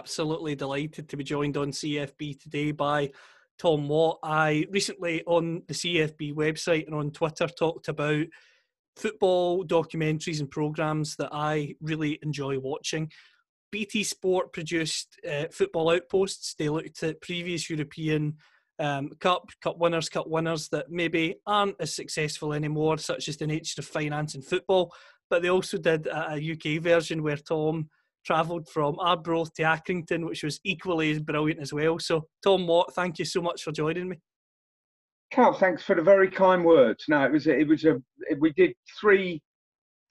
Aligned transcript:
Absolutely 0.00 0.54
delighted 0.54 1.10
to 1.10 1.16
be 1.18 1.22
joined 1.22 1.58
on 1.58 1.70
CFB 1.70 2.40
today 2.40 2.72
by 2.72 3.10
Tom 3.58 3.86
Watt. 3.86 4.18
I 4.22 4.64
recently 4.70 5.22
on 5.26 5.60
the 5.68 5.74
CFB 5.74 6.34
website 6.34 6.86
and 6.86 6.94
on 6.94 7.10
Twitter 7.10 7.46
talked 7.46 7.88
about 7.88 8.24
football 8.96 9.62
documentaries 9.62 10.40
and 10.40 10.50
programs 10.50 11.16
that 11.16 11.28
I 11.32 11.74
really 11.82 12.18
enjoy 12.22 12.58
watching. 12.58 13.12
BT 13.70 14.02
Sport 14.04 14.54
produced 14.54 15.20
uh, 15.30 15.48
Football 15.52 15.90
Outposts. 15.90 16.54
They 16.54 16.70
looked 16.70 17.02
at 17.02 17.20
previous 17.20 17.68
European 17.68 18.38
um, 18.78 19.10
Cup, 19.20 19.50
Cup 19.60 19.76
winners, 19.76 20.08
Cup 20.08 20.28
winners 20.28 20.70
that 20.70 20.90
maybe 20.90 21.34
aren't 21.46 21.76
as 21.78 21.94
successful 21.94 22.54
anymore, 22.54 22.96
such 22.96 23.28
as 23.28 23.36
the 23.36 23.46
nature 23.46 23.82
of 23.82 23.86
finance 23.86 24.34
and 24.34 24.42
football. 24.42 24.94
But 25.28 25.42
they 25.42 25.50
also 25.50 25.76
did 25.76 26.06
a, 26.06 26.36
a 26.36 26.52
UK 26.52 26.82
version 26.82 27.22
where 27.22 27.36
Tom 27.36 27.90
travelled 28.24 28.68
from 28.68 28.98
Arbroath 28.98 29.52
to 29.54 29.62
Accrington, 29.62 30.26
which 30.26 30.42
was 30.42 30.60
equally 30.64 31.10
as 31.10 31.20
brilliant 31.20 31.60
as 31.60 31.72
well. 31.72 31.98
So, 31.98 32.26
Tom 32.42 32.66
Watt, 32.66 32.94
thank 32.94 33.18
you 33.18 33.24
so 33.24 33.40
much 33.40 33.62
for 33.62 33.72
joining 33.72 34.08
me. 34.08 34.16
Cal, 35.30 35.54
thanks 35.54 35.82
for 35.82 35.94
the 35.94 36.02
very 36.02 36.28
kind 36.28 36.64
words. 36.64 37.04
No, 37.08 37.24
it 37.24 37.32
was 37.32 37.46
a, 37.46 37.58
it 37.58 37.68
was 37.68 37.84
a 37.84 38.00
we 38.40 38.52
did 38.52 38.72
three 39.00 39.40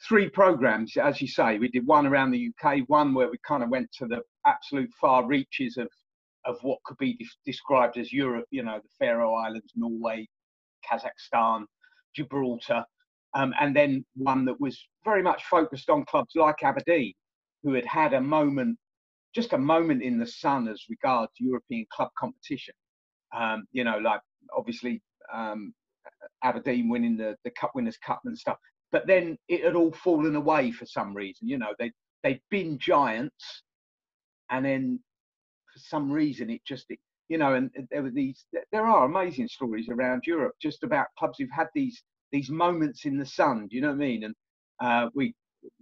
three 0.08 0.30
programs, 0.30 0.96
as 0.96 1.22
you 1.22 1.28
say. 1.28 1.58
We 1.60 1.68
did 1.68 1.86
one 1.86 2.08
around 2.08 2.32
the 2.32 2.50
UK, 2.64 2.80
one 2.88 3.14
where 3.14 3.30
we 3.30 3.38
kind 3.46 3.64
of 3.64 3.70
went 3.70 3.92
to 3.98 4.06
the 4.08 4.22
absolute 4.46 4.90
far 5.00 5.26
reaches 5.26 5.78
of 5.78 5.90
of 6.46 6.58
what 6.62 6.82
could 6.86 6.98
be 6.98 7.18
de- 7.18 7.28
described 7.46 7.98
as 7.98 8.14
Europe. 8.14 8.46
You 8.50 8.64
know, 8.64 8.80
the 8.82 8.90
Faroe 8.98 9.36
Islands, 9.36 9.74
Norway, 9.76 10.28
Kazakhstan, 10.90 11.66
Gibraltar, 12.16 12.86
um, 13.36 13.54
and 13.60 13.76
then 13.76 14.06
one 14.16 14.46
that 14.46 14.60
was 14.60 14.82
very 15.04 15.22
much 15.22 15.44
focused 15.46 15.90
on 15.90 16.06
clubs 16.06 16.32
like 16.36 16.64
Aberdeen, 16.64 17.14
who 17.64 17.74
had 17.74 17.86
had 17.86 18.14
a 18.14 18.22
moment, 18.22 18.78
just 19.36 19.54
a 19.54 19.58
moment 19.58 20.02
in 20.02 20.18
the 20.18 20.28
sun 20.28 20.68
as 20.68 20.84
regards 20.90 21.32
European 21.40 21.86
club 21.94 22.10
competition. 22.18 22.74
Um, 23.36 23.66
you 23.72 23.84
know, 23.84 23.98
like 24.00 24.22
obviously 24.56 25.02
um, 25.34 25.74
Aberdeen 26.44 26.90
winning 26.90 27.18
the, 27.18 27.36
the 27.44 27.52
Cup 27.52 27.72
Winners' 27.76 27.98
Cup 27.98 28.22
and 28.26 28.38
stuff. 28.38 28.58
But 28.92 29.06
then 29.06 29.38
it 29.48 29.64
had 29.64 29.76
all 29.76 29.92
fallen 29.92 30.36
away 30.36 30.72
for 30.72 30.86
some 30.86 31.14
reason. 31.14 31.48
You 31.48 31.58
know, 31.58 31.74
they 31.78 31.92
they'd 32.24 32.42
been 32.50 32.80
giants, 32.80 33.64
and 34.50 34.66
then 34.66 35.00
for 35.72 35.80
some 35.80 36.12
reason 36.12 36.50
it 36.50 36.62
just, 36.66 36.86
it, 36.90 37.00
you 37.28 37.38
know, 37.38 37.54
and 37.54 37.70
there 37.92 38.02
were 38.02 38.12
these. 38.12 38.46
There 38.72 38.88
are 38.88 39.06
amazing 39.06 39.48
stories 39.48 39.90
around 39.90 40.24
Europe 40.26 40.56
just 40.62 40.84
about 40.84 41.08
clubs 41.18 41.38
who've 41.38 41.50
had 41.52 41.68
these 41.76 42.02
these 42.32 42.50
moments 42.50 43.06
in 43.06 43.18
the 43.18 43.26
sun. 43.26 43.68
Do 43.68 43.76
you 43.76 43.82
know 43.82 43.90
what 43.90 43.96
I 43.96 44.08
mean? 44.08 44.24
And 44.24 44.36
uh, 44.82 45.10
we 45.14 45.36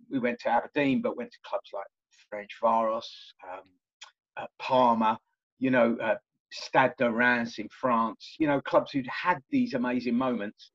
we 0.09 0.19
went 0.19 0.39
to 0.41 0.49
Aberdeen, 0.49 1.01
but 1.01 1.17
went 1.17 1.31
to 1.31 1.37
clubs 1.45 1.69
like 1.73 1.85
Ferencváros, 2.31 3.05
um, 3.51 3.63
uh, 4.37 4.45
Parma. 4.59 5.17
You 5.59 5.71
know, 5.71 5.97
uh, 6.01 6.15
Stade 6.51 6.93
de 6.97 7.11
Reims 7.11 7.57
in 7.57 7.67
France, 7.69 8.35
you 8.39 8.47
know, 8.47 8.61
clubs 8.61 8.91
who'd 8.91 9.07
had 9.07 9.39
these 9.49 9.73
amazing 9.73 10.15
moments 10.15 10.71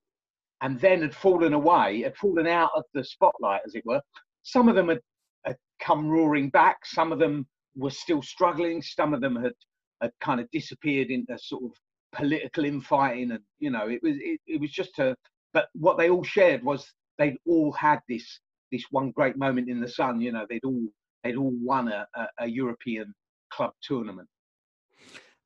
and 0.61 0.79
then 0.81 1.03
had 1.03 1.15
fallen 1.15 1.55
away, 1.55 2.03
had 2.03 2.17
fallen 2.17 2.47
out 2.47 2.71
of 2.77 2.85
the 2.95 3.05
spotlight, 3.05 3.63
as 3.65 3.75
it 3.75 3.85
were. 3.87 4.01
Some 4.43 4.69
of 4.69 4.75
them 4.75 4.89
had, 4.89 5.01
had 5.45 5.57
come 5.81 6.09
roaring 6.09 6.51
back, 6.51 6.85
some 6.85 7.13
of 7.13 7.19
them 7.19 7.47
were 7.77 7.91
still 7.91 8.23
struggling, 8.23 8.83
some 8.83 9.15
of 9.15 9.21
them 9.21 9.37
had, 9.37 9.55
had 10.01 10.11
kind 10.21 10.41
of 10.41 10.51
disappeared 10.51 11.11
into 11.11 11.39
sort 11.39 11.63
of 11.65 11.71
political 12.13 12.65
infighting 12.65 13.31
and 13.31 13.41
you 13.59 13.71
know 13.71 13.89
it 13.89 14.01
was 14.03 14.17
it, 14.19 14.39
it 14.47 14.61
was 14.61 14.71
just 14.71 14.99
a 14.99 15.17
but 15.55 15.69
what 15.73 15.97
they 15.97 16.11
all 16.11 16.23
shared 16.23 16.63
was 16.63 16.93
they'd 17.19 17.39
all 17.47 17.73
had 17.73 18.01
this 18.09 18.41
this 18.73 18.85
one 18.91 19.13
great 19.13 19.37
moment 19.37 19.69
in 19.69 19.81
the 19.81 19.89
sun 19.89 20.21
you 20.21 20.33
know 20.33 20.47
they'd 20.49 20.65
all 20.65 20.83
they'd 21.23 21.37
all 21.37 21.53
won 21.61 21.89
a, 21.89 22.07
a, 22.39 22.47
european 22.49 23.15
club 23.51 23.73
tournament 23.83 24.29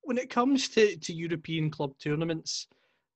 when 0.07 0.19
it 0.19 0.31
comes 0.31 0.69
to, 0.69 0.97
to 0.97 1.13
European 1.13 1.69
club 1.69 1.93
tournaments, 1.99 2.69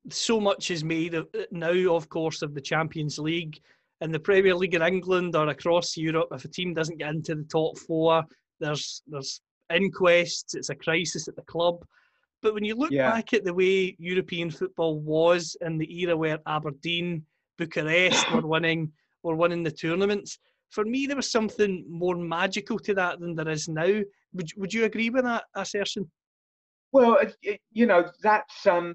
so 0.08 0.40
much 0.40 0.72
is 0.72 0.82
made 0.82 1.14
of, 1.14 1.28
now, 1.52 1.94
of 1.94 2.08
course, 2.08 2.42
of 2.42 2.52
the 2.52 2.60
Champions 2.60 3.16
League 3.16 3.60
and 4.00 4.12
the 4.12 4.18
Premier 4.18 4.56
League 4.56 4.74
in 4.74 4.82
England 4.82 5.36
or 5.36 5.48
across 5.48 5.96
Europe. 5.96 6.28
If 6.32 6.44
a 6.44 6.48
team 6.48 6.74
doesn't 6.74 6.98
get 6.98 7.14
into 7.14 7.36
the 7.36 7.44
top 7.44 7.78
four, 7.78 8.24
there's 8.58 9.02
there's 9.06 9.40
inquests. 9.72 10.54
It's 10.54 10.70
a 10.70 10.74
crisis 10.74 11.28
at 11.28 11.36
the 11.36 11.42
club. 11.42 11.84
But 12.42 12.54
when 12.54 12.64
you 12.64 12.74
look 12.74 12.90
Yeah. 12.90 13.12
back 13.12 13.34
at 13.34 13.44
the 13.44 13.54
way 13.54 13.94
European 14.00 14.50
football 14.50 14.98
was 14.98 15.56
in 15.60 15.78
the 15.78 16.00
era 16.00 16.16
where 16.16 16.40
Aberdeen, 16.46 17.24
Bucharest 17.56 18.28
were 18.32 18.46
winning 18.46 18.90
were 19.22 19.36
winning 19.36 19.62
the 19.62 19.70
tournaments, 19.70 20.38
for 20.70 20.84
me 20.84 21.06
there 21.06 21.16
was 21.16 21.30
something 21.30 21.84
more 21.88 22.16
magical 22.16 22.78
to 22.78 22.94
that 22.94 23.20
than 23.20 23.34
there 23.34 23.48
is 23.48 23.68
now. 23.68 24.00
Would 24.32 24.50
would 24.56 24.72
you 24.72 24.84
agree 24.84 25.10
with 25.10 25.24
that 25.24 25.44
assertion? 25.54 26.10
Well, 26.92 27.18
you 27.72 27.86
know, 27.86 28.10
that's 28.22 28.66
um, 28.66 28.94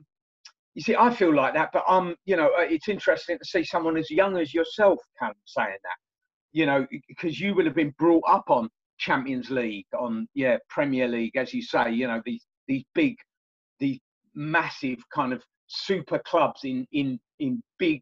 you 0.74 0.82
see, 0.82 0.96
I 0.96 1.14
feel 1.14 1.34
like 1.34 1.54
that, 1.54 1.70
but 1.72 1.84
um, 1.88 2.16
you 2.26 2.36
know, 2.36 2.48
uh, 2.48 2.64
it's 2.64 2.90
interesting 2.90 3.38
to 3.38 3.46
see 3.46 3.64
someone 3.64 3.98
as 3.98 4.12
young 4.12 4.38
as 4.38 4.54
yourself, 4.54 5.00
Callum, 5.18 5.36
saying 5.46 5.78
that. 5.84 5.98
You 6.52 6.66
know, 6.66 6.88
because 7.08 7.40
you 7.40 7.54
will 7.54 7.66
have 7.66 7.76
been 7.76 7.94
brought 7.98 8.24
up 8.28 8.46
on 8.50 8.70
Champions 8.98 9.50
League, 9.50 9.86
on 9.98 10.28
yeah, 10.34 10.58
Premier 10.70 11.08
League, 11.08 11.36
as 11.36 11.54
you 11.54 11.62
say. 11.62 11.92
You 11.92 12.08
know, 12.08 12.22
these 12.26 12.46
these 12.68 12.84
big, 12.94 13.16
these 13.80 14.00
massive 14.34 15.00
kind 15.14 15.34
of 15.34 15.44
super 15.68 16.20
clubs 16.20 16.62
in 16.64 16.86
in 16.92 17.20
in 17.40 17.62
big 17.80 18.02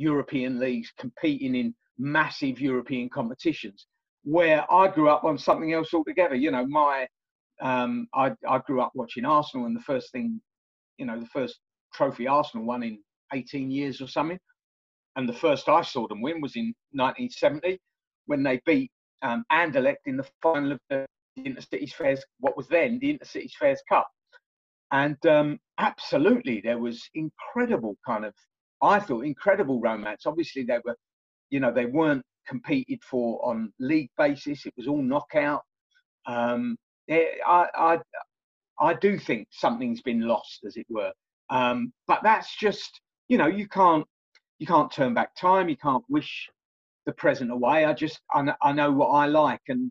European 0.00 0.58
leagues 0.58 0.92
competing 0.98 1.54
in 1.54 1.74
massive 1.98 2.60
European 2.60 3.08
competitions. 3.08 3.86
Where 4.24 4.70
I 4.72 4.88
grew 4.88 5.08
up 5.08 5.24
on 5.24 5.38
something 5.38 5.72
else 5.72 5.94
altogether. 5.94 6.34
You 6.34 6.50
know, 6.50 6.66
my 6.66 7.06
um, 7.60 8.08
I, 8.14 8.32
I 8.48 8.58
grew 8.66 8.80
up 8.80 8.92
watching 8.94 9.24
Arsenal, 9.24 9.66
and 9.66 9.76
the 9.76 9.82
first 9.82 10.12
thing, 10.12 10.40
you 10.98 11.06
know, 11.06 11.18
the 11.18 11.26
first 11.26 11.58
trophy 11.92 12.26
Arsenal 12.26 12.66
won 12.66 12.82
in 12.82 12.98
18 13.32 13.70
years 13.70 14.00
or 14.00 14.08
something. 14.08 14.38
And 15.16 15.28
the 15.28 15.34
first 15.34 15.68
I 15.68 15.82
saw 15.82 16.06
them 16.08 16.22
win 16.22 16.40
was 16.40 16.56
in 16.56 16.72
1970 16.92 17.78
when 18.26 18.42
they 18.42 18.60
beat 18.64 18.90
um, 19.22 19.44
Anderlecht 19.52 20.06
in 20.06 20.16
the 20.16 20.26
final 20.42 20.72
of 20.72 20.80
the 20.88 21.06
Intercities 21.38 21.92
Fairs, 21.92 22.24
what 22.38 22.56
was 22.56 22.68
then 22.68 22.98
the 23.00 23.18
Intercities 23.18 23.54
Fairs 23.58 23.82
Cup. 23.88 24.08
And 24.92 25.24
um, 25.26 25.58
absolutely, 25.78 26.60
there 26.60 26.78
was 26.78 27.02
incredible 27.14 27.96
kind 28.06 28.24
of, 28.24 28.34
I 28.82 29.00
thought, 29.00 29.24
incredible 29.24 29.80
romance. 29.80 30.26
Obviously, 30.26 30.64
they 30.64 30.78
were, 30.84 30.96
you 31.50 31.60
know, 31.60 31.72
they 31.72 31.86
weren't 31.86 32.24
competed 32.48 33.00
for 33.04 33.44
on 33.44 33.72
league 33.78 34.10
basis. 34.16 34.66
It 34.66 34.74
was 34.76 34.88
all 34.88 35.02
knockout. 35.02 35.62
Um, 36.26 36.76
eh, 37.08 37.24
I, 37.46 37.66
I, 37.74 37.98
I 38.80 38.94
do 38.94 39.18
think 39.18 39.48
something's 39.50 40.02
been 40.02 40.22
lost, 40.22 40.60
as 40.66 40.76
it 40.76 40.86
were. 40.88 41.12
Um, 41.50 41.92
but 42.06 42.20
that's 42.22 42.56
just, 42.56 43.00
you 43.28 43.38
know, 43.38 43.46
you 43.46 43.68
can't, 43.68 44.06
you 44.58 44.66
can't 44.66 44.92
turn 44.92 45.14
back 45.14 45.34
time. 45.34 45.68
You 45.68 45.76
can't 45.76 46.04
wish 46.08 46.48
the 47.06 47.12
present 47.12 47.50
away. 47.50 47.84
I 47.84 47.92
just, 47.92 48.20
I, 48.32 48.52
I 48.62 48.72
know 48.72 48.92
what 48.92 49.08
I 49.08 49.26
like, 49.26 49.62
and 49.68 49.90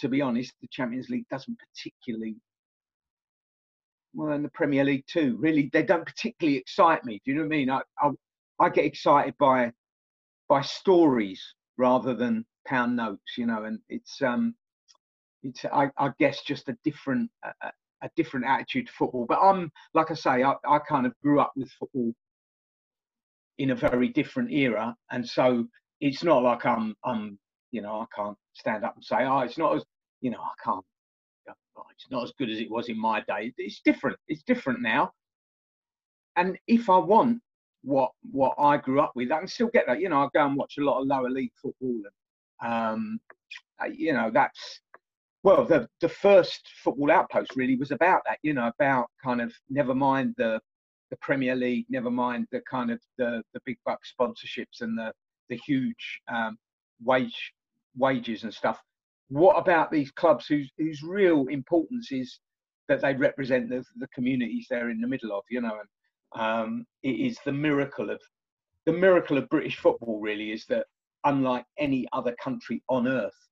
to 0.00 0.08
be 0.08 0.20
honest, 0.20 0.52
the 0.60 0.68
Champions 0.70 1.08
League 1.08 1.26
doesn't 1.30 1.56
particularly. 1.58 2.36
Well, 4.14 4.32
in 4.34 4.42
the 4.42 4.50
Premier 4.50 4.84
League 4.84 5.06
too. 5.06 5.36
Really, 5.38 5.70
they 5.72 5.82
don't 5.82 6.04
particularly 6.04 6.58
excite 6.58 7.04
me. 7.04 7.20
Do 7.24 7.30
you 7.30 7.36
know 7.36 7.42
what 7.42 7.46
I 7.54 7.56
mean? 7.56 7.70
I, 7.70 7.80
I, 8.00 8.10
I 8.60 8.68
get 8.68 8.84
excited 8.84 9.34
by, 9.38 9.72
by 10.48 10.62
stories 10.62 11.42
rather 11.78 12.14
than 12.14 12.44
pound 12.66 12.96
notes. 12.96 13.38
You 13.38 13.46
know, 13.46 13.64
and 13.64 13.78
it's 13.88 14.20
um, 14.22 14.54
it's 15.42 15.64
I, 15.66 15.90
I 15.98 16.10
guess 16.18 16.42
just 16.42 16.68
a 16.68 16.76
different 16.84 17.30
a, 17.44 17.48
a- 17.68 17.72
different 18.16 18.46
attitude 18.46 18.88
to 18.88 18.92
football. 18.92 19.26
But 19.28 19.38
I'm 19.40 19.70
like 19.94 20.10
I 20.10 20.14
say, 20.14 20.42
I, 20.42 20.54
I 20.68 20.78
kind 20.80 21.06
of 21.06 21.14
grew 21.22 21.40
up 21.40 21.52
with 21.56 21.70
football 21.78 22.12
in 23.58 23.70
a 23.70 23.74
very 23.76 24.08
different 24.08 24.50
era, 24.52 24.94
and 25.10 25.26
so 25.26 25.66
it's 26.00 26.24
not 26.24 26.42
like 26.42 26.66
I'm 26.66 26.94
I'm 27.04 27.38
you 27.70 27.80
know 27.82 28.00
I 28.00 28.06
can't 28.14 28.36
stand 28.54 28.84
up 28.84 28.94
and 28.96 29.04
say 29.04 29.18
oh 29.24 29.38
it's 29.40 29.56
not 29.58 29.76
as 29.76 29.84
you 30.20 30.30
know 30.30 30.40
I 30.40 30.52
can't 30.64 30.84
oh, 31.82 31.90
it's 31.92 32.10
not 32.10 32.24
as 32.24 32.32
good 32.38 32.50
as 32.50 32.58
it 32.58 32.70
was 32.70 32.88
in 32.88 32.98
my 32.98 33.20
day. 33.20 33.52
It's 33.58 33.80
different. 33.84 34.18
It's 34.28 34.42
different 34.42 34.80
now. 34.80 35.12
And 36.36 36.58
if 36.66 36.88
I 36.88 36.98
want 36.98 37.40
what 37.82 38.12
what 38.30 38.54
I 38.58 38.76
grew 38.76 39.00
up 39.00 39.12
with. 39.14 39.30
I 39.30 39.38
can 39.38 39.48
still 39.48 39.68
get 39.68 39.86
that. 39.86 40.00
You 40.00 40.08
know, 40.08 40.22
I 40.22 40.28
go 40.32 40.46
and 40.46 40.56
watch 40.56 40.78
a 40.78 40.84
lot 40.84 41.00
of 41.00 41.06
lower 41.06 41.30
league 41.30 41.52
football, 41.60 42.00
and 42.60 42.72
um, 42.72 43.20
uh, 43.82 43.88
you 43.92 44.12
know 44.12 44.30
that's 44.32 44.80
well, 45.42 45.64
the 45.64 45.88
the 46.00 46.08
first 46.08 46.68
football 46.82 47.10
outpost 47.10 47.56
really 47.56 47.76
was 47.76 47.90
about 47.90 48.22
that. 48.26 48.38
You 48.42 48.54
know, 48.54 48.68
about 48.78 49.06
kind 49.22 49.40
of 49.40 49.52
never 49.68 49.94
mind 49.94 50.34
the 50.38 50.60
the 51.10 51.16
Premier 51.16 51.54
League, 51.54 51.86
never 51.90 52.10
mind 52.10 52.46
the 52.52 52.62
kind 52.70 52.90
of 52.90 53.00
the 53.18 53.42
the 53.52 53.60
big 53.66 53.76
buck 53.84 54.00
sponsorships 54.04 54.80
and 54.80 54.96
the 54.96 55.12
the 55.48 55.56
huge 55.56 56.20
um, 56.32 56.56
wage 57.02 57.52
wages 57.96 58.44
and 58.44 58.54
stuff. 58.54 58.80
What 59.32 59.56
about 59.56 59.90
these 59.90 60.10
clubs 60.10 60.46
whose 60.46 60.70
whose 60.76 61.02
real 61.02 61.46
importance 61.48 62.12
is 62.12 62.38
that 62.88 63.00
they 63.00 63.14
represent 63.14 63.70
the 63.70 63.82
the 63.96 64.08
communities 64.08 64.66
they're 64.68 64.90
in 64.90 65.00
the 65.00 65.08
middle 65.08 65.32
of? 65.32 65.42
You 65.48 65.62
know, 65.62 65.78
and 65.80 66.42
um, 66.42 66.86
it 67.02 67.18
is 67.18 67.38
the 67.46 67.52
miracle 67.52 68.10
of 68.10 68.20
the 68.84 68.92
miracle 68.92 69.38
of 69.38 69.48
British 69.48 69.78
football. 69.78 70.20
Really, 70.20 70.52
is 70.52 70.66
that 70.66 70.84
unlike 71.24 71.64
any 71.78 72.06
other 72.12 72.36
country 72.44 72.82
on 72.90 73.08
earth, 73.08 73.48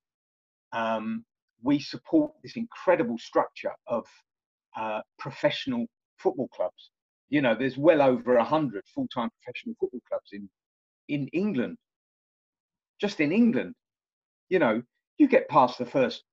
um, 0.71 1.25
we 1.63 1.79
support 1.79 2.31
this 2.43 2.57
incredible 2.57 3.17
structure 3.17 3.73
of 3.87 4.05
uh, 4.77 5.01
professional 5.17 5.87
football 6.19 6.49
clubs. 6.49 6.91
You 7.29 7.41
know, 7.41 7.55
there's 7.55 7.79
well 7.79 8.03
over 8.03 8.35
a 8.35 8.43
hundred 8.43 8.83
full-time 8.93 9.31
professional 9.41 9.73
football 9.79 10.01
clubs 10.07 10.29
in 10.31 10.47
in 11.07 11.27
England. 11.29 11.77
Just 12.99 13.19
in 13.19 13.31
England, 13.31 13.73
you 14.49 14.59
know, 14.59 14.83
you 15.17 15.27
get 15.27 15.49
past 15.49 15.77
the 15.77 15.85
first 15.85 16.23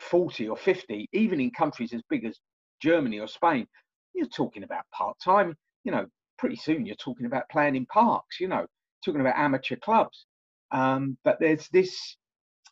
40 0.00 0.48
or 0.48 0.56
50, 0.56 1.08
even 1.12 1.40
in 1.40 1.50
countries 1.52 1.92
as 1.92 2.02
big 2.10 2.24
as 2.24 2.38
Germany 2.82 3.20
or 3.20 3.28
Spain, 3.28 3.66
you're 4.14 4.28
talking 4.28 4.64
about 4.64 4.84
part-time. 4.92 5.56
You 5.84 5.92
know, 5.92 6.06
pretty 6.38 6.56
soon 6.56 6.86
you're 6.86 6.96
talking 6.96 7.26
about 7.26 7.44
playing 7.50 7.76
in 7.76 7.86
parks. 7.86 8.40
You 8.40 8.48
know, 8.48 8.66
talking 9.04 9.20
about 9.22 9.36
amateur 9.38 9.76
clubs. 9.76 10.26
Um, 10.72 11.18
but 11.24 11.38
there's 11.40 11.68
this 11.72 12.16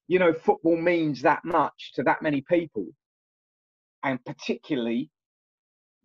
you 0.09 0.19
know, 0.19 0.33
football 0.35 0.77
means 0.77 1.23
that 1.23 1.45
much 1.45 1.93
to 1.95 2.03
that 2.03 2.23
many 2.23 2.43
people, 2.43 2.87
and 4.05 4.25
particularly 4.25 5.11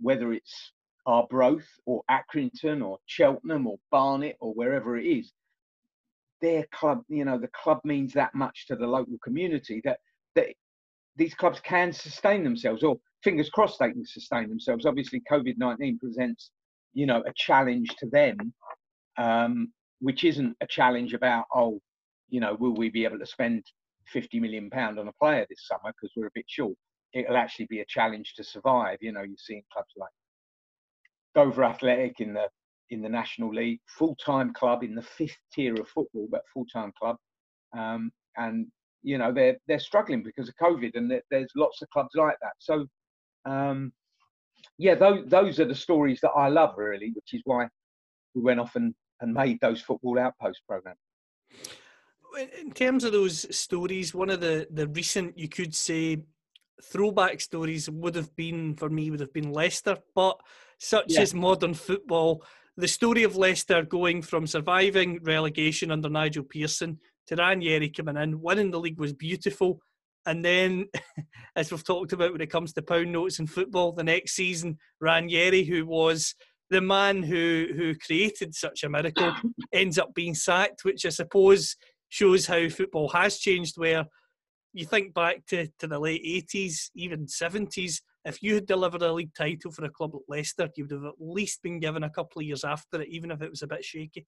whether 0.01 0.33
it's 0.33 0.71
Arbroath 1.07 1.67
or 1.85 2.03
Accrington 2.11 2.85
or 2.85 2.99
Cheltenham 3.07 3.67
or 3.67 3.77
Barnet 3.91 4.37
or 4.41 4.53
wherever 4.53 4.97
it 4.97 5.05
is, 5.05 5.33
their 6.41 6.65
club, 6.73 7.03
you 7.07 7.25
know, 7.25 7.37
the 7.37 7.49
club 7.49 7.79
means 7.83 8.13
that 8.13 8.35
much 8.35 8.67
to 8.67 8.75
the 8.75 8.87
local 8.87 9.17
community 9.23 9.81
that 9.83 9.99
that 10.35 10.47
these 11.15 11.33
clubs 11.33 11.59
can 11.61 11.93
sustain 11.93 12.43
themselves, 12.43 12.83
or 12.83 12.97
fingers 13.23 13.49
crossed 13.49 13.79
they 13.79 13.91
can 13.91 14.05
sustain 14.05 14.49
themselves. 14.49 14.85
Obviously, 14.85 15.21
COVID 15.31 15.57
nineteen 15.57 15.97
presents, 15.99 16.51
you 16.93 17.05
know, 17.05 17.23
a 17.25 17.33
challenge 17.35 17.89
to 17.99 18.07
them, 18.07 18.53
um, 19.17 19.71
which 19.99 20.23
isn't 20.23 20.55
a 20.61 20.67
challenge 20.67 21.13
about 21.13 21.45
oh, 21.53 21.79
you 22.29 22.39
know, 22.39 22.55
will 22.59 22.75
we 22.75 22.89
be 22.89 23.05
able 23.05 23.19
to 23.19 23.25
spend 23.25 23.63
50 24.07 24.39
million 24.39 24.69
pound 24.69 24.99
on 24.99 25.07
a 25.07 25.13
player 25.13 25.45
this 25.49 25.67
summer 25.67 25.93
because 25.93 26.13
we're 26.15 26.27
a 26.27 26.35
bit 26.35 26.45
short. 26.47 26.75
It'll 27.13 27.37
actually 27.37 27.67
be 27.67 27.79
a 27.79 27.85
challenge 27.85 28.33
to 28.35 28.43
survive. 28.43 28.97
You 29.01 29.13
know, 29.13 29.21
you're 29.21 29.35
seeing 29.37 29.63
clubs 29.71 29.93
like 29.97 30.09
Dover 31.33 31.63
Athletic 31.63 32.19
in 32.19 32.33
the 32.33 32.47
in 32.89 33.01
the 33.01 33.09
National 33.09 33.53
League, 33.53 33.79
full 33.87 34.15
time 34.15 34.53
club 34.53 34.83
in 34.83 34.95
the 34.95 35.01
fifth 35.01 35.37
tier 35.53 35.73
of 35.75 35.87
football, 35.87 36.27
but 36.29 36.41
full 36.53 36.65
time 36.65 36.91
club, 36.99 37.17
um, 37.77 38.11
and 38.37 38.67
you 39.03 39.17
know 39.17 39.31
they're 39.31 39.57
they're 39.67 39.79
struggling 39.79 40.23
because 40.23 40.49
of 40.49 40.55
COVID, 40.61 40.95
and 40.95 41.11
there's 41.31 41.51
lots 41.55 41.81
of 41.81 41.89
clubs 41.89 42.15
like 42.15 42.37
that. 42.41 42.53
So, 42.59 42.85
um, 43.45 43.91
yeah, 44.77 44.95
those 44.95 45.23
those 45.27 45.59
are 45.59 45.65
the 45.65 45.75
stories 45.75 46.19
that 46.21 46.31
I 46.31 46.49
love 46.49 46.75
really, 46.77 47.11
which 47.13 47.33
is 47.33 47.41
why 47.45 47.67
we 48.33 48.41
went 48.41 48.59
off 48.59 48.75
and, 48.75 48.93
and 49.21 49.33
made 49.33 49.59
those 49.61 49.81
football 49.81 50.19
outpost 50.19 50.61
programs 50.67 50.99
in 52.61 52.71
terms 52.71 53.03
of 53.03 53.11
those 53.11 53.55
stories, 53.55 54.13
one 54.13 54.29
of 54.29 54.41
the 54.41 54.67
the 54.71 54.87
recent 54.87 55.37
you 55.37 55.47
could 55.47 55.73
say 55.75 56.23
throwback 56.83 57.39
stories 57.39 57.89
would 57.89 58.15
have 58.15 58.35
been 58.35 58.75
for 58.75 58.89
me 58.89 59.09
would 59.11 59.19
have 59.19 59.33
been 59.33 59.51
Leicester, 59.51 59.97
but 60.13 60.39
such 60.77 61.13
yeah. 61.13 61.21
as 61.21 61.33
modern 61.33 61.73
football, 61.73 62.43
the 62.77 62.87
story 62.87 63.23
of 63.23 63.37
Leicester 63.37 63.83
going 63.83 64.21
from 64.21 64.47
surviving 64.47 65.19
relegation 65.23 65.91
under 65.91 66.09
Nigel 66.09 66.43
Pearson 66.43 66.99
to 67.27 67.35
Ranieri 67.35 67.89
coming 67.89 68.17
in, 68.17 68.41
winning 68.41 68.71
the 68.71 68.79
league 68.79 68.99
was 68.99 69.13
beautiful. 69.13 69.79
And 70.25 70.43
then, 70.43 70.87
as 71.55 71.71
we've 71.71 71.83
talked 71.83 72.13
about 72.13 72.31
when 72.31 72.41
it 72.41 72.49
comes 72.49 72.73
to 72.73 72.81
pound 72.81 73.11
notes 73.11 73.39
in 73.39 73.47
football, 73.47 73.91
the 73.91 74.03
next 74.03 74.33
season, 74.33 74.77
Ranieri, 74.99 75.63
who 75.63 75.85
was 75.85 76.35
the 76.69 76.81
man 76.81 77.23
who 77.23 77.67
who 77.75 77.95
created 77.95 78.55
such 78.55 78.83
a 78.83 78.89
miracle, 78.89 79.33
ends 79.73 79.97
up 79.97 80.13
being 80.13 80.35
sacked, 80.35 80.83
which 80.83 81.05
I 81.05 81.09
suppose 81.09 81.75
shows 82.09 82.47
how 82.47 82.67
football 82.69 83.09
has 83.09 83.37
changed. 83.37 83.77
Where 83.77 84.05
you 84.73 84.85
think 84.85 85.13
back 85.13 85.45
to, 85.47 85.67
to 85.79 85.87
the 85.87 85.99
late 85.99 86.23
80s, 86.23 86.89
even 86.95 87.27
70s, 87.27 88.01
if 88.25 88.41
you 88.41 88.55
had 88.55 88.65
delivered 88.65 89.03
a 89.03 89.13
league 89.13 89.33
title 89.35 89.71
for 89.71 89.85
a 89.85 89.89
club 89.89 90.15
like 90.15 90.23
Leicester, 90.27 90.69
you 90.75 90.85
would 90.85 90.91
have 90.91 91.05
at 91.05 91.13
least 91.19 91.61
been 91.61 91.79
given 91.79 92.03
a 92.03 92.09
couple 92.09 92.41
of 92.41 92.45
years 92.45 92.63
after 92.63 93.01
it, 93.01 93.09
even 93.09 93.31
if 93.31 93.41
it 93.41 93.49
was 93.49 93.61
a 93.61 93.67
bit 93.67 93.85
shaky. 93.85 94.25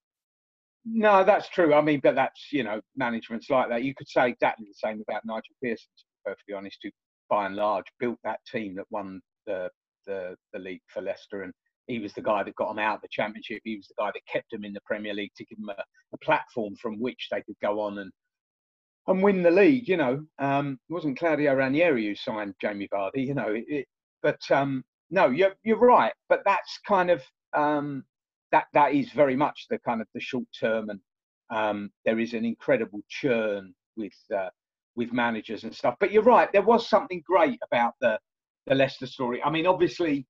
No, 0.86 1.24
that's 1.24 1.50
true. 1.50 1.74
I 1.74 1.82
mean, 1.82 2.00
but 2.02 2.16
that's, 2.16 2.48
you 2.52 2.64
know, 2.64 2.80
management's 2.96 3.50
like 3.50 3.70
that. 3.70 3.84
You 3.84 3.94
could 3.96 4.08
say 4.08 4.30
exactly 4.30 4.68
the 4.68 4.88
same 4.88 5.04
about 5.08 5.26
Nigel 5.26 5.56
Pearson, 5.62 5.90
to 5.98 6.04
be 6.06 6.32
perfectly 6.32 6.54
honest, 6.54 6.78
who 6.84 6.90
by 7.30 7.48
and 7.48 7.56
large 7.56 7.86
built 8.00 8.20
that 8.24 8.40
team 8.50 8.76
that 8.76 8.86
won 8.90 9.20
the, 9.46 9.70
the, 10.06 10.36
the 10.54 10.60
league 10.60 10.82
for 10.88 11.02
Leicester. 11.02 11.42
And 11.42 11.52
he 11.88 12.00
was 12.00 12.14
the 12.14 12.22
guy 12.22 12.44
that 12.44 12.56
got 12.56 12.70
them 12.70 12.80
out 12.80 12.98
of 12.98 13.02
the 13.02 13.10
championship. 13.12 13.62
He 13.66 13.76
was 13.76 13.88
the 13.88 14.02
guy 14.02 14.12
that 14.14 14.22
kept 14.32 14.52
them 14.52 14.64
in 14.64 14.74
the 14.74 14.82
Premier 14.86 15.14
League 15.14 15.34
to 15.38 15.46
give 15.46 15.58
them 15.58 15.70
a, 15.70 15.84
a 16.14 16.18
platform 16.20 16.76
from 16.76 17.02
which 17.02 17.28
they 17.32 17.42
could 17.42 17.58
go 17.62 17.82
on 17.82 17.98
and 17.98 18.12
and 19.08 19.24
win 19.24 19.44
the 19.44 19.52
league. 19.52 19.88
You 19.88 19.98
know, 19.98 20.26
um, 20.40 20.80
it 20.90 20.94
wasn't 20.94 21.20
Claudio 21.20 21.56
Ranieri 21.56 22.08
who 22.08 22.16
signed 22.16 22.56
Jamie 22.62 22.90
Vardy. 22.94 23.26
You 23.28 23.36
know, 23.36 23.50
it, 23.50 23.66
it, 23.68 23.86
but 24.22 24.40
um, 24.52 24.84
no, 25.10 25.30
you're 25.30 25.56
you're 25.64 25.78
right. 25.78 26.14
But 26.30 26.42
that's 26.46 26.80
kind 26.88 27.10
of 27.10 27.24
um, 27.54 28.04
that 28.52 28.66
that 28.74 28.94
is 28.94 29.12
very 29.12 29.36
much 29.36 29.68
the 29.70 29.80
kind 29.80 30.02
of 30.02 30.08
the 30.14 30.22
short 30.22 30.48
term, 30.60 30.90
and 30.90 31.00
um, 31.50 31.92
there 32.06 32.20
is 32.20 32.34
an 32.34 32.46
incredible 32.46 33.02
churn 33.10 33.74
with 33.96 34.14
uh, 34.36 34.50
with 34.96 35.14
managers 35.14 35.64
and 35.64 35.76
stuff. 35.76 35.96
But 36.00 36.12
you're 36.12 36.24
right. 36.24 36.52
There 36.52 36.62
was 36.62 36.90
something 36.90 37.24
great 37.26 37.60
about 37.64 37.94
the 38.02 38.20
the 38.68 38.76
Leicester 38.76 39.08
story. 39.08 39.42
I 39.44 39.50
mean, 39.50 39.66
obviously 39.66 40.26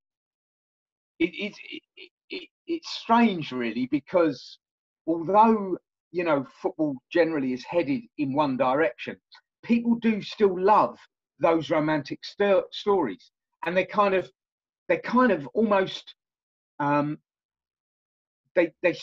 it, 1.20 1.32
it, 1.34 1.56
it, 1.96 2.12
it, 2.30 2.50
it's 2.68 2.90
strange, 2.90 3.52
really, 3.52 3.88
because 3.88 4.60
although 5.08 5.78
you 6.12 6.24
know 6.24 6.46
football 6.62 6.96
generally 7.12 7.54
is 7.54 7.64
headed 7.64 8.02
in 8.18 8.34
one 8.34 8.58
direction, 8.58 9.18
people 9.64 9.96
do 9.96 10.22
still 10.22 10.60
love 10.60 10.98
those 11.40 11.70
romantic 11.70 12.24
st- 12.24 12.66
stories, 12.72 13.32
and 13.66 13.76
they 13.76 13.86
kind 13.86 14.14
of 14.14 14.30
they 14.88 14.98
kind 14.98 15.32
of 15.32 15.48
almost 15.54 16.16
um, 16.80 17.18
they 18.56 18.74
they 18.82 18.98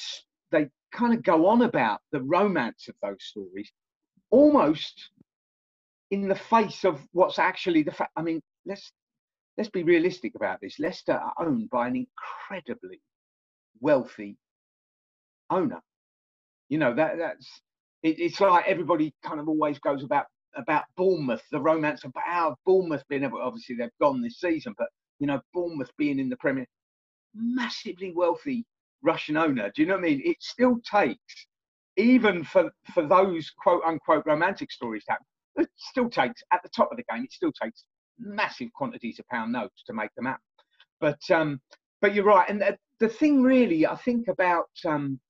they 0.50 0.68
kind 0.92 1.14
of 1.14 1.22
go 1.22 1.46
on 1.46 1.62
about 1.62 2.00
the 2.12 2.22
romance 2.22 2.88
of 2.88 2.94
those 3.02 3.22
stories, 3.22 3.70
almost 4.30 5.10
in 6.10 6.28
the 6.28 6.34
face 6.34 6.84
of 6.84 7.00
what's 7.12 7.38
actually 7.38 7.82
the 7.82 7.92
fact. 7.92 8.12
I 8.16 8.22
mean, 8.22 8.40
let's 8.66 8.92
let's 9.56 9.70
be 9.70 9.82
realistic 9.82 10.34
about 10.34 10.60
this. 10.60 10.78
Leicester 10.78 11.12
are 11.12 11.34
owned 11.38 11.70
by 11.70 11.88
an 11.88 11.96
incredibly 11.96 13.00
wealthy 13.80 14.36
owner. 15.50 15.80
You 16.68 16.78
know 16.78 16.94
that 16.94 17.18
that's 17.18 17.48
it, 18.02 18.18
it's 18.18 18.40
like 18.40 18.66
everybody 18.66 19.14
kind 19.24 19.40
of 19.40 19.48
always 19.48 19.78
goes 19.78 20.02
about 20.02 20.26
about 20.56 20.84
Bournemouth, 20.96 21.42
the 21.50 21.60
romance 21.60 22.04
about 22.04 22.58
Bournemouth 22.64 23.02
being 23.08 23.24
able. 23.24 23.40
Obviously, 23.40 23.76
they've 23.76 23.90
gone 24.00 24.22
this 24.22 24.40
season, 24.40 24.74
but 24.78 24.88
you 25.18 25.26
know 25.26 25.40
Bournemouth 25.52 25.90
being 25.98 26.18
in 26.18 26.28
the 26.28 26.36
Premier, 26.36 26.66
massively 27.34 28.12
wealthy 28.14 28.64
Russian 29.02 29.36
owner. 29.36 29.70
Do 29.74 29.82
you 29.82 29.88
know 29.88 29.94
what 29.94 30.04
I 30.04 30.08
mean? 30.08 30.22
It 30.24 30.36
still 30.40 30.78
takes, 30.90 31.46
even 31.96 32.44
for 32.44 32.70
for 32.92 33.06
those 33.06 33.50
quote 33.50 33.82
unquote 33.84 34.24
romantic 34.26 34.70
stories 34.70 35.04
to 35.04 35.16
it 35.56 35.68
still 35.76 36.08
takes 36.08 36.42
at 36.52 36.62
the 36.62 36.68
top 36.68 36.90
of 36.90 36.96
the 36.96 37.04
game. 37.10 37.24
It 37.24 37.32
still 37.32 37.52
takes 37.52 37.84
massive 38.18 38.72
quantities 38.74 39.18
of 39.18 39.28
pound 39.28 39.52
notes 39.52 39.82
to 39.86 39.92
make 39.92 40.10
them 40.16 40.26
happen. 40.26 40.42
But 41.00 41.20
um, 41.30 41.60
but 42.00 42.14
you're 42.14 42.24
right, 42.24 42.48
and 42.48 42.60
the, 42.60 42.76
the 43.00 43.08
thing 43.08 43.42
really 43.42 43.86
I 43.86 43.96
think 43.96 44.28
about 44.28 44.70
um, 44.86 45.20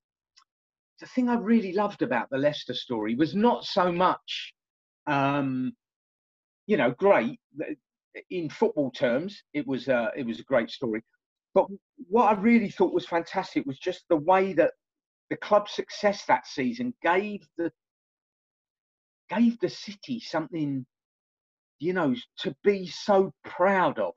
the 1.00 1.06
thing 1.06 1.28
I 1.28 1.36
really 1.36 1.72
loved 1.72 2.02
about 2.02 2.28
the 2.30 2.38
Leicester 2.38 2.74
story 2.74 3.14
was 3.14 3.34
not 3.34 3.64
so 3.64 3.90
much, 3.90 4.54
um, 5.06 5.72
you 6.66 6.76
know, 6.76 6.92
great 6.92 7.38
in 8.30 8.48
football 8.48 8.90
terms. 8.90 9.42
It 9.52 9.66
was 9.66 9.88
uh, 9.88 10.10
it 10.16 10.24
was 10.24 10.40
a 10.40 10.44
great 10.44 10.70
story, 10.70 11.02
but 11.54 11.66
what 12.08 12.26
I 12.26 12.40
really 12.40 12.70
thought 12.70 12.94
was 12.94 13.06
fantastic 13.06 13.66
was 13.66 13.78
just 13.78 14.04
the 14.08 14.16
way 14.16 14.52
that 14.54 14.72
the 15.30 15.36
club's 15.36 15.72
success 15.72 16.24
that 16.26 16.46
season 16.46 16.94
gave 17.02 17.46
the 17.58 17.72
gave 19.28 19.58
the 19.60 19.68
city 19.68 20.20
something 20.20 20.86
you 21.84 21.92
know, 21.92 22.14
to 22.38 22.54
be 22.64 22.86
so 22.86 23.32
proud 23.44 23.98
of, 23.98 24.14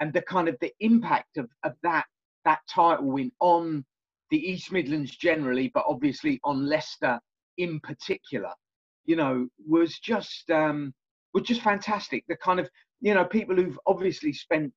and 0.00 0.12
the 0.12 0.22
kind 0.22 0.48
of 0.48 0.56
the 0.60 0.72
impact 0.80 1.36
of, 1.36 1.48
of 1.62 1.72
that 1.82 2.04
that 2.44 2.60
title 2.68 3.10
win 3.10 3.32
on 3.40 3.84
the 4.30 4.38
East 4.38 4.72
Midlands 4.72 5.16
generally, 5.16 5.70
but 5.74 5.84
obviously 5.86 6.40
on 6.44 6.66
Leicester 6.66 7.20
in 7.58 7.80
particular, 7.80 8.50
you 9.04 9.16
know, 9.16 9.46
was 9.68 9.98
just 9.98 10.50
um, 10.50 10.92
was 11.34 11.44
just 11.44 11.62
fantastic. 11.62 12.24
The 12.28 12.36
kind 12.36 12.60
of 12.60 12.68
you 13.00 13.14
know 13.14 13.24
people 13.24 13.56
who've 13.56 13.78
obviously 13.86 14.32
spent 14.32 14.72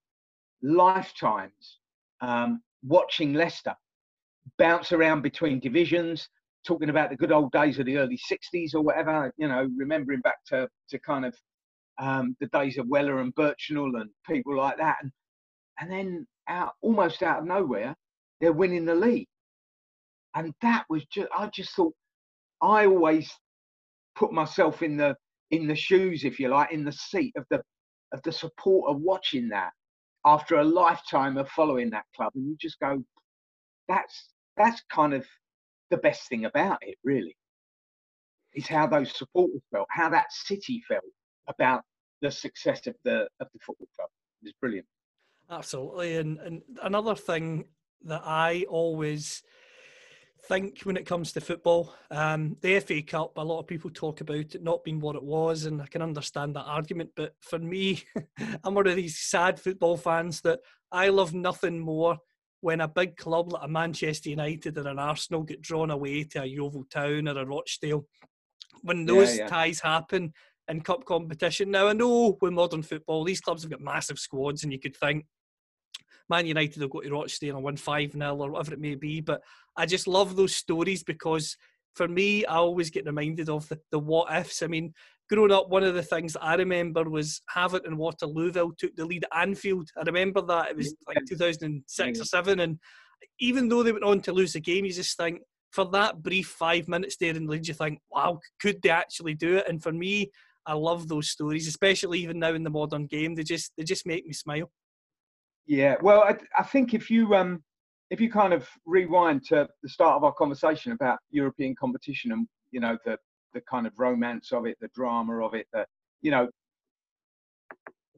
lifetimes 0.62 1.80
um, 2.22 2.62
watching 2.84 3.34
Leicester 3.34 3.76
bounce 4.58 4.92
around 4.92 5.22
between 5.22 5.60
divisions, 5.60 6.30
talking 6.66 6.90
about 6.90 7.10
the 7.10 7.16
good 7.16 7.32
old 7.32 7.52
days 7.52 7.80
of 7.80 7.86
the 7.86 7.98
early 7.98 8.20
60s 8.32 8.74
or 8.74 8.82
whatever, 8.82 9.32
you 9.38 9.48
know, 9.48 9.68
remembering 9.78 10.22
back 10.22 10.38
to, 10.48 10.68
to 10.90 11.00
kind 11.00 11.26
of 11.26 11.36
um, 12.00 12.36
the 12.40 12.48
days 12.48 12.78
of 12.78 12.88
Weller 12.88 13.20
and 13.20 13.34
Birchenall 13.36 14.00
and 14.00 14.10
people 14.30 14.56
like 14.56 14.78
that. 14.78 14.98
And, 15.02 15.12
and 15.80 15.92
then 15.92 16.28
out, 16.48 16.74
almost 16.82 17.24
out 17.24 17.40
of 17.40 17.46
nowhere, 17.46 17.96
they're 18.42 18.54
winning 18.54 18.86
the 18.86 18.96
league. 18.96 19.28
And 20.38 20.54
that 20.62 20.86
was 20.88 21.04
just, 21.06 21.30
I 21.36 21.48
just 21.48 21.76
thought, 21.76 21.94
I 22.62 22.86
always 22.86 23.32
put 24.16 24.32
myself 24.32 24.84
in 24.84 24.96
the, 24.96 25.16
in 25.50 25.68
the 25.68 25.76
shoes, 25.76 26.24
if 26.24 26.40
you 26.40 26.50
like, 26.50 26.72
in 26.72 26.86
the 26.86 26.92
seat 26.92 27.34
of 27.36 27.46
the, 27.50 27.62
of 28.14 28.22
the 28.24 28.32
supporter 28.32 28.96
watching 28.96 29.50
that 29.50 29.72
after 30.26 30.56
a 30.58 30.64
lifetime 30.64 31.38
of 31.38 31.50
following 31.50 31.90
that 31.90 32.06
club. 32.16 32.32
And 32.36 32.46
you 32.46 32.56
just 32.62 32.80
go, 32.80 33.04
that's, 33.88 34.30
that's 34.58 34.84
kind 34.92 35.14
of 35.14 35.26
the 35.90 35.98
best 35.98 36.30
thing 36.30 36.46
about 36.46 36.78
it, 36.82 36.98
really, 37.04 37.36
is 38.54 38.68
how 38.68 38.86
those 38.86 39.18
supporters 39.18 39.62
felt, 39.72 39.88
how 39.90 40.10
that 40.10 40.28
city 40.30 40.84
felt 40.88 41.04
about 41.48 41.82
the 42.22 42.30
success 42.30 42.86
of 42.88 42.96
the 43.06 43.28
of 43.40 43.48
the 43.54 43.60
football 43.66 43.88
club. 43.96 44.10
It's 44.44 44.54
brilliant. 44.60 44.88
Absolutely, 45.50 46.18
and 46.18 46.40
and 46.40 46.62
another 46.84 47.16
thing 47.16 47.66
that 48.04 48.22
I 48.26 48.66
always 48.70 49.44
think 50.48 50.82
when 50.84 50.98
it 50.98 51.06
comes 51.06 51.32
to 51.34 51.42
football, 51.42 51.94
um, 52.12 52.56
the 52.62 52.80
FA 52.80 53.02
Cup. 53.02 53.38
A 53.38 53.42
lot 53.42 53.60
of 53.60 53.68
people 53.68 53.90
talk 53.90 54.22
about 54.22 54.56
it 54.56 54.64
not 54.64 54.84
being 54.84 55.00
what 55.00 55.16
it 55.16 55.24
was, 55.24 55.66
and 55.66 55.82
I 55.82 55.88
can 55.88 56.02
understand 56.02 56.56
that 56.56 56.66
argument. 56.66 57.12
But 57.16 57.34
for 57.40 57.60
me, 57.60 58.04
I'm 58.64 58.74
one 58.74 58.88
of 58.88 58.96
these 58.96 59.20
sad 59.20 59.60
football 59.60 59.98
fans 59.98 60.42
that 60.42 60.60
I 60.92 61.10
love 61.10 61.34
nothing 61.34 61.80
more 61.80 62.18
when 62.62 62.82
a 62.82 62.88
big 62.88 63.18
club 63.18 63.54
like 63.54 63.64
a 63.64 63.68
Manchester 63.68 64.30
United 64.30 64.78
or 64.78 64.88
an 64.88 65.00
Arsenal 65.00 65.44
get 65.44 65.62
drawn 65.62 65.92
away 65.92 66.24
to 66.24 66.42
a 66.42 66.46
Yeovil 66.46 66.86
Town 66.90 67.28
or 67.28 67.38
a 67.38 67.46
Rochdale, 67.46 68.06
when 68.82 69.06
those 69.06 69.36
yeah, 69.36 69.44
yeah. 69.44 69.48
ties 69.48 69.80
happen 69.80 70.34
in 70.68 70.82
cup 70.82 71.06
competition. 71.06 71.72
Now 71.72 71.88
I 71.88 71.94
know 71.94 72.38
with 72.42 72.54
modern 72.54 72.84
football, 72.84 73.24
these 73.24 73.42
clubs 73.42 73.64
have 73.64 73.72
got 73.72 73.82
massive 73.82 74.20
squads, 74.20 74.64
and 74.64 74.72
you 74.72 74.80
could 74.80 74.96
think 74.96 75.26
Man 76.30 76.46
United 76.46 76.82
will 76.82 76.90
go 76.90 77.02
to 77.02 77.10
Rochdale 77.10 77.56
and 77.56 77.64
win 77.64 77.78
5 77.78 78.12
0 78.12 78.36
or 78.36 78.52
whatever 78.52 78.74
it 78.74 78.82
may 78.82 78.96
be. 78.96 79.22
But 79.22 79.42
I 79.78 79.86
just 79.86 80.08
love 80.08 80.36
those 80.36 80.56
stories 80.56 81.04
because 81.04 81.56
for 81.96 82.08
me, 82.08 82.46
I 82.46 82.56
always 82.56 82.90
get 82.90 83.06
reminded 83.06 83.50
of 83.50 83.68
the, 83.70 83.80
the 83.92 84.00
what 84.00 84.34
ifs. 84.34 84.62
I 84.62 84.68
mean, 84.68 84.94
growing 85.30 85.52
up, 85.52 85.70
one 85.70 85.84
of 85.84 85.96
the 85.96 86.04
things 86.04 86.36
I 86.40 86.56
remember 86.56 87.10
was 87.10 87.42
Havant 87.54 87.86
and 87.86 87.98
Waterlooville 87.98 88.78
took 88.78 88.96
the 88.96 89.06
lead 89.06 89.26
at 89.26 89.40
Anfield. 89.40 89.90
I 89.98 90.04
remember 90.04 90.42
that. 90.42 90.72
It 90.72 90.78
was 90.78 90.94
like 91.08 91.18
2006 91.28 92.20
or 92.20 92.24
7. 92.24 92.60
And 92.60 92.80
even 93.40 93.68
though 93.68 93.84
they 93.84 93.92
went 93.92 94.04
on 94.04 94.22
to 94.22 94.34
lose 94.34 94.54
the 94.54 94.60
game, 94.60 94.86
you 94.86 94.92
just 94.92 95.18
think, 95.18 95.42
for 95.72 95.86
that 95.86 96.24
brief 96.24 96.48
five 96.48 96.88
minutes 96.88 97.18
there 97.18 97.36
in 97.36 97.46
the 97.46 97.52
lead, 97.52 97.68
you 97.68 97.74
think, 97.74 98.00
wow, 98.10 98.40
could 98.62 98.82
they 98.82 98.90
actually 98.90 99.34
do 99.34 99.58
it? 99.58 99.68
And 99.68 99.84
for 99.84 99.92
me, 99.92 100.32
I 100.66 100.74
love 100.74 101.08
those 101.08 101.30
stories, 101.30 101.68
especially 101.68 102.20
even 102.20 102.40
now 102.40 102.54
in 102.54 102.64
the 102.64 102.70
modern 102.70 103.06
game. 103.06 103.36
They 103.36 103.44
just 103.44 103.72
they 103.78 103.84
just 103.84 104.06
make 104.06 104.26
me 104.26 104.34
smile. 104.34 104.72
Yeah, 105.66 105.96
well, 106.02 106.22
I, 106.22 106.36
I 106.58 106.64
think 106.64 106.94
if 106.94 107.10
you 107.10 107.36
um 107.36 107.64
if 108.10 108.22
you 108.22 108.32
kind 108.32 108.54
of 108.54 108.68
rewind 108.86 109.44
to 109.46 109.68
the 109.84 109.90
start 109.90 110.16
of 110.16 110.24
our 110.24 110.34
conversation 110.34 110.92
about 110.92 111.20
European 111.30 111.76
competition 111.76 112.32
and 112.32 112.48
you 112.72 112.80
know 112.80 112.98
the 113.06 113.18
the 113.54 113.62
kind 113.62 113.88
of 113.88 113.94
romance 113.98 114.52
of 114.52 114.66
it, 114.66 114.78
the 114.82 114.90
drama 114.94 115.44
of 115.44 115.54
it, 115.54 115.68
the 115.74 115.86
you 116.22 116.32
know 116.32 116.50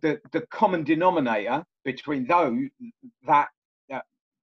the 0.02 0.20
the 0.32 0.42
common 0.52 0.84
denominator 0.84 1.64
between 1.84 2.26
those 2.28 2.68
that 3.28 3.48
uh, 3.94 4.00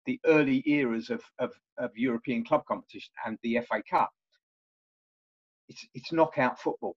the 0.05 0.19
early 0.25 0.63
eras 0.65 1.09
of, 1.09 1.21
of 1.39 1.51
of 1.77 1.91
European 1.95 2.43
club 2.45 2.63
competition 2.67 3.13
and 3.25 3.37
the 3.43 3.59
FA 3.67 3.81
Cup, 3.89 4.09
it's 5.69 5.85
it's 5.93 6.11
knockout 6.11 6.59
football. 6.59 6.95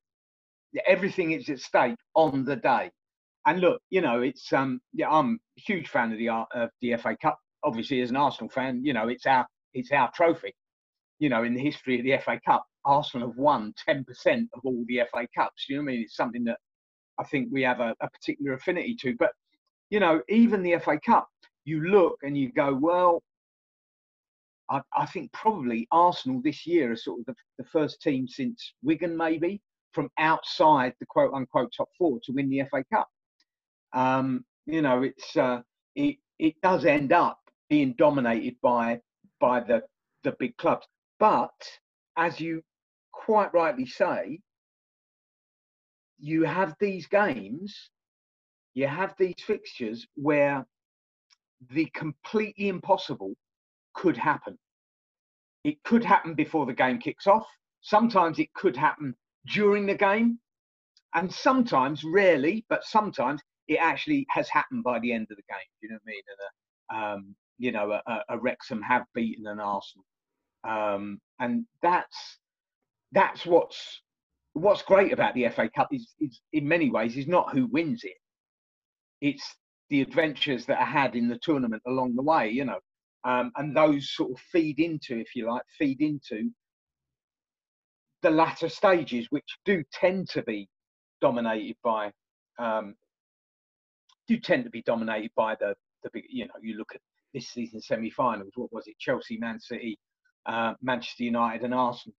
Everything 0.86 1.30
is 1.32 1.48
at 1.48 1.60
stake 1.60 1.96
on 2.14 2.44
the 2.44 2.56
day. 2.56 2.90
And 3.46 3.60
look, 3.60 3.80
you 3.90 4.00
know, 4.00 4.22
it's 4.22 4.52
um 4.52 4.80
yeah, 4.92 5.08
I'm 5.10 5.38
a 5.58 5.60
huge 5.60 5.88
fan 5.88 6.12
of 6.12 6.18
the 6.18 6.28
uh, 6.28 6.44
of 6.52 6.70
the 6.80 6.96
FA 6.96 7.16
Cup. 7.20 7.38
Obviously, 7.66 8.00
as 8.00 8.10
an 8.10 8.16
Arsenal 8.16 8.48
fan, 8.48 8.82
you 8.82 8.94
know, 8.94 9.08
it's 9.08 9.26
our 9.26 9.46
it's 9.74 9.92
our 9.92 10.10
trophy. 10.12 10.54
You 11.18 11.28
know, 11.28 11.44
in 11.44 11.54
the 11.54 11.62
history 11.62 11.98
of 11.98 12.04
the 12.04 12.16
FA 12.24 12.40
Cup, 12.46 12.64
Arsenal 12.84 13.28
have 13.28 13.36
won 13.36 13.74
10% 13.88 14.04
of 14.54 14.60
all 14.64 14.84
the 14.86 15.02
FA 15.10 15.26
Cups. 15.34 15.66
You 15.68 15.76
know 15.76 15.82
I 15.82 15.84
mean? 15.84 16.02
It's 16.02 16.16
something 16.16 16.44
that 16.44 16.58
I 17.18 17.24
think 17.24 17.48
we 17.50 17.62
have 17.62 17.80
a, 17.80 17.94
a 18.00 18.08
particular 18.08 18.54
affinity 18.54 18.96
to. 19.00 19.16
But, 19.18 19.32
you 19.90 20.00
know, 20.00 20.22
even 20.28 20.62
the 20.62 20.78
FA 20.78 20.98
Cup, 21.04 21.28
you 21.64 21.88
look 21.88 22.18
and 22.22 22.36
you 22.38 22.52
go, 22.52 22.74
well, 22.74 23.22
I, 24.70 24.80
I 24.96 25.06
think 25.06 25.32
probably 25.32 25.88
Arsenal 25.90 26.40
this 26.42 26.66
year 26.66 26.92
are 26.92 26.96
sort 26.96 27.20
of 27.20 27.26
the, 27.26 27.34
the 27.58 27.64
first 27.64 28.00
team 28.02 28.28
since 28.28 28.74
Wigan, 28.82 29.16
maybe, 29.16 29.60
from 29.92 30.10
outside 30.18 30.94
the 31.00 31.06
quote 31.06 31.32
unquote 31.34 31.72
top 31.76 31.88
four 31.98 32.18
to 32.24 32.32
win 32.32 32.50
the 32.50 32.62
FA 32.70 32.84
Cup. 32.92 33.08
Um, 33.92 34.44
you 34.66 34.82
know, 34.82 35.02
it's 35.02 35.36
uh, 35.36 35.62
it 35.94 36.16
it 36.38 36.54
does 36.62 36.84
end 36.84 37.12
up 37.12 37.38
being 37.68 37.94
dominated 37.98 38.56
by 38.62 39.00
by 39.40 39.60
the 39.60 39.82
the 40.24 40.32
big 40.38 40.56
clubs. 40.56 40.86
But 41.18 41.54
as 42.16 42.40
you 42.40 42.62
quite 43.12 43.52
rightly 43.54 43.86
say, 43.86 44.40
you 46.18 46.44
have 46.44 46.74
these 46.80 47.06
games, 47.06 47.90
you 48.74 48.86
have 48.86 49.14
these 49.18 49.34
fixtures 49.38 50.06
where 50.14 50.66
the 51.70 51.86
completely 51.94 52.68
impossible 52.68 53.34
could 53.94 54.16
happen. 54.16 54.58
It 55.64 55.82
could 55.84 56.04
happen 56.04 56.34
before 56.34 56.66
the 56.66 56.74
game 56.74 56.98
kicks 56.98 57.26
off. 57.26 57.46
Sometimes 57.80 58.38
it 58.38 58.52
could 58.54 58.76
happen 58.76 59.14
during 59.46 59.86
the 59.86 59.94
game. 59.94 60.38
And 61.14 61.32
sometimes, 61.32 62.04
rarely, 62.04 62.64
but 62.68 62.84
sometimes 62.84 63.40
it 63.68 63.76
actually 63.76 64.26
has 64.28 64.48
happened 64.48 64.84
by 64.84 64.98
the 64.98 65.12
end 65.12 65.28
of 65.30 65.36
the 65.36 65.42
game. 65.48 65.70
You 65.80 65.88
know 65.88 65.98
what 66.02 66.02
I 66.06 66.10
mean? 66.10 66.22
And 66.30 66.40
a, 66.44 67.14
um, 67.16 67.36
you 67.58 67.72
know, 67.72 67.92
a, 68.06 68.22
a, 68.28 68.38
Wrexham 68.38 68.82
have 68.82 69.04
beaten 69.14 69.46
an 69.46 69.60
Arsenal, 69.60 70.04
um, 70.64 71.20
and 71.40 71.64
that's 71.82 72.38
that's 73.12 73.46
what's 73.46 74.02
what's 74.52 74.82
great 74.82 75.12
about 75.12 75.34
the 75.34 75.48
FA 75.48 75.68
Cup 75.74 75.88
is, 75.92 76.14
is 76.18 76.40
in 76.52 76.66
many 76.66 76.90
ways 76.90 77.16
is 77.16 77.26
not 77.26 77.52
who 77.52 77.66
wins 77.66 78.04
it. 78.04 78.16
It's 79.20 79.54
the 79.90 80.02
adventures 80.02 80.66
that 80.66 80.80
are 80.80 80.86
had 80.86 81.14
in 81.14 81.28
the 81.28 81.38
tournament 81.42 81.82
along 81.86 82.14
the 82.16 82.22
way. 82.22 82.50
You 82.50 82.64
know, 82.64 82.78
um, 83.24 83.52
and 83.56 83.76
those 83.76 84.10
sort 84.10 84.30
of 84.30 84.38
feed 84.52 84.78
into, 84.78 85.18
if 85.18 85.34
you 85.34 85.50
like, 85.50 85.62
feed 85.78 86.00
into 86.00 86.50
the 88.22 88.30
latter 88.30 88.68
stages, 88.68 89.26
which 89.30 89.58
do 89.64 89.82
tend 89.92 90.28
to 90.30 90.42
be 90.42 90.68
dominated 91.20 91.76
by 91.82 92.10
um, 92.58 92.94
do 94.28 94.38
tend 94.38 94.64
to 94.64 94.70
be 94.70 94.82
dominated 94.82 95.30
by 95.36 95.54
the 95.60 95.74
the 96.02 96.10
big. 96.12 96.24
You 96.28 96.46
know, 96.46 96.54
you 96.62 96.76
look 96.76 96.92
at 96.94 97.00
this 97.34 97.48
season 97.48 97.80
semi-finals. 97.80 98.52
What 98.54 98.72
was 98.72 98.86
it? 98.86 98.98
Chelsea, 98.98 99.36
Man 99.38 99.60
City, 99.60 99.98
uh, 100.46 100.74
Manchester 100.82 101.24
United, 101.24 101.64
and 101.64 101.74
Arsenal 101.74 102.14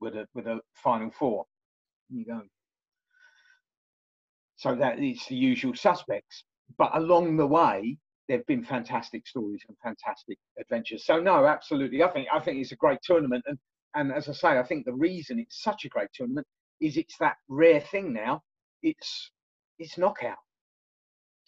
with 0.00 0.14
a 0.14 0.26
with 0.34 0.46
a 0.46 0.60
final 0.74 1.10
four. 1.10 1.44
you 2.08 2.24
go. 2.24 2.42
So 4.56 4.74
that 4.74 4.98
is 4.98 5.24
the 5.28 5.36
usual 5.36 5.74
suspects. 5.74 6.44
But 6.76 6.90
along 6.94 7.36
the 7.36 7.46
way, 7.46 7.96
there've 8.28 8.46
been 8.46 8.64
fantastic 8.64 9.26
stories 9.26 9.62
and 9.68 9.76
fantastic 9.82 10.38
adventures. 10.58 11.04
So 11.04 11.20
no, 11.20 11.46
absolutely. 11.46 12.02
I 12.02 12.10
think 12.10 12.28
I 12.32 12.40
think 12.40 12.60
it's 12.60 12.72
a 12.72 12.76
great 12.76 13.00
tournament, 13.02 13.44
and 13.46 13.58
and 13.94 14.12
as 14.12 14.28
I 14.28 14.32
say, 14.32 14.58
I 14.58 14.62
think 14.62 14.84
the 14.84 14.94
reason 14.94 15.38
it's 15.38 15.62
such 15.62 15.84
a 15.84 15.88
great 15.88 16.08
tournament 16.14 16.46
is 16.80 16.96
it's 16.96 17.16
that 17.18 17.36
rare 17.48 17.80
thing 17.80 18.12
now. 18.12 18.42
It's 18.82 19.30
it's 19.78 19.98
knockout. 19.98 20.38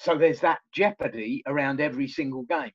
So 0.03 0.19
there's 0.19 0.41
that 0.41 0.59
jeopardy 0.75 1.45
around 1.47 1.81
every 1.81 2.09
single 2.09 2.43
game. 2.43 2.73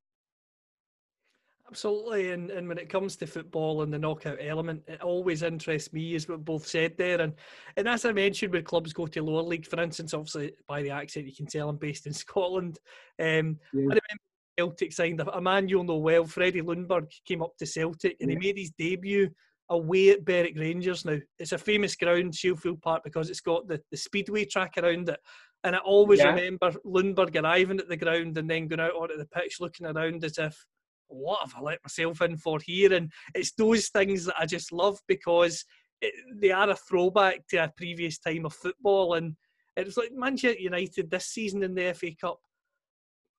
Absolutely, 1.67 2.31
and, 2.31 2.50
and 2.50 2.69
when 2.69 2.77
it 2.77 2.88
comes 2.88 3.17
to 3.17 3.27
football 3.27 3.81
and 3.81 3.93
the 3.93 4.00
knockout 4.00 4.38
element, 4.39 4.81
it 4.88 5.01
always 5.01 5.43
interests 5.43 5.91
me, 5.91 6.15
as 6.15 6.29
we 6.29 6.38
both 6.38 6.65
said 6.65 6.98
there. 6.98 7.19
And 7.19 7.34
and 7.75 7.89
as 7.89 8.05
I 8.05 8.13
mentioned, 8.13 8.53
when 8.53 8.63
clubs 8.63 8.93
go 8.93 9.07
to 9.07 9.22
lower 9.22 9.41
league, 9.41 9.67
for 9.67 9.81
instance, 9.81 10.13
obviously 10.13 10.53
by 10.69 10.81
the 10.81 10.91
accent 10.91 11.27
you 11.27 11.36
can 11.36 11.48
tell 11.48 11.67
I'm 11.67 11.75
based 11.75 12.07
in 12.07 12.13
Scotland. 12.13 12.79
Um, 13.19 13.60
yeah. 13.74 13.81
I 13.81 14.00
remember 14.00 14.24
Celtic 14.57 14.93
signed 14.93 15.19
a, 15.19 15.29
a, 15.36 15.41
man 15.41 15.67
you'll 15.67 15.84
know 15.84 15.98
well, 15.98 16.24
Freddie 16.24 16.62
Ljungberg, 16.62 17.12
came 17.25 17.43
up 17.43 17.57
to 17.57 17.65
Celtic 17.65 18.15
and 18.22 18.31
yeah. 18.31 18.38
he 18.39 18.48
made 18.48 18.57
his 18.57 18.72
debut 18.77 19.29
away 19.69 20.12
at 20.12 20.24
Berwick 20.24 20.57
Rangers. 20.57 21.03
Now 21.03 21.17
it's 21.38 21.51
a 21.51 21.57
famous 21.57 21.98
ground, 21.98 22.34
Shielfield 22.34 22.81
Park, 22.81 23.03
because 23.03 23.29
it's 23.29 23.41
got 23.41 23.67
the, 23.67 23.81
the 23.91 23.98
speedway 23.98 24.46
track 24.46 24.75
around 24.77 25.10
it. 25.10 25.19
And 25.67 25.75
I 25.75 25.79
always 25.79 26.19
yeah. 26.19 26.29
remember 26.29 26.71
Ljungberg 26.86 27.36
arriving 27.41 27.79
at 27.79 27.89
the 27.89 27.97
ground 27.97 28.38
and 28.38 28.50
then 28.50 28.67
going 28.67 28.79
out 28.79 28.95
onto 28.95 29.17
the 29.17 29.25
pitch 29.25 29.59
looking 29.59 29.86
around 29.86 30.24
as 30.24 30.38
if 30.38 30.65
what 31.09 31.41
have 31.41 31.53
I 31.57 31.62
let 31.62 31.83
myself 31.83 32.21
in 32.21 32.38
for 32.38 32.59
here? 32.59 32.93
And 32.93 33.12
it's 33.36 33.51
those 33.51 33.89
things 33.89 34.25
that 34.25 34.36
I 34.39 34.45
just 34.45 34.71
love 34.71 34.97
because 35.09 35.65
it, 36.01 36.13
they 36.41 36.51
are 36.51 36.69
a 36.69 36.75
throwback 36.75 37.47
to 37.50 37.57
a 37.57 37.74
previous 37.75 38.17
time 38.17 38.45
of 38.45 38.53
football. 38.53 39.15
And 39.15 39.36
it's 39.75 39.97
like 39.97 40.12
Manchester 40.13 40.57
United 40.57 41.12
this 41.12 41.25
season 41.25 41.63
in 41.63 41.75
the 41.75 41.93
FA 41.93 42.12
Cup. 42.19 42.39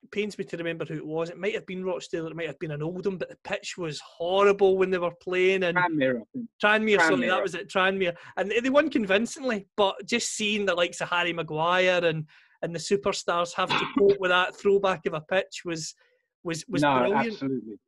It 0.02 0.10
pains 0.10 0.38
me 0.38 0.44
to 0.44 0.56
remember 0.56 0.84
who 0.84 0.94
it 0.94 1.06
was. 1.06 1.30
It 1.30 1.38
might 1.38 1.54
have 1.54 1.66
been 1.66 1.84
Rochdale, 1.84 2.26
it 2.26 2.36
might 2.36 2.46
have 2.46 2.58
been 2.58 2.70
an 2.70 2.82
Oldham, 2.82 3.18
but 3.18 3.28
the 3.28 3.38
pitch 3.44 3.76
was 3.76 4.00
horrible 4.00 4.78
when 4.78 4.90
they 4.90 4.98
were 4.98 5.14
playing. 5.22 5.64
And 5.64 5.76
Tranmere. 5.76 6.22
Tranmere, 6.62 7.00
sorry, 7.00 7.28
that 7.28 7.42
was 7.42 7.54
it, 7.54 7.68
Tranmere. 7.68 8.14
And 8.36 8.52
they 8.62 8.70
won 8.70 8.90
convincingly, 8.90 9.66
but 9.76 9.96
just 10.06 10.36
seeing 10.36 10.66
the 10.66 10.74
likes 10.74 11.00
of 11.00 11.08
Harry 11.08 11.32
Maguire 11.32 12.04
and 12.04 12.26
and 12.62 12.74
the 12.74 12.78
superstars 12.78 13.54
have 13.54 13.68
to 13.68 13.86
cope 13.96 14.18
with 14.18 14.30
that 14.30 14.56
throwback 14.56 15.06
of 15.06 15.14
a 15.14 15.20
pitch 15.20 15.62
was 15.64 15.94
was 16.44 16.64
was 16.68 16.82
no, 16.82 16.98
brilliant. 16.98 17.26
absolutely, 17.26 17.78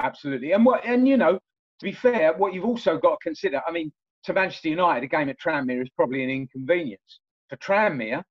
absolutely. 0.00 0.52
And 0.52 0.64
what, 0.64 0.84
and 0.84 1.06
you 1.06 1.16
know, 1.16 1.34
to 1.34 1.84
be 1.84 1.92
fair, 1.92 2.32
what 2.34 2.52
you've 2.52 2.64
also 2.64 2.98
got 2.98 3.20
to 3.20 3.22
consider. 3.22 3.60
I 3.66 3.72
mean, 3.72 3.92
to 4.24 4.32
Manchester 4.32 4.68
United, 4.68 5.04
a 5.04 5.06
game 5.06 5.28
at 5.28 5.38
Tranmere 5.40 5.82
is 5.82 5.90
probably 5.90 6.24
an 6.24 6.30
inconvenience. 6.30 7.20
For 7.48 7.56
Tranmere, 7.56 8.22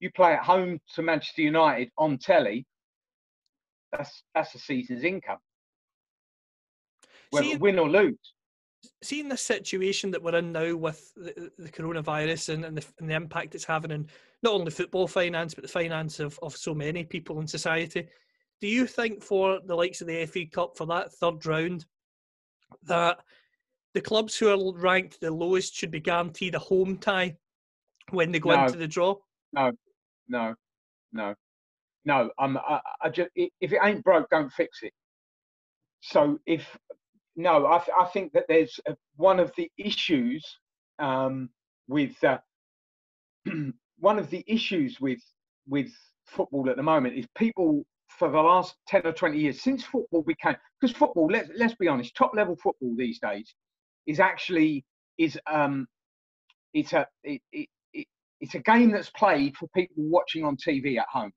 you 0.00 0.10
play 0.10 0.32
at 0.32 0.42
home 0.44 0.78
to 0.94 1.02
Manchester 1.02 1.42
United 1.42 1.90
on 1.98 2.18
telly. 2.18 2.66
That's 3.92 4.22
that's 4.34 4.54
a 4.54 4.58
season's 4.58 5.04
income, 5.04 5.38
whether 7.30 7.46
See- 7.46 7.56
win 7.56 7.78
or 7.78 7.88
lose. 7.88 8.16
seeing 9.02 9.28
the 9.28 9.36
situation 9.36 10.10
that 10.10 10.22
we're 10.22 10.36
in 10.36 10.52
now 10.52 10.74
with 10.76 11.12
the, 11.16 11.50
the 11.58 11.68
coronavirus 11.68 12.54
and, 12.54 12.64
and, 12.64 12.76
the, 12.78 12.86
and 13.00 13.10
the 13.10 13.14
impact 13.14 13.54
it's 13.54 13.64
having 13.64 13.92
on 13.92 14.06
not 14.42 14.54
only 14.54 14.70
football 14.70 15.06
finance 15.06 15.54
but 15.54 15.62
the 15.62 15.68
finance 15.68 16.18
of, 16.20 16.38
of 16.42 16.56
so 16.56 16.72
many 16.74 17.04
people 17.04 17.40
in 17.40 17.46
society, 17.46 18.06
do 18.60 18.68
you 18.68 18.86
think 18.86 19.22
for 19.22 19.60
the 19.66 19.74
likes 19.74 20.00
of 20.00 20.06
the 20.06 20.24
FA 20.26 20.46
Cup 20.46 20.76
for 20.76 20.86
that 20.86 21.12
third 21.14 21.44
round 21.46 21.84
that 22.84 23.18
the 23.94 24.00
clubs 24.00 24.36
who 24.36 24.48
are 24.48 24.72
ranked 24.78 25.20
the 25.20 25.30
lowest 25.30 25.74
should 25.74 25.90
be 25.90 26.00
guaranteed 26.00 26.54
a 26.54 26.58
home 26.60 26.96
tie 26.96 27.36
when 28.10 28.30
they 28.30 28.38
go 28.38 28.50
No. 28.54 28.64
into 28.66 28.78
the 28.78 28.86
draw? 28.86 29.16
No, 29.52 29.72
no, 30.30 30.56
no, 31.12 31.34
no. 32.06 32.30
I'm. 32.38 32.58
I, 32.58 32.80
I 33.02 33.10
just 33.10 33.30
if 33.36 33.72
it 33.72 33.80
ain't 33.82 34.04
broke, 34.04 34.30
don't 34.30 34.52
fix 34.52 34.82
it. 34.82 34.92
So 36.02 36.38
if 36.46 36.78
no, 37.36 37.66
I, 37.66 37.82
I 38.00 38.06
think 38.06 38.32
that 38.34 38.46
there's 38.48 38.78
uh 38.88 38.94
one 39.16 39.40
of 39.40 39.52
the 39.56 39.70
issues 39.78 40.44
um, 41.00 41.50
with 41.88 42.22
uh, 42.24 42.38
one 43.98 44.18
of 44.18 44.30
the 44.30 44.44
issues 44.46 45.00
with 45.00 45.20
with 45.68 45.90
football 46.26 46.70
at 46.70 46.76
the 46.76 46.82
moment 46.82 47.16
is 47.18 47.26
people 47.36 47.84
for 48.08 48.30
the 48.30 48.40
last 48.40 48.74
10 48.88 49.02
or 49.06 49.12
20 49.12 49.38
years 49.38 49.62
since 49.62 49.84
football 49.84 50.22
became 50.22 50.56
because 50.80 50.96
football 50.96 51.28
let's 51.30 51.50
let's 51.56 51.74
be 51.76 51.88
honest 51.88 52.14
top 52.16 52.32
level 52.34 52.56
football 52.56 52.94
these 52.96 53.18
days 53.20 53.54
is 54.06 54.20
actually 54.20 54.84
is 55.18 55.38
um 55.50 55.86
it's 56.74 56.92
a 56.92 57.06
it, 57.24 57.40
it, 57.52 57.68
it's 58.40 58.54
a 58.54 58.60
game 58.60 58.90
that's 58.90 59.10
played 59.10 59.56
for 59.56 59.68
people 59.74 59.96
watching 59.98 60.44
on 60.44 60.56
TV 60.56 60.98
at 60.98 61.06
home. 61.10 61.32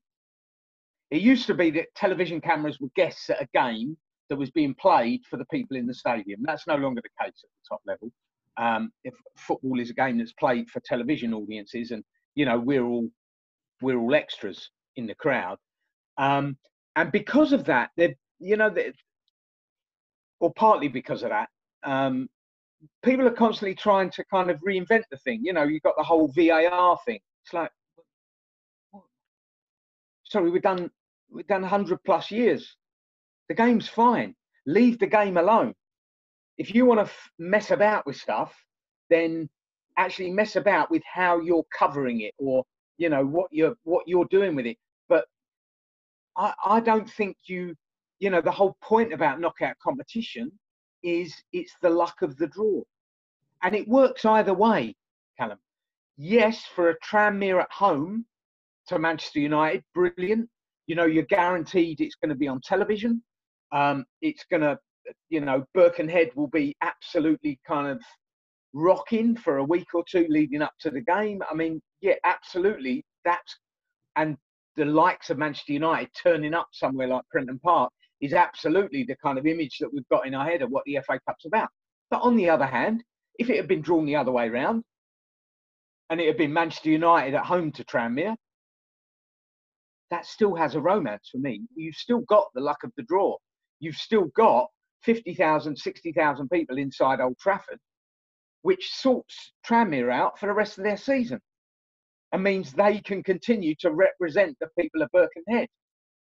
It 1.10 1.20
used 1.20 1.46
to 1.46 1.54
be 1.54 1.70
that 1.72 1.94
television 1.94 2.40
cameras 2.40 2.80
were 2.80 2.88
guests 2.96 3.28
at 3.30 3.42
a 3.42 3.48
game 3.54 3.96
that 4.30 4.36
was 4.36 4.50
being 4.50 4.74
played 4.74 5.20
for 5.28 5.36
the 5.36 5.44
people 5.46 5.76
in 5.76 5.86
the 5.86 5.94
stadium. 5.94 6.40
That's 6.42 6.66
no 6.66 6.76
longer 6.76 7.02
the 7.02 7.24
case 7.24 7.34
at 7.44 7.50
the 7.50 7.68
top 7.68 7.80
level. 7.86 8.10
Um, 8.56 8.90
if 9.04 9.14
football 9.36 9.80
is 9.80 9.90
a 9.90 9.94
game 9.94 10.18
that's 10.18 10.32
played 10.32 10.70
for 10.70 10.80
television 10.80 11.34
audiences, 11.34 11.90
and 11.90 12.02
you 12.34 12.44
know 12.46 12.58
we're 12.58 12.84
all 12.84 13.08
we're 13.82 13.98
all 13.98 14.14
extras 14.14 14.70
in 14.96 15.06
the 15.06 15.14
crowd, 15.14 15.58
um, 16.18 16.56
and 16.96 17.10
because 17.12 17.52
of 17.52 17.64
that, 17.64 17.90
they 17.96 18.16
you 18.38 18.56
know, 18.56 18.72
or 20.40 20.52
partly 20.54 20.88
because 20.88 21.22
of 21.22 21.30
that, 21.30 21.48
um, 21.82 22.28
people 23.02 23.26
are 23.26 23.32
constantly 23.32 23.74
trying 23.74 24.10
to 24.10 24.24
kind 24.24 24.50
of 24.50 24.60
reinvent 24.60 25.04
the 25.10 25.18
thing. 25.18 25.40
You 25.42 25.52
know, 25.52 25.64
you've 25.64 25.82
got 25.82 25.94
the 25.96 26.02
whole 26.02 26.28
VAR 26.28 26.98
thing. 27.04 27.20
It's 27.44 27.52
like, 27.52 27.70
sorry, 30.24 30.50
we've 30.50 30.62
done 30.62 30.90
we've 31.30 31.46
done 31.46 31.62
hundred 31.62 31.98
plus 32.04 32.30
years. 32.30 32.76
The 33.48 33.54
game's 33.54 33.88
fine. 33.88 34.34
Leave 34.66 34.98
the 34.98 35.06
game 35.06 35.36
alone. 35.36 35.74
If 36.56 36.74
you 36.74 36.86
want 36.86 37.00
to 37.00 37.04
f- 37.04 37.30
mess 37.38 37.70
about 37.70 38.06
with 38.06 38.16
stuff, 38.16 38.54
then 39.10 39.48
actually 39.98 40.30
mess 40.30 40.56
about 40.56 40.90
with 40.90 41.02
how 41.12 41.40
you're 41.40 41.64
covering 41.76 42.22
it, 42.22 42.32
or 42.38 42.64
you 42.96 43.08
know 43.08 43.24
what 43.24 43.48
you're 43.50 43.74
what 43.84 44.04
you're 44.06 44.26
doing 44.30 44.54
with 44.56 44.66
it. 44.66 44.78
But 45.08 45.26
I, 46.36 46.54
I 46.64 46.80
don't 46.80 47.08
think 47.10 47.36
you, 47.46 47.74
you 48.18 48.30
know, 48.30 48.40
the 48.40 48.50
whole 48.50 48.76
point 48.82 49.12
about 49.12 49.40
knockout 49.40 49.76
competition 49.82 50.50
is 51.04 51.34
it's 51.52 51.74
the 51.82 51.90
luck 51.90 52.22
of 52.22 52.36
the 52.38 52.48
draw. 52.48 52.82
And 53.62 53.74
it 53.74 53.86
works 53.86 54.24
either 54.24 54.54
way, 54.54 54.96
Callum. 55.38 55.58
Yes, 56.16 56.64
for 56.74 56.90
a 56.90 56.98
Tranmere 57.00 57.60
at 57.60 57.70
home 57.70 58.24
to 58.88 58.98
Manchester 58.98 59.40
United, 59.40 59.84
brilliant. 59.94 60.48
You 60.86 60.96
know, 60.96 61.06
you're 61.06 61.24
guaranteed 61.24 62.00
it's 62.00 62.16
going 62.16 62.28
to 62.28 62.34
be 62.34 62.48
on 62.48 62.60
television. 62.62 63.22
Um, 63.72 64.04
it's 64.20 64.44
going 64.50 64.62
to, 64.62 64.78
you 65.28 65.40
know, 65.40 65.64
Birkenhead 65.74 66.30
will 66.34 66.48
be 66.48 66.76
absolutely 66.82 67.58
kind 67.66 67.88
of 67.88 68.02
rocking 68.72 69.36
for 69.36 69.58
a 69.58 69.64
week 69.64 69.94
or 69.94 70.04
two 70.10 70.26
leading 70.28 70.62
up 70.62 70.72
to 70.80 70.90
the 70.90 71.00
game. 71.00 71.42
I 71.50 71.54
mean, 71.54 71.80
yeah, 72.00 72.14
absolutely. 72.24 73.04
That's, 73.24 73.58
and 74.16 74.36
the 74.76 74.84
likes 74.84 75.30
of 75.30 75.38
Manchester 75.38 75.72
United 75.72 76.10
turning 76.22 76.54
up 76.54 76.68
somewhere 76.72 77.08
like 77.08 77.22
Prenton 77.30 77.58
Park 77.60 77.92
is 78.20 78.32
absolutely 78.32 79.04
the 79.04 79.16
kind 79.16 79.38
of 79.38 79.46
image 79.46 79.78
that 79.78 79.92
we've 79.92 80.08
got 80.08 80.26
in 80.26 80.34
our 80.34 80.44
head 80.44 80.62
of 80.62 80.70
what 80.70 80.84
the 80.86 80.98
FA 81.06 81.18
Cup's 81.26 81.46
about. 81.46 81.68
But 82.10 82.22
on 82.22 82.36
the 82.36 82.48
other 82.48 82.66
hand, 82.66 83.02
if 83.38 83.50
it 83.50 83.56
had 83.56 83.68
been 83.68 83.82
drawn 83.82 84.06
the 84.06 84.16
other 84.16 84.32
way 84.32 84.48
round 84.48 84.84
and 86.10 86.20
it 86.20 86.26
had 86.26 86.36
been 86.36 86.52
Manchester 86.52 86.90
United 86.90 87.34
at 87.34 87.44
home 87.44 87.72
to 87.72 87.84
Tranmere, 87.84 88.36
that 90.10 90.26
still 90.26 90.54
has 90.54 90.74
a 90.74 90.80
romance 90.80 91.28
for 91.32 91.38
me. 91.38 91.62
You've 91.74 91.96
still 91.96 92.20
got 92.20 92.48
the 92.54 92.60
luck 92.60 92.84
of 92.84 92.92
the 92.96 93.02
draw. 93.02 93.36
You've 93.80 93.96
still 93.96 94.26
got 94.36 94.68
50,000, 95.02 95.76
60,000 95.76 96.48
people 96.50 96.78
inside 96.78 97.20
Old 97.20 97.38
Trafford, 97.38 97.78
which 98.62 98.90
sorts 98.94 99.52
Tranmere 99.66 100.12
out 100.12 100.38
for 100.38 100.46
the 100.46 100.52
rest 100.52 100.78
of 100.78 100.84
their 100.84 100.96
season 100.96 101.40
and 102.32 102.42
means 102.42 102.72
they 102.72 103.00
can 103.00 103.22
continue 103.22 103.74
to 103.80 103.92
represent 103.92 104.56
the 104.60 104.68
people 104.78 105.02
of 105.02 105.10
Birkenhead. 105.12 105.68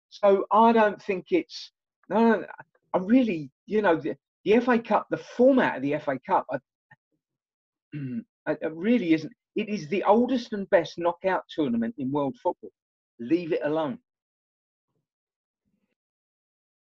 So 0.10 0.46
I 0.52 0.72
don't 0.72 1.02
think 1.02 1.26
it's 1.32 1.72
no, 2.10 2.40
no, 2.40 2.46
I 2.94 2.98
really, 2.98 3.50
you 3.66 3.82
know, 3.82 3.98
the, 3.98 4.16
the 4.44 4.60
FA 4.60 4.80
Cup, 4.80 5.08
the 5.10 5.18
format 5.18 5.78
of 5.78 5.82
the 5.82 5.98
FA 6.00 6.20
Cup, 6.26 6.46
I, 6.52 6.58
it 7.94 8.60
it 8.62 8.74
really 8.74 9.14
isn't. 9.14 9.34
It 9.56 9.70
is 9.70 9.88
the 9.88 10.04
oldest 10.04 10.54
and 10.54 10.70
best 10.70 10.98
knockout 10.98 11.44
tournament 11.50 11.96
in 11.98 12.12
world 12.12 12.36
football. 12.42 12.72
Leave 13.20 13.54
it 13.54 13.62
alone. 13.64 14.00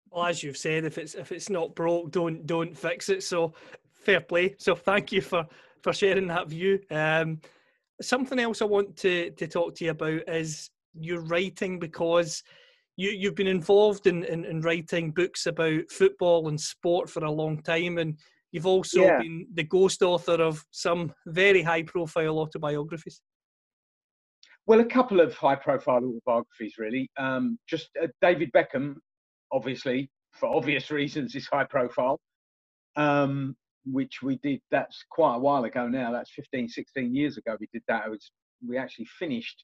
Well, 0.10 0.26
as 0.26 0.42
you've 0.42 0.58
said, 0.58 0.86
if 0.86 0.98
it's 0.98 1.14
if 1.14 1.32
it's 1.32 1.50
not 1.50 1.76
broke, 1.76 2.12
don't 2.12 2.46
don't 2.46 2.78
fix 2.78 3.10
it. 3.10 3.24
So 3.24 3.54
fair 3.92 4.22
play. 4.22 4.56
So 4.58 4.76
thank 4.76 5.12
you 5.12 5.22
for 5.22 5.46
for 5.82 5.94
sharing 5.94 6.28
that 6.28 6.48
view. 6.48 6.80
Um, 6.90 7.40
something 8.02 8.40
else 8.40 8.62
I 8.62 8.66
want 8.66 8.96
to 8.98 9.32
to 9.32 9.48
talk 9.48 9.76
to 9.76 9.86
you 9.86 9.92
about 9.92 10.28
is 10.28 10.70
your 10.94 11.22
writing 11.22 11.80
because 11.80 12.44
you 12.98 13.10
you've 13.12 13.36
been 13.36 13.48
involved 13.48 14.08
in, 14.08 14.24
in, 14.24 14.46
in 14.46 14.62
writing 14.62 15.12
books 15.12 15.46
about 15.46 15.90
football 15.90 16.48
and 16.48 16.60
sport 16.60 17.10
for 17.10 17.24
a 17.26 17.32
long 17.32 17.62
time, 17.62 17.98
and 17.98 18.18
you've 18.52 18.66
also 18.66 19.02
Yeah. 19.04 19.20
been 19.20 19.48
the 19.54 19.64
ghost 19.64 20.02
author 20.02 20.42
of 20.42 20.64
some 20.72 21.14
very 21.28 21.62
high 21.62 21.84
profile 21.84 22.40
autobiographies. 22.40 23.22
Well, 24.68 24.80
a 24.80 24.86
couple 24.86 25.20
of 25.20 25.36
high-profile 25.36 26.04
autobiographies, 26.04 26.80
really. 26.80 27.08
Um, 27.18 27.60
just 27.70 27.90
uh, 28.02 28.08
David 28.20 28.52
Beckham, 28.52 28.96
obviously, 29.52 30.10
for 30.34 30.50
obvious 30.50 30.90
reasons, 31.00 31.36
is 31.36 31.48
high-profile, 31.48 32.20
um, 32.96 33.56
which 33.86 34.24
we 34.24 34.38
did. 34.38 34.60
That's 34.72 35.06
quite 35.12 35.36
a 35.36 35.40
while 35.40 35.66
ago 35.66 35.88
now. 35.88 36.12
That's 36.12 36.32
15, 36.32 36.68
16 36.70 37.14
years 37.14 37.38
ago. 37.38 37.56
We 37.60 37.68
did 37.72 37.84
that. 37.88 38.08
It 38.08 38.10
was 38.10 38.32
we 38.68 38.78
actually 38.78 39.06
finished 39.20 39.64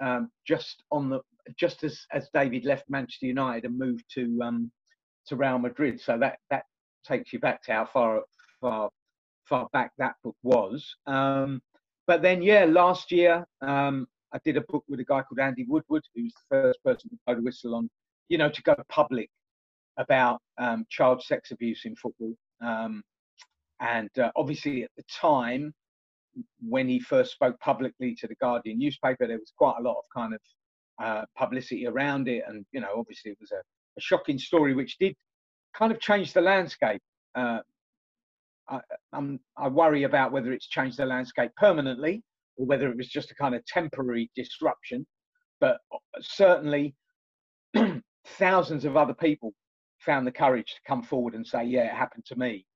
um, 0.00 0.30
just 0.46 0.82
on 0.90 1.10
the 1.10 1.20
just 1.58 1.84
as 1.84 2.06
as 2.12 2.28
David 2.32 2.64
left 2.64 2.88
Manchester 2.88 3.26
United 3.26 3.64
and 3.64 3.78
moved 3.78 4.04
to 4.14 4.38
um, 4.42 4.70
to 5.26 5.36
Real 5.36 5.58
Madrid. 5.58 6.00
So 6.00 6.18
that 6.18 6.38
that 6.50 6.64
takes 7.06 7.32
you 7.32 7.38
back 7.38 7.62
to 7.64 7.72
how 7.72 7.86
far 7.86 8.22
far 8.60 8.90
far 9.48 9.68
back 9.72 9.92
that 9.98 10.14
book 10.22 10.36
was. 10.42 10.96
Um, 11.06 11.60
but 12.06 12.22
then, 12.22 12.42
yeah, 12.42 12.64
last 12.64 13.10
year 13.12 13.46
um, 13.60 14.06
I 14.32 14.38
did 14.44 14.56
a 14.56 14.62
book 14.62 14.84
with 14.88 15.00
a 15.00 15.04
guy 15.04 15.22
called 15.22 15.38
Andy 15.38 15.64
Woodward, 15.68 16.02
who's 16.14 16.34
the 16.34 16.56
first 16.56 16.82
person 16.84 17.10
to 17.10 17.16
blow 17.26 17.36
the 17.36 17.42
whistle 17.42 17.74
on, 17.74 17.88
you 18.28 18.38
know, 18.38 18.50
to 18.50 18.62
go 18.62 18.74
public 18.88 19.30
about 19.96 20.40
um, 20.58 20.84
child 20.90 21.22
sex 21.22 21.50
abuse 21.50 21.82
in 21.84 21.94
football. 21.96 22.34
Um, 22.60 23.02
and 23.80 24.10
uh, 24.18 24.30
obviously, 24.36 24.82
at 24.82 24.90
the 24.96 25.04
time 25.10 25.72
when 26.60 26.88
he 26.88 27.00
first 27.00 27.32
spoke 27.32 27.58
publicly 27.60 28.14
to 28.20 28.26
the 28.26 28.34
Guardian 28.36 28.78
newspaper, 28.78 29.26
there 29.26 29.38
was 29.38 29.52
quite 29.56 29.76
a 29.78 29.82
lot 29.82 29.96
of 29.96 30.04
kind 30.14 30.34
of 30.34 30.40
uh, 31.02 31.24
publicity 31.36 31.86
around 31.86 32.28
it, 32.28 32.44
and 32.46 32.64
you 32.72 32.80
know, 32.80 32.94
obviously, 32.96 33.32
it 33.32 33.38
was 33.40 33.52
a 33.52 33.60
a 33.96 34.00
shocking 34.00 34.38
story 34.38 34.74
which 34.74 34.98
did 34.98 35.14
kind 35.76 35.92
of 35.92 36.00
change 36.00 36.32
the 36.32 36.40
landscape. 36.40 37.00
Uh, 37.34 37.58
I, 38.68 38.80
I'm, 39.12 39.40
I 39.56 39.68
worry 39.68 40.04
about 40.04 40.32
whether 40.32 40.52
it's 40.52 40.68
changed 40.68 40.96
the 40.96 41.06
landscape 41.06 41.50
permanently 41.56 42.22
or 42.56 42.66
whether 42.66 42.88
it 42.88 42.96
was 42.96 43.08
just 43.08 43.30
a 43.30 43.34
kind 43.34 43.54
of 43.54 43.64
temporary 43.66 44.30
disruption. 44.34 45.06
But 45.60 45.78
uh, 45.92 45.98
certainly, 46.20 46.94
thousands 48.26 48.84
of 48.84 48.96
other 48.96 49.14
people 49.14 49.52
found 49.98 50.26
the 50.26 50.32
courage 50.32 50.74
to 50.74 50.80
come 50.86 51.02
forward 51.02 51.34
and 51.34 51.46
say, 51.46 51.64
"Yeah, 51.64 51.86
it 51.86 51.94
happened 51.94 52.24
to 52.26 52.36
me," 52.36 52.66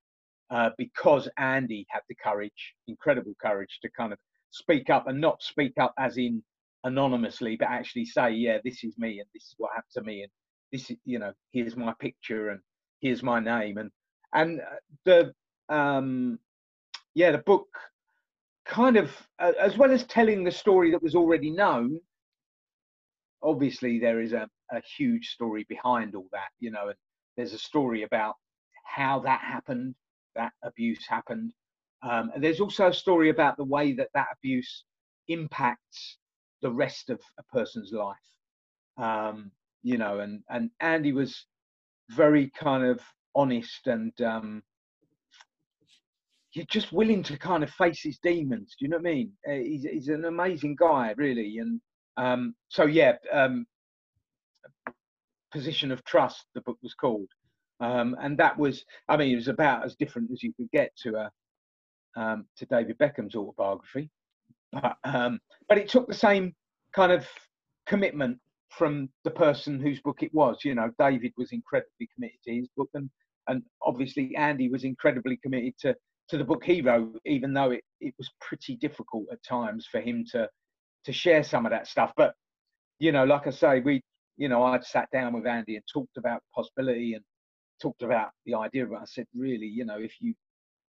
uh, 0.51 0.71
because 0.79 1.29
Andy 1.37 1.87
had 1.91 2.03
the 2.09 2.15
courage, 2.15 2.75
incredible 2.87 3.35
courage, 3.41 3.79
to 3.83 3.91
kind 3.91 4.13
of 4.13 4.19
speak 4.51 4.91
up 4.91 5.07
and 5.09 5.21
not 5.21 5.43
speak 5.43 5.75
up 5.79 5.95
as 5.99 6.17
in 6.17 6.43
anonymously, 6.85 7.57
but 7.57 7.69
actually 7.69 8.07
say, 8.07 8.31
"Yeah, 8.31 8.59
this 8.65 8.85
is 8.85 8.97
me, 8.99 9.21
and 9.21 9.29
this 9.35 9.45
is 9.45 9.55
what 9.59 9.71
happened 9.75 9.93
to 9.95 10.03
me, 10.03 10.23
and 10.23 10.31
this 10.73 10.91
is, 10.91 10.97
you 11.05 11.19
know, 11.19 11.33
here's 11.53 11.77
my 11.77 11.93
picture, 12.01 12.51
and 12.51 12.61
here's 13.01 13.23
my 13.23 13.41
name," 13.41 13.79
and 13.79 13.91
and 14.35 14.61
uh, 14.61 14.77
the 15.05 15.35
um, 15.69 16.39
yeah, 17.15 17.33
the 17.33 17.39
book 17.39 17.69
kind 18.69 18.97
of, 18.97 19.11
uh, 19.39 19.53
as 19.61 19.77
well 19.77 19.91
as 19.91 20.05
telling 20.05 20.45
the 20.45 20.53
story 20.53 20.91
that 20.91 21.03
was 21.03 21.15
already 21.15 21.51
known, 21.51 21.99
obviously 23.43 23.99
there 23.99 24.21
is 24.21 24.33
a, 24.33 24.47
a 24.71 24.81
huge 24.97 25.29
story 25.31 25.65
behind 25.69 26.15
all 26.15 26.29
that, 26.33 26.51
you 26.61 26.71
know, 26.71 26.89
and 26.89 26.97
there's 27.37 27.55
a 27.55 27.59
story 27.59 28.03
about 28.03 28.35
how 28.85 29.21
that 29.21 29.41
happened, 29.41 29.95
that 30.39 30.53
abuse 30.65 31.05
happened. 31.07 31.53
Um, 32.03 32.31
and 32.35 32.43
there's 32.43 32.61
also 32.61 32.89
a 32.89 32.95
story 32.95 33.29
about 33.31 33.57
the 33.57 33.65
way 33.65 33.93
that 33.95 34.09
that 34.15 34.29
abuse 34.39 34.85
impacts 35.29 36.19
the 36.63 36.73
rest 36.73 37.11
of 37.11 37.21
a 37.39 37.43
person's 37.53 37.93
life. 37.93 38.17
Um, 38.97 39.51
you 39.83 39.99
know, 39.99 40.21
and, 40.21 40.43
and 40.49 40.71
Andy 40.81 41.13
was 41.13 41.47
very 42.11 42.51
kind 42.51 42.85
of 42.85 43.01
honest 43.35 43.87
and 43.87 44.13
um, 44.23 44.63
you're 46.53 46.67
just 46.67 46.93
willing 46.93 47.23
to 47.23 47.39
kind 47.39 47.63
of 47.63 47.71
face 47.71 48.03
his 48.03 48.19
demons. 48.19 48.75
Do 48.79 48.85
you 48.85 48.91
know 48.91 48.97
what 48.97 49.09
I 49.09 49.15
mean? 49.15 49.33
Uh, 49.49 49.53
he's, 49.53 49.85
he's 49.85 50.09
an 50.09 50.25
amazing 50.25 50.77
guy, 50.79 51.15
really. 51.17 51.59
And 51.59 51.81
um, 52.17 52.55
so, 52.69 52.87
yeah, 52.87 53.17
um, 53.33 53.67
Position 55.53 55.93
of 55.93 56.05
Trust, 56.05 56.47
the 56.55 56.61
book 56.63 56.79
was 56.83 56.95
called. 56.95 57.29
Um, 57.81 58.17
and 58.21 58.37
that 58.39 58.59
was, 58.59 58.85
I 59.09 59.17
mean, 59.17 59.33
it 59.33 59.37
was 59.37 59.49
about 59.49 59.85
as 59.85 59.95
different 59.95 60.31
as 60.33 60.43
you 60.43 60.53
could 60.55 60.71
get 60.71 60.97
to 61.03 61.17
a 61.17 61.31
um, 62.17 62.47
to 62.57 62.67
David 62.67 62.99
Beckham's 62.99 63.37
autobiography, 63.37 64.11
but 64.73 64.97
um, 65.05 65.41
but 65.69 65.79
it 65.79 65.89
took 65.89 66.09
the 66.09 66.15
same 66.15 66.55
kind 66.93 67.13
of 67.13 67.27
commitment 67.87 68.39
from 68.71 69.09
the 69.25 69.31
person 69.31 69.81
whose 69.81 70.01
book 70.01 70.23
it 70.23 70.35
was. 70.35 70.59
You 70.65 70.75
know, 70.75 70.91
David 70.99 71.33
was 71.37 71.53
incredibly 71.53 72.09
committed 72.15 72.39
to 72.45 72.55
his 72.55 72.69
book, 72.77 72.91
and 72.95 73.09
and 73.47 73.63
obviously 73.83 74.35
Andy 74.37 74.69
was 74.69 74.85
incredibly 74.85 75.37
committed 75.37 75.75
to 75.81 75.95
to 76.31 76.39
the 76.39 76.45
book 76.45 76.65
he 76.65 76.83
wrote, 76.83 77.21
even 77.25 77.53
though 77.55 77.71
it, 77.71 77.85
it 78.01 78.15
was 78.19 78.31
pretty 78.41 78.77
difficult 78.77 79.27
at 79.33 79.43
times 79.45 79.87
for 79.91 80.01
him 80.01 80.25
to 80.33 80.49
to 81.05 81.13
share 81.13 81.45
some 81.45 81.67
of 81.67 81.71
that 81.71 81.87
stuff. 81.87 82.13
But 82.17 82.35
you 82.99 83.13
know, 83.13 83.25
like 83.25 83.47
I 83.47 83.51
say, 83.51 83.81
we 83.81 84.03
you 84.39 84.49
know, 84.49 84.63
I'd 84.63 84.85
sat 84.85 85.11
down 85.13 85.35
with 85.35 85.47
Andy 85.47 85.77
and 85.77 85.85
talked 85.93 86.17
about 86.17 86.43
possibility 86.55 87.15
and 87.15 87.25
talked 87.81 88.03
about 88.03 88.31
the 88.47 88.55
idea 88.55 88.87
but. 88.87 89.01
I 89.01 89.05
said, 89.05 89.27
really, 89.35 89.67
you 89.67 89.85
know, 89.85 89.99
if 89.99 90.15
you 90.21 90.35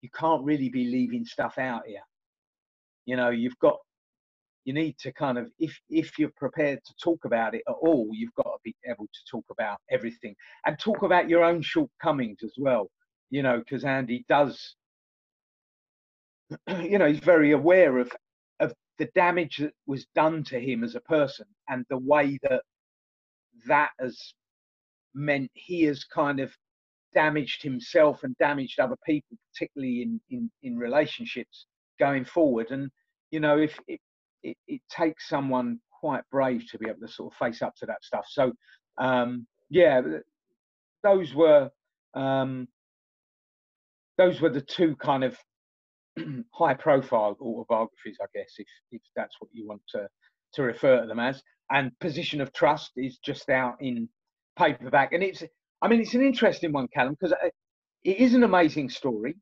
you 0.02 0.10
can't 0.14 0.44
really 0.44 0.68
be 0.68 0.84
leaving 0.86 1.24
stuff 1.24 1.58
out 1.58 1.86
here. 1.86 2.02
You 3.06 3.16
know, 3.16 3.30
you've 3.30 3.58
got 3.60 3.78
you 4.64 4.72
need 4.72 4.96
to 4.98 5.12
kind 5.12 5.38
of 5.38 5.50
if 5.58 5.76
if 5.88 6.18
you're 6.18 6.32
prepared 6.36 6.80
to 6.84 6.94
talk 7.02 7.24
about 7.24 7.54
it 7.54 7.62
at 7.68 7.74
all, 7.74 8.10
you've 8.12 8.34
got 8.34 8.44
to 8.44 8.58
be 8.64 8.74
able 8.86 9.06
to 9.06 9.20
talk 9.30 9.44
about 9.50 9.78
everything 9.90 10.34
and 10.66 10.78
talk 10.78 11.02
about 11.02 11.28
your 11.28 11.42
own 11.44 11.62
shortcomings 11.62 12.38
as 12.44 12.52
well. 12.58 12.88
You 13.30 13.42
know, 13.42 13.58
because 13.58 13.84
Andy 13.84 14.24
does 14.28 14.76
you 16.82 16.98
know, 16.98 17.06
he's 17.06 17.20
very 17.20 17.52
aware 17.52 17.98
of 17.98 18.10
of 18.60 18.72
the 18.98 19.08
damage 19.14 19.58
that 19.58 19.72
was 19.86 20.06
done 20.14 20.44
to 20.44 20.60
him 20.60 20.84
as 20.84 20.94
a 20.94 21.00
person 21.00 21.46
and 21.68 21.84
the 21.90 21.98
way 21.98 22.38
that 22.42 22.62
that 23.66 23.90
has 24.00 24.34
meant 25.14 25.50
he 25.54 25.82
has 25.84 26.04
kind 26.04 26.40
of 26.40 26.52
damaged 27.14 27.62
himself 27.62 28.22
and 28.24 28.36
damaged 28.38 28.80
other 28.80 28.96
people, 29.06 29.36
particularly 29.52 30.02
in 30.02 30.20
in, 30.30 30.50
in 30.62 30.76
relationships 30.76 31.66
going 31.98 32.24
forward. 32.24 32.70
And 32.70 32.90
you 33.30 33.40
know, 33.40 33.58
if 33.58 33.78
it, 33.88 34.00
it, 34.42 34.56
it 34.68 34.80
takes 34.90 35.28
someone 35.28 35.78
quite 36.00 36.22
brave 36.30 36.64
to 36.70 36.78
be 36.78 36.88
able 36.88 37.00
to 37.00 37.12
sort 37.12 37.32
of 37.32 37.38
face 37.38 37.62
up 37.62 37.74
to 37.76 37.86
that 37.86 38.02
stuff. 38.02 38.24
So 38.28 38.52
um, 38.98 39.46
yeah, 39.70 40.02
those 41.02 41.34
were 41.34 41.70
um, 42.14 42.68
those 44.18 44.40
were 44.40 44.50
the 44.50 44.60
two 44.60 44.96
kind 44.96 45.24
of 45.24 45.36
high 46.52 46.74
profile 46.74 47.36
autobiographies, 47.40 48.18
I 48.20 48.26
guess, 48.34 48.54
if, 48.58 48.66
if 48.90 49.00
that's 49.16 49.36
what 49.40 49.50
you 49.52 49.66
want 49.66 49.82
to, 49.90 50.08
to 50.54 50.62
refer 50.62 51.00
to 51.00 51.06
them 51.06 51.20
as. 51.20 51.42
And 51.70 51.98
Position 52.00 52.40
of 52.40 52.52
Trust 52.52 52.92
is 52.96 53.18
just 53.18 53.48
out 53.48 53.76
in 53.80 54.08
paperback. 54.58 55.12
And 55.12 55.22
it's, 55.22 55.42
I 55.82 55.88
mean, 55.88 56.00
it's 56.00 56.14
an 56.14 56.22
interesting 56.22 56.72
one, 56.72 56.88
Callum, 56.94 57.14
because 57.18 57.32
uh, 57.32 57.48
it 58.04 58.18
is 58.18 58.34
an 58.34 58.44
amazing 58.44 58.88
story. 58.88 59.34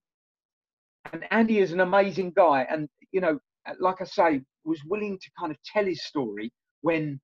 And 1.13 1.25
Andy 1.31 1.59
is 1.59 1.73
an 1.73 1.81
amazing 1.81 2.33
guy. 2.35 2.67
And, 2.71 2.89
you 3.13 3.21
know, 3.21 3.39
uh, 3.69 3.75
like 3.79 4.01
I 4.01 4.05
say, 4.05 4.41
was 4.65 4.81
willing 4.87 5.19
to 5.19 5.31
kind 5.39 5.53
of 5.53 5.59
tell 5.63 5.85
his 5.85 6.05
story 6.05 6.51
when 6.81 7.21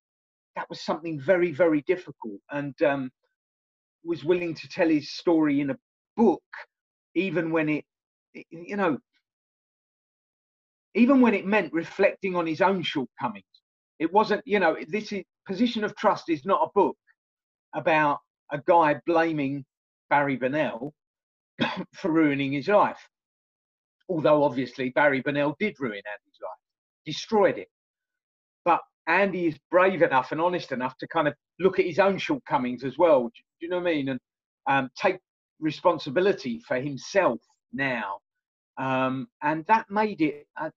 that 0.55 0.69
was 0.69 0.81
something 0.81 1.19
very, 1.19 1.51
very 1.51 1.81
difficult. 1.87 2.39
And 2.51 2.79
um, 2.83 3.09
was 4.03 4.23
willing 4.23 4.53
to 4.53 4.69
tell 4.69 4.87
his 4.87 5.11
story 5.11 5.61
in 5.61 5.71
a 5.71 5.77
book, 6.15 6.43
even 7.15 7.51
when 7.51 7.69
it, 7.69 7.85
you 8.51 8.77
know, 8.77 8.97
even 10.93 11.21
when 11.21 11.33
it 11.33 11.45
meant 11.45 11.73
reflecting 11.73 12.35
on 12.35 12.45
his 12.45 12.61
own 12.61 12.83
shortcomings. 12.83 13.45
It 13.99 14.13
wasn't, 14.13 14.41
you 14.45 14.59
know, 14.59 14.77
this 14.87 15.11
is 15.11 15.23
position 15.47 15.83
of 15.83 15.95
trust 15.95 16.29
is 16.29 16.45
not 16.45 16.61
a 16.61 16.69
book 16.75 16.97
about 17.73 18.19
a 18.51 18.59
guy 18.65 18.99
blaming 19.05 19.65
Barry 20.09 20.37
Bennell 20.37 20.93
for 21.93 22.11
ruining 22.11 22.53
his 22.53 22.67
life. 22.67 22.99
Although 24.09 24.43
obviously 24.43 24.89
Barry 24.89 25.21
Bennell 25.21 25.55
did 25.59 25.75
ruin 25.79 25.95
Andy's 25.97 26.39
life, 26.41 26.59
destroyed 27.05 27.57
it. 27.57 27.67
But 28.63 28.81
Andy 29.07 29.47
is 29.47 29.57
brave 29.69 30.01
enough 30.01 30.31
and 30.31 30.39
honest 30.39 30.71
enough 30.71 30.97
to 30.99 31.07
kind 31.07 31.27
of 31.27 31.33
look 31.59 31.79
at 31.79 31.85
his 31.85 31.99
own 31.99 32.17
shortcomings 32.17 32.83
as 32.83 32.97
well. 32.97 33.23
Do 33.23 33.31
you 33.59 33.69
know 33.69 33.79
what 33.79 33.89
I 33.89 33.93
mean? 33.93 34.09
And 34.09 34.19
um, 34.67 34.89
take 34.95 35.17
responsibility 35.59 36.61
for 36.67 36.79
himself 36.79 37.39
now. 37.73 38.19
Um, 38.77 39.27
and 39.41 39.65
that 39.67 39.89
made 39.89 40.21
it, 40.21 40.45
uh, 40.59 40.69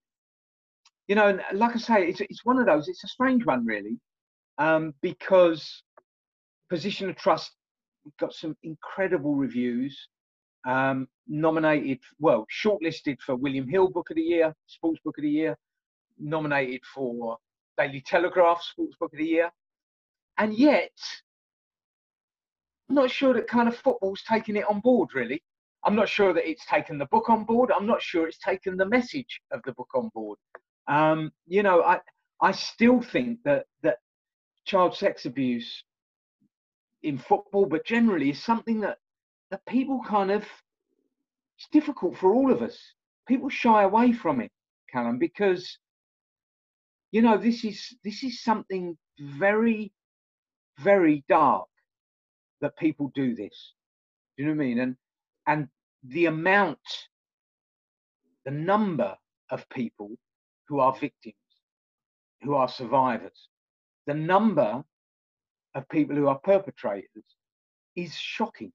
you 1.07 1.15
know, 1.15 1.27
and 1.27 1.41
like 1.53 1.75
I 1.75 1.79
say, 1.79 2.07
it's 2.07 2.21
it's 2.21 2.43
one 2.45 2.57
of 2.57 2.65
those. 2.65 2.87
It's 2.87 3.03
a 3.03 3.07
strange 3.07 3.45
one, 3.45 3.65
really, 3.65 3.99
um, 4.57 4.93
because 5.01 5.83
Position 6.69 7.09
of 7.09 7.15
Trust 7.15 7.51
got 8.19 8.33
some 8.33 8.55
incredible 8.63 9.35
reviews. 9.35 10.07
Um, 10.67 11.07
nominated, 11.27 11.99
well, 12.19 12.45
shortlisted 12.51 13.17
for 13.25 13.35
William 13.35 13.67
Hill 13.67 13.89
Book 13.89 14.11
of 14.11 14.15
the 14.15 14.21
Year, 14.21 14.53
Sports 14.67 14.99
Book 15.03 15.17
of 15.17 15.23
the 15.23 15.29
Year, 15.29 15.57
nominated 16.19 16.81
for 16.93 17.37
Daily 17.77 18.01
Telegraph 18.05 18.61
Sports 18.61 18.95
Book 18.99 19.11
of 19.11 19.17
the 19.17 19.25
Year, 19.25 19.51
and 20.37 20.53
yet 20.53 20.91
I'm 22.89 22.95
not 22.95 23.09
sure 23.09 23.33
that 23.33 23.47
kind 23.47 23.67
of 23.67 23.75
football's 23.77 24.21
taking 24.27 24.55
it 24.55 24.65
on 24.69 24.81
board 24.81 25.09
really. 25.15 25.41
I'm 25.83 25.95
not 25.95 26.09
sure 26.09 26.33
that 26.33 26.47
it's 26.47 26.65
taken 26.65 26.97
the 26.97 27.05
book 27.07 27.29
on 27.29 27.43
board. 27.43 27.71
I'm 27.71 27.87
not 27.87 28.01
sure 28.01 28.27
it's 28.27 28.37
taken 28.37 28.77
the 28.77 28.85
message 28.85 29.41
of 29.51 29.61
the 29.65 29.71
book 29.71 29.89
on 29.95 30.09
board. 30.13 30.37
Um, 30.87 31.31
you 31.47 31.63
know, 31.63 31.81
I 31.81 31.99
I 32.41 32.51
still 32.51 33.01
think 33.01 33.39
that 33.45 33.65
that 33.81 33.97
child 34.65 34.95
sex 34.95 35.25
abuse 35.25 35.83
in 37.03 37.17
football, 37.17 37.65
but 37.65 37.85
generally, 37.85 38.29
is 38.29 38.43
something 38.43 38.81
that 38.81 38.97
that 39.49 39.65
people 39.65 40.01
kind 40.07 40.31
of 40.31 40.43
it's 41.57 41.67
difficult 41.71 42.17
for 42.17 42.33
all 42.33 42.51
of 42.51 42.61
us. 42.61 42.77
People 43.27 43.49
shy 43.49 43.83
away 43.83 44.13
from 44.13 44.41
it, 44.41 44.51
Callum, 44.91 45.19
because 45.19 45.77
you 47.11 47.21
know 47.21 47.37
this 47.37 47.63
is 47.63 47.95
this 48.03 48.23
is 48.23 48.41
something 48.43 48.97
very 49.19 49.91
very 50.79 51.23
dark 51.29 51.67
that 52.61 52.77
people 52.77 53.11
do 53.13 53.35
this. 53.35 53.73
Do 54.37 54.43
you 54.43 54.49
know 54.49 54.55
what 54.55 54.63
I 54.63 54.67
mean? 54.67 54.79
And 54.79 54.95
and 55.47 55.67
the 56.03 56.25
amount, 56.25 56.79
the 58.45 58.51
number 58.51 59.15
of 59.49 59.67
people 59.69 60.11
who 60.67 60.79
are 60.79 60.93
victims, 60.93 61.35
who 62.41 62.55
are 62.55 62.67
survivors. 62.69 63.49
The 64.07 64.13
number 64.13 64.83
of 65.75 65.87
people 65.89 66.15
who 66.15 66.27
are 66.27 66.39
perpetrators 66.39 67.23
is 67.95 68.13
shocking, 68.15 68.71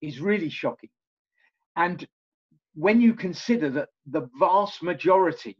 is 0.00 0.20
really 0.20 0.50
shocking. 0.50 0.90
And 1.76 2.06
when 2.74 3.00
you 3.00 3.14
consider 3.14 3.70
that 3.70 3.88
the 4.06 4.28
vast 4.38 4.82
majority 4.82 5.56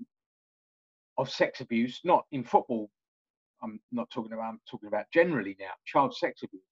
of 1.19 1.31
sex 1.31 1.61
abuse, 1.61 2.01
not 2.05 2.25
in 2.33 2.45
football, 2.45 2.91
I'm 3.63 3.81
not 3.93 4.11
talking 4.11 4.33
about, 4.33 4.49
I'm 4.49 4.61
talking 4.71 4.89
about 4.89 5.07
generally 5.13 5.57
now, 5.59 5.73
child 5.85 6.17
sex 6.17 6.43
abuse, 6.43 6.63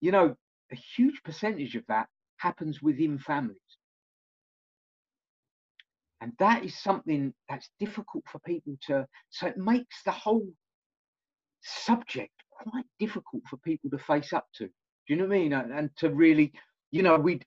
you 0.00 0.10
know, 0.10 0.34
a 0.72 0.76
huge 0.96 1.22
percentage 1.22 1.76
of 1.76 1.84
that 1.88 2.08
happens 2.38 2.82
within 2.82 3.18
families. 3.18 3.58
And 6.20 6.32
that 6.38 6.64
is 6.64 6.78
something 6.78 7.34
that's 7.48 7.68
difficult 7.78 8.24
for 8.30 8.38
people 8.40 8.76
to, 8.86 9.06
so 9.30 9.46
it 9.48 9.58
makes 9.58 10.02
the 10.04 10.12
whole 10.12 10.48
subject 11.62 12.32
quite 12.50 12.84
difficult 12.98 13.42
for 13.48 13.56
people 13.58 13.90
to 13.90 13.98
face 13.98 14.32
up 14.32 14.46
to. 14.54 14.66
Do 14.66 14.70
you 15.08 15.16
know 15.16 15.26
what 15.26 15.36
I 15.36 15.38
mean? 15.38 15.52
And, 15.52 15.90
to 15.96 16.10
really, 16.10 16.52
you 16.90 17.02
know, 17.02 17.16
we'd, 17.16 17.44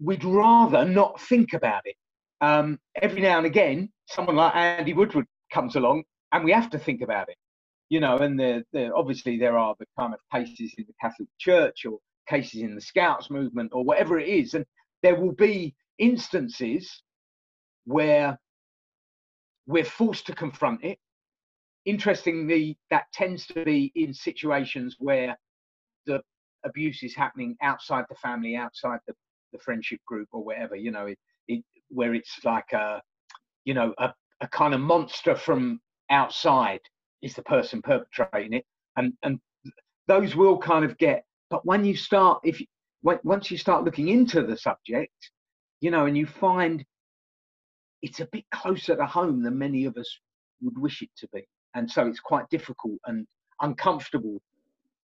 we'd 0.00 0.24
rather 0.24 0.84
not 0.84 1.20
think 1.20 1.52
about 1.52 1.82
it. 1.84 1.96
Um, 2.40 2.78
every 3.00 3.20
now 3.20 3.38
and 3.38 3.46
again, 3.46 3.90
someone 4.06 4.36
like 4.36 4.54
Andy 4.54 4.94
Woodward 4.94 5.26
comes 5.52 5.76
along 5.76 6.04
and 6.32 6.44
we 6.44 6.52
have 6.52 6.70
to 6.70 6.78
think 6.78 7.02
about 7.02 7.28
it. 7.28 7.36
You 7.88 8.00
know, 8.00 8.18
and 8.18 8.38
there, 8.38 8.64
there 8.72 8.96
obviously 8.96 9.38
there 9.38 9.58
are 9.58 9.74
the 9.78 9.86
kind 9.98 10.14
of 10.14 10.20
cases 10.32 10.72
in 10.78 10.84
the 10.86 10.94
Catholic 11.00 11.28
Church 11.38 11.84
or 11.84 11.98
cases 12.26 12.62
in 12.62 12.74
the 12.74 12.80
Scouts 12.80 13.30
movement 13.30 13.70
or 13.74 13.84
whatever 13.84 14.18
it 14.18 14.28
is, 14.28 14.54
and 14.54 14.64
there 15.02 15.14
will 15.14 15.32
be 15.32 15.74
instances 15.98 17.02
where 17.84 18.38
we're 19.66 19.84
forced 19.84 20.26
to 20.26 20.34
confront 20.34 20.82
it. 20.84 20.98
Interestingly, 21.84 22.78
that 22.90 23.04
tends 23.12 23.46
to 23.48 23.64
be 23.64 23.90
in 23.94 24.14
situations 24.14 24.96
where 24.98 25.36
the 26.06 26.20
abuse 26.64 27.02
is 27.02 27.14
happening 27.14 27.56
outside 27.62 28.04
the 28.08 28.14
family, 28.16 28.56
outside 28.56 29.00
the, 29.06 29.14
the 29.52 29.58
friendship 29.58 30.00
group 30.06 30.28
or 30.32 30.44
whatever, 30.44 30.76
you 30.76 30.90
know, 30.90 31.06
it, 31.06 31.18
it, 31.48 31.64
where 31.88 32.14
it's 32.14 32.38
like 32.44 32.72
a, 32.72 33.00
you 33.64 33.74
know, 33.74 33.92
a, 33.98 34.12
a 34.40 34.48
kind 34.48 34.74
of 34.74 34.80
monster 34.80 35.34
from 35.34 35.80
outside 36.10 36.80
is 37.20 37.34
the 37.34 37.42
person 37.42 37.82
perpetrating 37.82 38.52
it. 38.52 38.64
And, 38.96 39.12
and 39.22 39.38
those 40.06 40.36
will 40.36 40.58
kind 40.58 40.84
of 40.84 40.96
get, 40.98 41.24
but 41.50 41.64
when 41.66 41.84
you 41.84 41.96
start, 41.96 42.40
if 42.44 42.60
you, 42.60 42.66
once 43.02 43.50
you 43.50 43.58
start 43.58 43.84
looking 43.84 44.08
into 44.08 44.42
the 44.42 44.56
subject, 44.56 45.30
you 45.80 45.90
know, 45.90 46.06
and 46.06 46.16
you 46.16 46.26
find 46.26 46.84
it's 48.02 48.20
a 48.20 48.28
bit 48.32 48.44
closer 48.52 48.96
to 48.96 49.06
home 49.06 49.42
than 49.42 49.58
many 49.58 49.84
of 49.84 49.96
us 49.96 50.18
would 50.60 50.78
wish 50.78 51.02
it 51.02 51.10
to 51.16 51.28
be. 51.32 51.44
And 51.74 51.90
so 51.90 52.06
it's 52.06 52.20
quite 52.20 52.48
difficult 52.50 52.98
and 53.06 53.26
uncomfortable 53.60 54.40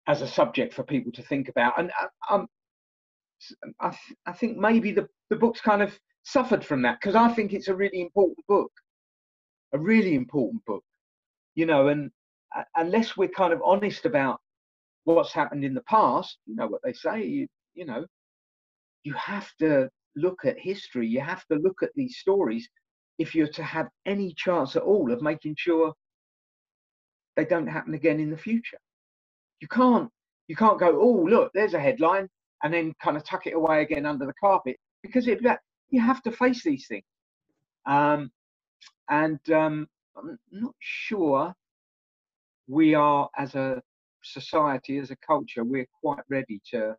as 0.07 0.23
a 0.23 0.29
subject 0.29 0.75
for 0.75 0.83
people 0.83 1.13
to 1.13 1.23
think 1.23 1.49
about. 1.49 1.79
And 1.79 1.91
uh, 2.01 2.35
um, 2.35 2.47
I, 3.81 3.91
th- 3.91 4.19
I 4.27 4.33
think 4.33 4.59
maybe 4.59 4.93
the, 4.93 5.09
the 5.31 5.37
book's 5.37 5.61
kind 5.61 5.83
of 5.83 5.99
suffered 6.25 6.65
from 6.65 6.83
that 6.83 6.99
because 7.01 7.15
I 7.15 7.29
think 7.29 7.53
it's 7.53 7.69
a 7.69 7.75
really 7.75 8.01
important 8.01 8.47
book, 8.47 8.73
a 9.73 9.79
really 9.79 10.15
important 10.15 10.65
book, 10.65 10.85
you 11.55 11.67
know, 11.67 11.89
and 11.89 12.11
uh, 12.57 12.63
unless 12.77 13.17
we're 13.17 13.29
kind 13.29 13.53
of 13.53 13.61
honest 13.65 14.07
about 14.07 14.41
what's 15.05 15.33
happened 15.33 15.65
in 15.65 15.75
the 15.75 15.83
past, 15.83 16.39
you 16.47 16.55
know 16.55 16.67
what 16.67 16.81
they 16.85 16.93
say, 16.93 17.25
you, 17.25 17.47
you 17.75 17.85
know, 17.85 18.07
you 19.03 19.13
have 19.15 19.51
to 19.59 19.89
look 20.17 20.45
at 20.45 20.59
history, 20.59 21.07
you 21.07 21.21
have 21.21 21.45
to 21.47 21.57
look 21.57 21.83
at 21.83 21.91
these 21.95 22.19
stories 22.19 22.69
if 23.19 23.35
you're 23.35 23.49
to 23.49 23.63
have 23.63 23.89
any 24.07 24.35
chance 24.37 24.77
at 24.77 24.83
all 24.83 25.13
of 25.13 25.23
making 25.23 25.55
sure 25.59 25.93
they 27.37 27.45
don't 27.45 27.67
happen 27.67 27.95
again 27.95 28.21
in 28.21 28.31
the 28.31 28.37
future. 28.37 28.79
You 29.61 29.69
can't 29.69 30.11
you 30.49 30.57
can't 30.57 30.79
go, 30.79 30.99
oh 31.01 31.27
look, 31.29 31.51
there's 31.55 31.75
a 31.75 31.81
headline, 31.81 32.29
and 32.63 32.73
then 32.73 32.95
kind 33.03 33.17
of 33.17 33.25
tuck 33.25 33.47
it 33.47 33.55
away 33.55 33.83
again 33.83 34.07
under 34.07 34.27
the 34.27 34.35
carpet 34.35 34.77
because 35.03 35.27
it 35.29 35.41
you 35.91 36.01
have 36.01 36.23
to 36.23 36.33
face 36.33 36.63
these 36.65 36.87
things. 36.87 37.05
Um, 37.87 38.31
and 39.11 39.39
um, 39.51 39.87
I'm 40.17 40.39
not 40.51 40.75
sure 40.81 41.55
we 42.67 42.95
are 42.95 43.29
as 43.37 43.55
a 43.55 43.83
society, 44.23 44.99
as 44.99 45.11
a 45.11 45.17
culture, 45.17 45.65
we're 45.65 45.87
quite 46.03 46.23
ready 46.29 46.61
to 46.71 46.95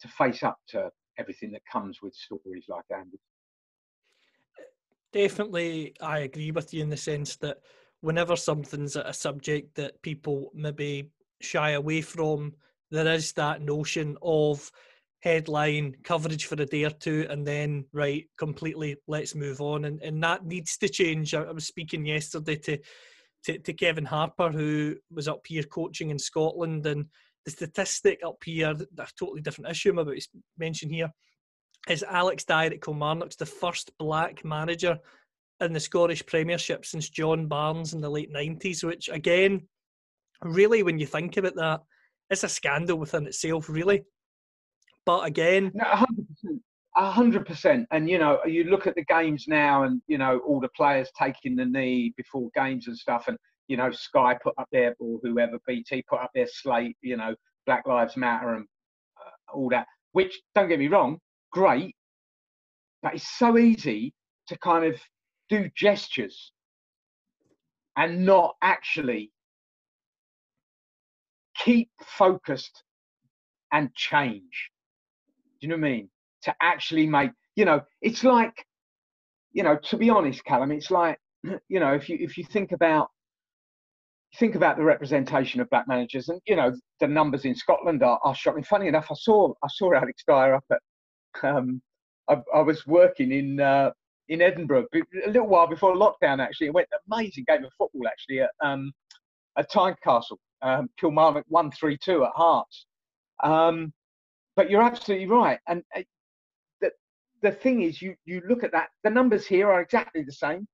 to 0.00 0.08
face 0.08 0.42
up 0.42 0.58
to 0.68 0.90
everything 1.18 1.52
that 1.52 1.62
comes 1.70 2.02
with 2.02 2.14
stories 2.14 2.64
like 2.68 2.84
Andy. 2.96 3.18
Definitely, 5.12 5.94
I 6.00 6.20
agree 6.20 6.50
with 6.50 6.74
you 6.74 6.82
in 6.82 6.88
the 6.88 6.96
sense 6.96 7.36
that 7.36 7.58
whenever 8.04 8.36
something's 8.36 8.96
a 8.96 9.14
subject 9.14 9.74
that 9.76 10.02
people 10.02 10.50
maybe 10.54 11.08
shy 11.40 11.70
away 11.70 12.02
from, 12.02 12.52
there 12.90 13.10
is 13.14 13.32
that 13.32 13.62
notion 13.62 14.14
of 14.20 14.70
headline 15.20 15.96
coverage 16.04 16.44
for 16.44 16.60
a 16.60 16.66
day 16.66 16.84
or 16.84 16.90
two 16.90 17.26
and 17.30 17.46
then 17.46 17.82
right 17.94 18.28
completely 18.36 18.94
let's 19.08 19.34
move 19.34 19.62
on. 19.62 19.86
And, 19.86 20.02
and 20.02 20.22
that 20.22 20.44
needs 20.44 20.76
to 20.76 20.88
change. 20.90 21.32
I, 21.32 21.44
I 21.44 21.52
was 21.52 21.66
speaking 21.66 22.04
yesterday 22.04 22.56
to, 22.56 22.78
to, 23.44 23.58
to 23.58 23.72
Kevin 23.72 24.04
Harper 24.04 24.50
who 24.50 24.96
was 25.10 25.26
up 25.26 25.40
here 25.46 25.62
coaching 25.62 26.10
in 26.10 26.18
Scotland 26.18 26.84
and 26.84 27.06
the 27.46 27.52
statistic 27.52 28.20
up 28.22 28.36
here, 28.44 28.74
a 28.98 29.06
totally 29.18 29.40
different 29.40 29.70
issue 29.70 29.92
I'm 29.92 29.98
about 29.98 30.16
to 30.16 30.28
mention 30.58 30.90
here, 30.90 31.10
is 31.88 32.02
Alex 32.02 32.44
Dyer 32.44 32.70
at 32.70 32.82
Kilmarnock's 32.82 33.36
the 33.36 33.46
first 33.46 33.92
black 33.98 34.44
manager 34.44 34.98
in 35.60 35.72
the 35.72 35.80
Scottish 35.80 36.24
Premiership 36.26 36.84
since 36.84 37.08
John 37.08 37.46
Barnes 37.46 37.94
in 37.94 38.00
the 38.00 38.10
late 38.10 38.32
90s, 38.32 38.84
which 38.84 39.08
again, 39.08 39.66
really, 40.42 40.82
when 40.82 40.98
you 40.98 41.06
think 41.06 41.36
about 41.36 41.54
that, 41.56 41.80
it's 42.30 42.44
a 42.44 42.48
scandal 42.48 42.98
within 42.98 43.26
itself, 43.26 43.68
really. 43.68 44.04
But 45.06 45.26
again, 45.26 45.70
no, 45.74 45.84
100%. 45.84 46.06
A 46.96 47.10
hundred 47.10 47.44
percent, 47.44 47.88
and 47.90 48.08
you 48.08 48.18
know, 48.18 48.38
you 48.46 48.64
look 48.64 48.86
at 48.86 48.94
the 48.94 49.04
games 49.06 49.46
now, 49.48 49.82
and 49.82 50.00
you 50.06 50.16
know, 50.16 50.38
all 50.46 50.60
the 50.60 50.68
players 50.76 51.10
taking 51.18 51.56
the 51.56 51.64
knee 51.64 52.14
before 52.16 52.50
games 52.54 52.86
and 52.86 52.96
stuff, 52.96 53.26
and 53.26 53.36
you 53.66 53.76
know, 53.76 53.90
Sky 53.90 54.38
put 54.40 54.54
up 54.58 54.68
their 54.70 54.94
or 55.00 55.18
whoever 55.24 55.58
BT 55.66 56.04
put 56.08 56.20
up 56.20 56.30
their 56.36 56.46
slate, 56.46 56.96
you 57.02 57.16
know, 57.16 57.34
Black 57.66 57.84
Lives 57.88 58.16
Matter 58.16 58.54
and 58.54 58.66
uh, 59.20 59.52
all 59.52 59.68
that. 59.70 59.88
Which 60.12 60.40
don't 60.54 60.68
get 60.68 60.78
me 60.78 60.86
wrong, 60.86 61.18
great, 61.50 61.96
but 63.02 63.14
it's 63.14 63.28
so 63.38 63.58
easy 63.58 64.14
to 64.46 64.58
kind 64.58 64.84
of 64.84 65.00
do 65.54 65.70
gestures 65.76 66.52
and 67.96 68.24
not 68.24 68.56
actually 68.62 69.30
keep 71.56 71.90
focused 72.04 72.82
and 73.72 73.94
change. 73.94 74.70
Do 75.60 75.66
you 75.66 75.68
know 75.68 75.76
what 75.76 75.86
I 75.86 75.90
mean? 75.90 76.10
To 76.42 76.54
actually 76.60 77.06
make, 77.06 77.30
you 77.56 77.64
know, 77.64 77.82
it's 78.02 78.24
like, 78.24 78.66
you 79.52 79.62
know, 79.62 79.76
to 79.76 79.96
be 79.96 80.10
honest, 80.10 80.44
Callum, 80.44 80.72
it's 80.72 80.90
like, 80.90 81.18
you 81.68 81.80
know, 81.80 81.94
if 81.94 82.08
you 82.08 82.16
if 82.20 82.36
you 82.36 82.44
think 82.44 82.72
about 82.72 83.08
think 84.38 84.56
about 84.56 84.76
the 84.76 84.82
representation 84.82 85.60
of 85.60 85.70
black 85.70 85.86
managers, 85.86 86.28
and 86.28 86.40
you 86.46 86.56
know 86.56 86.72
the 86.98 87.06
numbers 87.06 87.44
in 87.44 87.54
Scotland 87.54 88.02
are, 88.02 88.18
are 88.24 88.34
shocking. 88.34 88.64
Funny 88.64 88.88
enough, 88.88 89.06
I 89.10 89.14
saw 89.14 89.52
I 89.62 89.68
saw 89.68 89.94
Alex 89.94 90.24
Dyer 90.26 90.54
up 90.54 90.64
at. 90.72 90.80
Um, 91.42 91.80
I, 92.28 92.38
I, 92.54 92.60
was 92.60 92.86
working 92.86 93.32
in 93.32 93.60
uh, 93.60 93.90
in 94.28 94.40
Edinburgh 94.40 94.86
a 94.94 95.28
little 95.28 95.48
while 95.48 95.66
before 95.66 95.94
lockdown. 95.94 96.40
Actually, 96.40 96.68
it 96.68 96.74
went 96.74 96.88
amazing 97.10 97.44
game 97.46 97.64
of 97.64 97.72
football 97.76 98.06
actually 98.08 98.40
at 98.40 98.50
um, 98.62 98.92
at 99.56 99.70
Tynecastle. 99.70 100.38
Um, 100.62 100.88
Kilmarnock 100.98 101.44
one 101.48 101.70
three 101.70 101.98
two 102.02 102.24
at 102.24 102.32
Hearts. 102.34 102.86
Um, 103.42 103.92
but 104.56 104.70
you're 104.70 104.82
absolutely 104.82 105.26
right, 105.26 105.58
and 105.68 105.82
uh, 105.96 106.02
the 106.80 106.90
the 107.42 107.52
thing 107.52 107.82
is, 107.82 108.00
you 108.00 108.14
you 108.24 108.40
look 108.48 108.64
at 108.64 108.72
that. 108.72 108.88
The 109.02 109.10
numbers 109.10 109.46
here 109.46 109.70
are 109.70 109.80
exactly 109.80 110.22
the 110.22 110.32
same. 110.32 110.66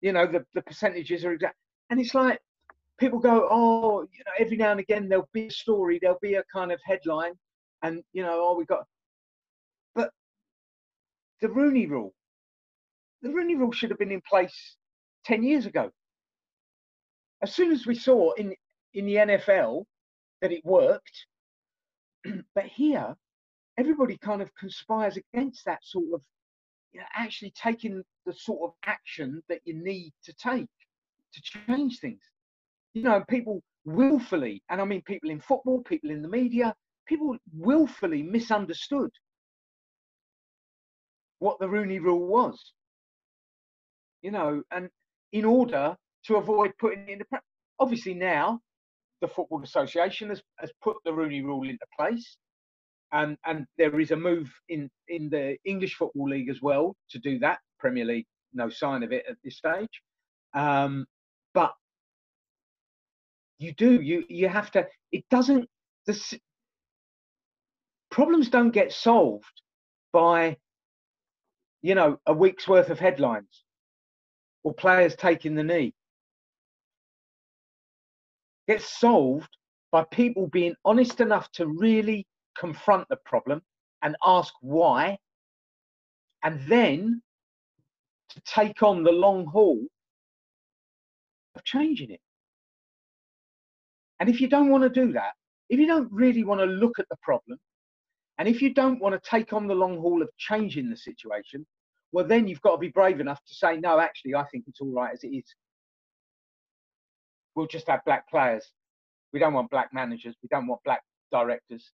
You 0.00 0.12
know, 0.12 0.26
the 0.26 0.44
the 0.54 0.62
percentages 0.62 1.24
are 1.24 1.32
exact, 1.32 1.56
and 1.90 2.00
it's 2.00 2.14
like 2.14 2.38
people 2.98 3.18
go, 3.18 3.48
oh, 3.50 4.02
you 4.12 4.24
know, 4.26 4.32
every 4.38 4.56
now 4.56 4.70
and 4.72 4.80
again 4.80 5.08
there'll 5.08 5.28
be 5.32 5.46
a 5.46 5.50
story, 5.50 5.98
there'll 6.00 6.18
be 6.20 6.34
a 6.34 6.44
kind 6.52 6.72
of 6.72 6.80
headline, 6.84 7.32
and 7.82 8.02
you 8.12 8.22
know, 8.22 8.34
oh, 8.34 8.56
we 8.56 8.64
got. 8.64 8.84
But 9.94 10.10
the 11.40 11.48
Rooney 11.48 11.86
Rule, 11.86 12.12
the 13.22 13.30
Rooney 13.30 13.56
Rule 13.56 13.72
should 13.72 13.90
have 13.90 13.98
been 13.98 14.12
in 14.12 14.22
place 14.22 14.76
ten 15.24 15.42
years 15.42 15.66
ago. 15.66 15.90
As 17.42 17.54
soon 17.54 17.72
as 17.72 17.86
we 17.86 17.94
saw 17.94 18.32
in 18.32 18.54
in 18.94 19.06
the 19.06 19.16
NFL 19.16 19.84
that 20.40 20.52
it 20.52 20.64
worked, 20.64 21.26
but 22.54 22.66
here, 22.66 23.16
everybody 23.78 24.18
kind 24.18 24.42
of 24.42 24.54
conspires 24.54 25.16
against 25.16 25.64
that 25.64 25.80
sort 25.84 26.14
of, 26.14 26.22
you 26.92 27.00
know, 27.00 27.06
actually 27.14 27.52
taking 27.52 28.02
the 28.26 28.32
sort 28.32 28.70
of 28.70 28.74
action 28.84 29.42
that 29.48 29.60
you 29.64 29.74
need 29.74 30.12
to 30.24 30.32
take 30.34 30.68
to 31.32 31.42
change 31.66 31.98
things 31.98 32.20
you 32.94 33.02
know, 33.02 33.24
people 33.28 33.62
willfully, 33.84 34.62
and 34.68 34.80
I 34.80 34.84
mean 34.84 35.02
people 35.02 35.30
in 35.30 35.40
football, 35.40 35.82
people 35.82 36.10
in 36.10 36.22
the 36.22 36.28
media, 36.28 36.74
people 37.06 37.36
willfully 37.56 38.22
misunderstood 38.22 39.10
what 41.38 41.58
the 41.58 41.68
Rooney 41.68 41.98
Rule 41.98 42.26
was. 42.26 42.72
You 44.22 44.30
know, 44.30 44.62
and 44.70 44.88
in 45.32 45.44
order 45.44 45.96
to 46.26 46.36
avoid 46.36 46.72
putting 46.78 47.08
it 47.08 47.12
into 47.12 47.24
practice, 47.26 47.48
obviously 47.78 48.14
now 48.14 48.60
the 49.20 49.28
Football 49.28 49.62
Association 49.62 50.30
has, 50.30 50.42
has 50.58 50.72
put 50.82 50.96
the 51.04 51.12
Rooney 51.12 51.42
Rule 51.42 51.68
into 51.68 51.86
place. 51.98 52.36
And, 53.12 53.36
and 53.46 53.66
there 53.78 54.00
is 54.00 54.10
a 54.12 54.16
move 54.16 54.50
in, 54.68 54.90
in 55.08 55.28
the 55.30 55.56
English 55.64 55.96
Football 55.96 56.30
League 56.30 56.48
as 56.48 56.62
well 56.62 56.96
to 57.10 57.18
do 57.18 57.38
that. 57.40 57.58
Premier 57.78 58.04
League, 58.04 58.26
no 58.54 58.70
sign 58.70 59.02
of 59.02 59.12
it 59.12 59.24
at 59.28 59.36
this 59.44 59.58
stage. 59.58 60.02
Um, 60.54 61.06
but 61.54 61.72
You 63.58 63.72
do. 63.74 64.00
You 64.00 64.24
you 64.28 64.48
have 64.48 64.70
to. 64.72 64.88
It 65.12 65.24
doesn't. 65.30 65.68
The 66.06 66.14
problems 68.10 68.48
don't 68.50 68.72
get 68.72 68.92
solved 68.92 69.62
by, 70.12 70.56
you 71.82 71.94
know, 71.94 72.18
a 72.26 72.32
week's 72.32 72.66
worth 72.68 72.90
of 72.90 72.98
headlines 72.98 73.64
or 74.64 74.74
players 74.74 75.14
taking 75.16 75.54
the 75.54 75.64
knee. 75.64 75.94
Gets 78.68 78.88
solved 78.98 79.56
by 79.90 80.04
people 80.04 80.46
being 80.46 80.74
honest 80.84 81.20
enough 81.20 81.50
to 81.52 81.66
really 81.66 82.26
confront 82.58 83.08
the 83.08 83.16
problem 83.24 83.62
and 84.02 84.16
ask 84.24 84.52
why, 84.60 85.18
and 86.42 86.60
then 86.66 87.22
to 88.30 88.40
take 88.46 88.82
on 88.82 89.04
the 89.04 89.12
long 89.12 89.46
haul 89.46 89.80
of 91.54 91.64
changing 91.64 92.10
it. 92.10 92.20
And 94.20 94.28
if 94.28 94.40
you 94.40 94.48
don't 94.48 94.70
want 94.70 94.82
to 94.82 94.88
do 94.88 95.12
that, 95.12 95.32
if 95.68 95.78
you 95.78 95.86
don't 95.86 96.10
really 96.12 96.44
want 96.44 96.60
to 96.60 96.66
look 96.66 96.98
at 96.98 97.08
the 97.10 97.16
problem, 97.22 97.58
and 98.38 98.48
if 98.48 98.62
you 98.62 98.72
don't 98.72 99.00
want 99.00 99.14
to 99.14 99.30
take 99.30 99.52
on 99.52 99.66
the 99.66 99.74
long 99.74 99.98
haul 99.98 100.22
of 100.22 100.28
changing 100.38 100.88
the 100.88 100.96
situation, 100.96 101.66
well, 102.12 102.26
then 102.26 102.46
you've 102.46 102.60
got 102.60 102.72
to 102.72 102.78
be 102.78 102.88
brave 102.88 103.20
enough 103.20 103.40
to 103.46 103.54
say, 103.54 103.78
no, 103.78 103.98
actually, 103.98 104.34
I 104.34 104.44
think 104.44 104.64
it's 104.68 104.80
all 104.80 104.92
right 104.92 105.12
as 105.12 105.24
it 105.24 105.28
is. 105.28 105.44
We'll 107.54 107.66
just 107.66 107.88
have 107.88 108.00
black 108.04 108.28
players. 108.28 108.70
We 109.32 109.40
don't 109.40 109.54
want 109.54 109.70
black 109.70 109.90
managers. 109.92 110.36
We 110.42 110.48
don't 110.50 110.66
want 110.66 110.82
black 110.84 111.02
directors. 111.30 111.90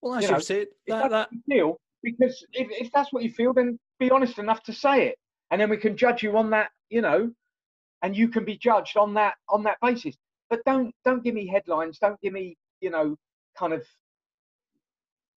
Well, 0.00 0.14
as 0.14 0.22
You 0.22 0.28
know, 0.28 0.34
have 0.34 0.44
said, 0.44 0.66
If 0.86 0.94
that, 0.94 0.98
that's 1.02 1.10
that 1.10 1.28
what 1.30 1.32
you 1.32 1.42
feel, 1.48 1.80
because 2.02 2.44
if, 2.52 2.68
if 2.70 2.92
that's 2.92 3.12
what 3.12 3.22
you 3.22 3.30
feel, 3.30 3.52
then 3.52 3.78
be 3.98 4.10
honest 4.10 4.38
enough 4.38 4.62
to 4.64 4.72
say 4.72 5.08
it, 5.08 5.16
and 5.50 5.60
then 5.60 5.70
we 5.70 5.76
can 5.76 5.96
judge 5.96 6.22
you 6.22 6.36
on 6.36 6.50
that, 6.50 6.70
you 6.90 7.02
know, 7.02 7.30
and 8.02 8.16
you 8.16 8.28
can 8.28 8.44
be 8.44 8.56
judged 8.56 8.96
on 8.96 9.14
that 9.14 9.34
on 9.48 9.62
that 9.62 9.76
basis. 9.80 10.16
But 10.50 10.60
don't 10.64 10.92
don't 11.04 11.22
give 11.22 11.34
me 11.34 11.46
headlines. 11.46 11.98
Don't 12.00 12.20
give 12.20 12.32
me 12.32 12.56
you 12.80 12.90
know 12.90 13.16
kind 13.56 13.72
of 13.72 13.86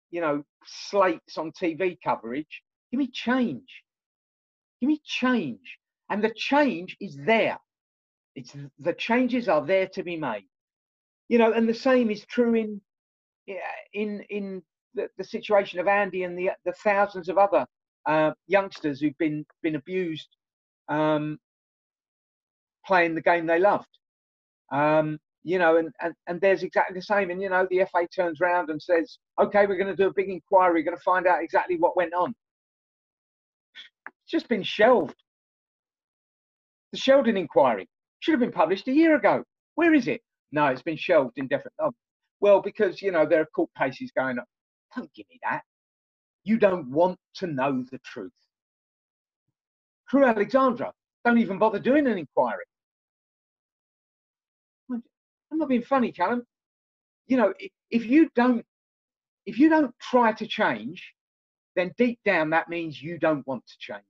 you 0.09 0.21
know 0.21 0.43
slates 0.65 1.37
on 1.37 1.51
TV 1.51 1.97
coverage. 2.03 2.63
Give 2.95 2.99
me 2.99 3.11
change. 3.11 3.83
Give 4.79 4.87
me 4.87 5.01
change, 5.03 5.79
and 6.09 6.23
the 6.23 6.33
change 6.33 6.95
is 7.01 7.17
there. 7.25 7.57
It's 8.35 8.55
the 8.79 8.93
changes 8.93 9.49
are 9.49 9.65
there 9.65 9.89
to 9.89 10.01
be 10.01 10.15
made. 10.15 10.47
You 11.27 11.37
know, 11.39 11.51
and 11.51 11.67
the 11.67 11.73
same 11.73 12.09
is 12.09 12.25
true 12.25 12.55
in 12.55 12.79
in 13.91 14.21
in 14.29 14.63
the, 14.93 15.09
the 15.17 15.25
situation 15.25 15.81
of 15.81 15.89
Andy 15.89 16.23
and 16.23 16.39
the 16.39 16.51
the 16.63 16.71
thousands 16.71 17.27
of 17.27 17.37
other 17.37 17.65
uh, 18.05 18.31
youngsters 18.47 19.01
who've 19.01 19.17
been 19.17 19.45
been 19.61 19.75
abused 19.75 20.29
um, 20.87 21.37
playing 22.85 23.13
the 23.13 23.21
game 23.21 23.45
they 23.45 23.59
loved. 23.59 23.89
Um, 24.71 25.19
you 25.43 25.59
know, 25.59 25.75
and, 25.75 25.89
and 25.99 26.13
and 26.27 26.39
there's 26.39 26.63
exactly 26.63 26.97
the 26.97 27.01
same. 27.01 27.29
And 27.29 27.41
you 27.41 27.49
know, 27.49 27.67
the 27.69 27.85
FA 27.91 28.07
turns 28.07 28.39
around 28.39 28.69
and 28.69 28.81
says, 28.81 29.17
"Okay, 29.37 29.67
we're 29.67 29.75
going 29.75 29.93
to 29.93 30.01
do 30.01 30.07
a 30.07 30.13
big 30.13 30.29
inquiry. 30.29 30.75
We're 30.75 30.85
going 30.85 30.95
to 30.95 31.03
find 31.03 31.27
out 31.27 31.43
exactly 31.43 31.75
what 31.75 31.97
went 31.97 32.13
on." 32.13 32.33
Just 34.35 34.49
been 34.49 34.63
shelved. 34.63 35.15
The 36.91 36.97
Sheldon 36.97 37.37
inquiry 37.37 37.87
should 38.19 38.33
have 38.33 38.41
been 38.41 38.51
published 38.51 38.85
a 38.89 38.91
year 38.91 39.15
ago. 39.15 39.45
Where 39.75 39.93
is 39.93 40.09
it? 40.09 40.19
No, 40.51 40.65
it's 40.65 40.81
been 40.81 40.97
shelved 40.97 41.37
indefinitely. 41.37 41.77
Oh, 41.79 41.91
well, 42.41 42.61
because 42.61 43.01
you 43.01 43.11
know 43.13 43.25
there 43.25 43.39
are 43.39 43.45
court 43.45 43.69
cases 43.77 44.11
going 44.13 44.37
on. 44.37 44.43
Don't 44.93 45.09
give 45.13 45.25
me 45.29 45.39
that. 45.43 45.61
You 46.43 46.57
don't 46.57 46.91
want 46.91 47.17
to 47.35 47.47
know 47.47 47.85
the 47.89 47.97
truth. 47.99 48.33
Crewe 50.09 50.25
Alexandra 50.25 50.91
don't 51.23 51.37
even 51.37 51.57
bother 51.57 51.79
doing 51.79 52.05
an 52.05 52.17
inquiry. 52.17 52.65
I'm 54.91 55.01
not 55.53 55.69
being 55.69 55.81
funny, 55.81 56.11
Callum. 56.11 56.43
You 57.27 57.37
know, 57.37 57.53
if 57.89 58.05
you 58.05 58.29
don't, 58.35 58.65
if 59.45 59.57
you 59.57 59.69
don't 59.69 59.95
try 60.01 60.33
to 60.33 60.45
change, 60.45 61.13
then 61.77 61.93
deep 61.97 62.19
down 62.25 62.49
that 62.49 62.67
means 62.67 63.01
you 63.01 63.17
don't 63.17 63.47
want 63.47 63.65
to 63.65 63.75
change, 63.79 64.03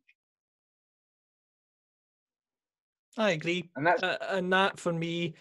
I 3.17 3.31
agree. 3.31 3.69
and 3.75 3.85
that's 3.87 4.03
uh, 4.03 4.17
and 4.29 4.51
that 4.53 4.79
for 4.79 4.93
me 4.93 5.33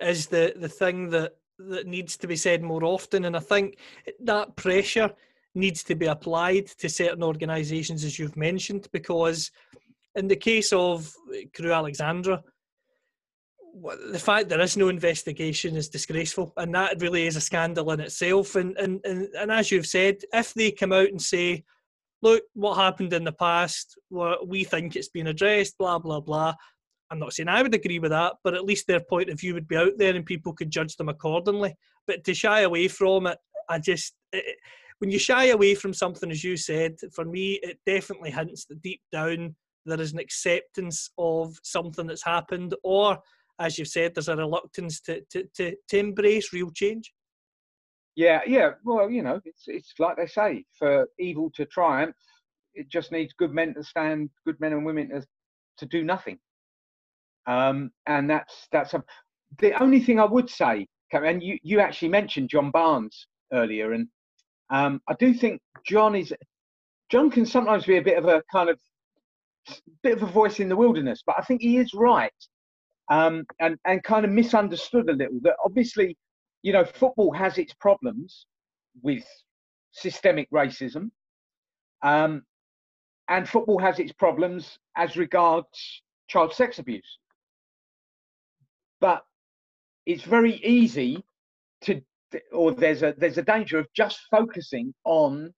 is 0.00 0.26
the 0.26 0.52
the 0.56 0.68
thing 0.68 1.10
that 1.10 1.36
that 1.58 1.86
needs 1.86 2.16
to 2.18 2.26
be 2.26 2.36
said 2.36 2.62
more 2.62 2.84
often. 2.84 3.24
And 3.24 3.36
i 3.36 3.40
think 3.40 3.78
that 4.20 4.56
pressure 4.56 5.10
needs 5.54 5.82
to 5.84 5.94
be 5.94 6.06
applied 6.06 6.66
to 6.66 6.88
certain 6.88 7.22
organizations 7.22 8.04
as 8.04 8.18
you've 8.18 8.36
mentioned 8.36 8.88
because 8.92 9.50
in 10.16 10.26
the 10.26 10.36
case 10.36 10.72
of 10.72 11.14
Crewe 11.54 11.72
Alexandra 11.72 12.42
the 14.10 14.18
fact 14.18 14.48
there 14.48 14.60
is 14.60 14.76
no 14.76 14.88
investigation 14.88 15.76
is 15.76 15.88
disgraceful. 15.88 16.52
And 16.58 16.74
that 16.74 17.00
really 17.00 17.26
is 17.26 17.36
a 17.36 17.40
scandal 17.40 17.90
in 17.92 18.00
itself. 18.00 18.54
And 18.54 18.76
and, 18.76 19.00
and, 19.04 19.28
and 19.34 19.50
as 19.50 19.70
you've 19.70 19.86
said 19.86 20.18
if 20.32 20.52
they 20.54 20.70
come 20.70 20.92
out 20.92 21.08
and 21.08 21.22
say 21.22 21.64
look 22.20 22.42
what 22.54 22.76
happened 22.76 23.12
in 23.12 23.24
the 23.24 23.32
past 23.32 23.98
we 24.46 24.64
think 24.64 24.94
it's 24.94 25.08
been 25.08 25.26
addressed 25.28 25.78
blah 25.78 25.98
blah 25.98 26.20
blah 26.20 26.54
I'm 27.12 27.18
not 27.18 27.34
saying 27.34 27.48
I 27.48 27.62
would 27.62 27.74
agree 27.74 27.98
with 27.98 28.10
that, 28.10 28.36
but 28.42 28.54
at 28.54 28.64
least 28.64 28.86
their 28.86 29.00
point 29.00 29.28
of 29.28 29.38
view 29.38 29.52
would 29.52 29.68
be 29.68 29.76
out 29.76 29.98
there 29.98 30.16
and 30.16 30.24
people 30.24 30.54
could 30.54 30.70
judge 30.70 30.96
them 30.96 31.10
accordingly. 31.10 31.74
But 32.06 32.24
to 32.24 32.34
shy 32.34 32.60
away 32.60 32.88
from 32.88 33.26
it, 33.26 33.38
I 33.68 33.78
just, 33.78 34.14
it, 34.32 34.56
when 34.98 35.10
you 35.10 35.18
shy 35.18 35.48
away 35.48 35.74
from 35.74 35.92
something, 35.92 36.30
as 36.30 36.42
you 36.42 36.56
said, 36.56 36.96
for 37.14 37.26
me, 37.26 37.60
it 37.62 37.78
definitely 37.84 38.30
hints 38.30 38.64
that 38.64 38.80
deep 38.80 39.02
down 39.12 39.54
there 39.84 40.00
is 40.00 40.12
an 40.12 40.20
acceptance 40.20 41.10
of 41.18 41.58
something 41.62 42.06
that's 42.06 42.24
happened, 42.24 42.74
or 42.82 43.18
as 43.58 43.78
you've 43.78 43.88
said, 43.88 44.14
there's 44.14 44.28
a 44.28 44.36
reluctance 44.36 45.00
to, 45.00 45.20
to, 45.30 45.44
to, 45.54 45.74
to 45.88 45.98
embrace 45.98 46.52
real 46.52 46.70
change. 46.70 47.12
yeah, 48.16 48.40
yeah. 48.46 48.70
Well, 48.84 49.10
you 49.10 49.22
know, 49.22 49.40
it's 49.44 49.64
it's 49.66 49.92
like 49.98 50.16
they 50.16 50.26
say, 50.26 50.64
for 50.78 51.08
evil 51.18 51.50
to 51.56 51.66
triumph, 51.66 52.16
it 52.74 52.88
just 52.88 53.12
needs 53.12 53.34
good 53.36 53.52
men 53.52 53.74
to 53.74 53.82
stand, 53.82 54.30
good 54.46 54.58
men 54.60 54.72
and 54.72 54.86
women 54.86 55.10
to 55.10 55.26
to 55.78 55.86
do 55.86 56.04
nothing. 56.04 56.38
Um, 57.46 57.90
and 58.06 58.28
that's 58.30 58.68
that's 58.70 58.94
a, 58.94 59.02
the 59.58 59.80
only 59.82 60.00
thing 60.00 60.20
I 60.20 60.24
would 60.24 60.48
say. 60.48 60.86
And 61.12 61.42
you 61.42 61.58
you 61.62 61.80
actually 61.80 62.08
mentioned 62.08 62.48
John 62.48 62.70
Barnes 62.70 63.26
earlier, 63.52 63.92
and 63.92 64.08
um, 64.70 65.00
I 65.08 65.14
do 65.18 65.34
think 65.34 65.60
John 65.84 66.14
is 66.14 66.32
John 67.10 67.30
can 67.30 67.44
sometimes 67.44 67.84
be 67.84 67.98
a 67.98 68.02
bit 68.02 68.16
of 68.16 68.24
a 68.26 68.42
kind 68.50 68.70
of 68.70 68.80
bit 70.02 70.16
of 70.16 70.22
a 70.22 70.32
voice 70.32 70.60
in 70.60 70.68
the 70.68 70.76
wilderness, 70.76 71.22
but 71.26 71.36
I 71.38 71.42
think 71.42 71.60
he 71.60 71.76
is 71.76 71.92
right, 71.92 72.32
um, 73.10 73.44
and 73.60 73.76
and 73.84 74.02
kind 74.02 74.24
of 74.24 74.30
misunderstood 74.30 75.10
a 75.10 75.12
little. 75.12 75.38
That 75.42 75.56
obviously, 75.64 76.16
you 76.62 76.72
know, 76.72 76.84
football 76.84 77.32
has 77.32 77.58
its 77.58 77.74
problems 77.74 78.46
with 79.02 79.24
systemic 79.90 80.50
racism, 80.50 81.10
um, 82.02 82.42
and 83.28 83.46
football 83.46 83.78
has 83.78 83.98
its 83.98 84.12
problems 84.12 84.78
as 84.96 85.18
regards 85.18 86.02
child 86.28 86.54
sex 86.54 86.78
abuse. 86.78 87.18
But 89.02 89.24
it's 90.06 90.22
very 90.22 90.54
easy 90.64 91.24
to, 91.82 92.00
or 92.52 92.72
there's 92.72 93.02
a 93.02 93.14
there's 93.18 93.38
a 93.38 93.42
danger 93.42 93.80
of 93.80 93.88
just 93.94 94.20
focusing 94.30 94.94
on 95.04 95.52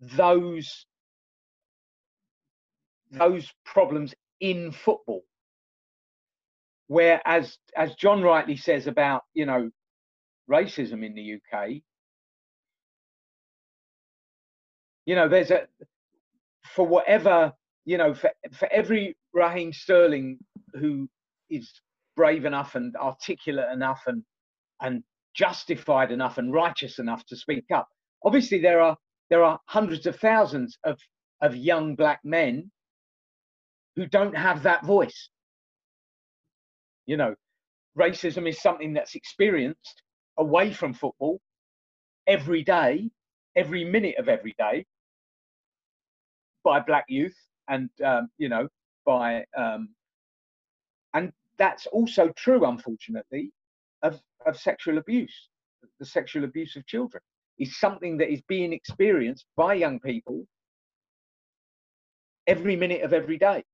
those 0.00 0.86
those 3.10 3.50
problems 3.64 4.14
in 4.40 4.72
football. 4.72 5.22
Whereas, 6.88 7.56
as 7.76 7.94
John 7.94 8.22
rightly 8.22 8.56
says 8.56 8.86
about 8.86 9.22
you 9.34 9.46
know 9.46 9.70
racism 10.50 11.04
in 11.04 11.14
the 11.14 11.36
UK, 11.36 11.70
you 15.06 15.14
know 15.14 15.28
there's 15.28 15.50
a 15.50 15.66
for 16.74 16.86
whatever 16.86 17.52
you 17.86 17.96
know 17.98 18.12
for 18.14 18.30
for 18.52 18.68
every 18.70 19.16
Raheem 19.32 19.72
Sterling 19.72 20.38
who 20.74 21.08
is 21.52 21.72
brave 22.16 22.44
enough 22.44 22.74
and 22.74 22.94
articulate 22.96 23.72
enough 23.72 24.02
and 24.06 24.22
and 24.80 25.02
justified 25.34 26.10
enough 26.10 26.38
and 26.38 26.52
righteous 26.52 26.98
enough 26.98 27.24
to 27.26 27.36
speak 27.36 27.64
up. 27.72 27.88
Obviously, 28.24 28.60
there 28.60 28.80
are 28.80 28.96
there 29.30 29.44
are 29.44 29.58
hundreds 29.66 30.06
of 30.06 30.16
thousands 30.16 30.78
of 30.84 30.98
of 31.40 31.56
young 31.56 31.94
black 31.94 32.20
men 32.24 32.70
who 33.96 34.06
don't 34.06 34.36
have 34.36 34.62
that 34.62 34.84
voice. 34.84 35.30
You 37.06 37.16
know, 37.16 37.34
racism 37.98 38.48
is 38.48 38.60
something 38.60 38.94
that's 38.94 39.14
experienced 39.14 40.02
away 40.38 40.72
from 40.72 40.94
football 40.94 41.40
every 42.26 42.62
day, 42.62 43.10
every 43.56 43.84
minute 43.84 44.16
of 44.18 44.28
every 44.28 44.54
day 44.58 44.86
by 46.64 46.80
black 46.80 47.04
youth 47.08 47.36
and 47.68 47.90
um, 48.04 48.28
you 48.38 48.48
know 48.48 48.68
by 49.04 49.44
um, 49.56 49.88
that's 51.62 51.86
also 51.88 52.30
true 52.36 52.66
unfortunately 52.66 53.52
of, 54.04 54.20
of 54.46 54.58
sexual 54.58 54.98
abuse 54.98 55.50
the 56.00 56.06
sexual 56.06 56.44
abuse 56.44 56.76
of 56.76 56.86
children 56.88 57.22
is 57.60 57.78
something 57.80 58.18
that 58.18 58.32
is 58.32 58.42
being 58.48 58.74
experienced 58.74 59.46
by 59.56 59.74
young 59.74 60.00
people 60.00 60.46
every 62.48 62.76
minute 62.76 63.02
of 63.02 63.14
every 63.14 63.38
day 63.38 63.64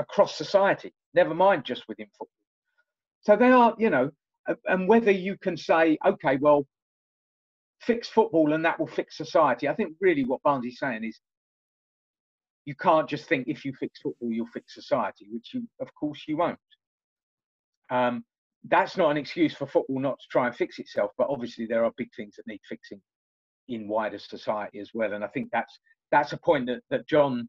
across 0.00 0.36
society 0.36 0.92
never 1.14 1.34
mind 1.34 1.64
just 1.64 1.84
within 1.88 2.06
football 2.08 2.28
So 3.22 3.36
they 3.36 3.52
are, 3.52 3.74
you 3.78 3.90
know, 3.90 4.10
and 4.66 4.88
whether 4.88 5.12
you 5.12 5.38
can 5.38 5.56
say, 5.56 5.98
okay, 6.06 6.38
well, 6.38 6.66
fix 7.82 8.08
football 8.08 8.54
and 8.54 8.64
that 8.66 8.80
will 8.80 8.88
fix 8.88 9.16
society. 9.16 9.68
I 9.68 9.74
think 9.74 9.96
really 10.00 10.24
what 10.24 10.42
Barnesy's 10.44 10.78
saying 10.80 11.04
is 11.04 11.20
you 12.66 12.76
can't 12.76 13.08
just 13.08 13.26
think 13.28 13.48
if 13.48 13.64
you 13.64 13.74
fix 13.80 14.00
football, 14.00 14.32
you'll 14.32 14.46
fix 14.48 14.74
society, 14.74 15.28
which 15.32 15.54
you, 15.54 15.68
of 15.80 15.88
course, 15.94 16.24
you 16.28 16.38
won't. 16.38 16.58
Um, 17.90 18.24
that's 18.68 18.96
not 18.96 19.10
an 19.10 19.16
excuse 19.16 19.54
for 19.54 19.66
football 19.66 20.00
not 20.00 20.18
to 20.18 20.26
try 20.30 20.46
and 20.46 20.56
fix 20.56 20.78
itself, 20.78 21.12
but 21.16 21.28
obviously 21.30 21.66
there 21.66 21.84
are 21.84 21.92
big 21.96 22.08
things 22.16 22.34
that 22.36 22.46
need 22.46 22.60
fixing 22.68 23.00
in 23.68 23.88
wider 23.88 24.18
society 24.18 24.80
as 24.80 24.90
well. 24.94 25.12
And 25.12 25.24
I 25.24 25.28
think 25.28 25.50
that's 25.52 25.78
that's 26.10 26.32
a 26.32 26.36
point 26.36 26.66
that, 26.66 26.80
that 26.90 27.08
John 27.08 27.48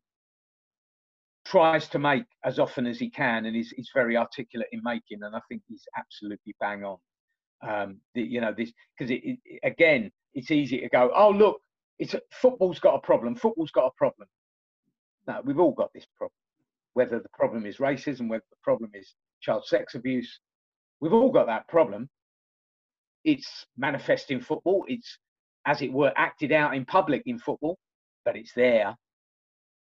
tries 1.45 1.87
to 1.89 1.99
make 1.99 2.25
as 2.43 2.59
often 2.59 2.85
as 2.85 2.99
he 2.99 3.09
can, 3.09 3.45
and 3.45 3.55
he's, 3.55 3.71
he's 3.71 3.91
very 3.93 4.17
articulate 4.17 4.67
in 4.71 4.81
making. 4.83 5.23
And 5.23 5.35
I 5.35 5.39
think 5.47 5.61
he's 5.67 5.83
absolutely 5.97 6.55
bang 6.59 6.83
on. 6.83 6.97
Um, 7.67 8.01
the, 8.13 8.21
you 8.21 8.39
know 8.39 8.53
this 8.55 8.71
because 8.97 9.09
it, 9.09 9.21
it, 9.23 9.59
again, 9.63 10.11
it's 10.35 10.51
easy 10.51 10.79
to 10.81 10.89
go, 10.89 11.11
oh 11.15 11.31
look, 11.31 11.59
it's 11.97 12.15
football's 12.31 12.79
got 12.79 12.95
a 12.95 12.99
problem. 12.99 13.35
Football's 13.35 13.71
got 13.71 13.87
a 13.87 13.91
problem. 13.97 14.27
No, 15.27 15.41
we've 15.43 15.59
all 15.59 15.71
got 15.73 15.91
this 15.93 16.05
problem. 16.15 16.33
Whether 16.93 17.19
the 17.19 17.29
problem 17.33 17.65
is 17.65 17.77
racism, 17.77 18.29
whether 18.29 18.45
the 18.49 18.57
problem 18.63 18.91
is 18.93 19.13
child 19.41 19.65
sex 19.65 19.95
abuse, 19.95 20.39
we've 20.99 21.13
all 21.13 21.31
got 21.31 21.47
that 21.47 21.67
problem. 21.67 22.09
It's 23.23 23.65
manifest 23.77 24.31
in 24.31 24.41
football. 24.41 24.85
It's, 24.87 25.17
as 25.65 25.81
it 25.81 25.91
were, 25.91 26.13
acted 26.15 26.51
out 26.51 26.75
in 26.75 26.85
public 26.85 27.23
in 27.25 27.39
football, 27.39 27.77
but 28.23 28.35
it's 28.35 28.53
there. 28.53 28.95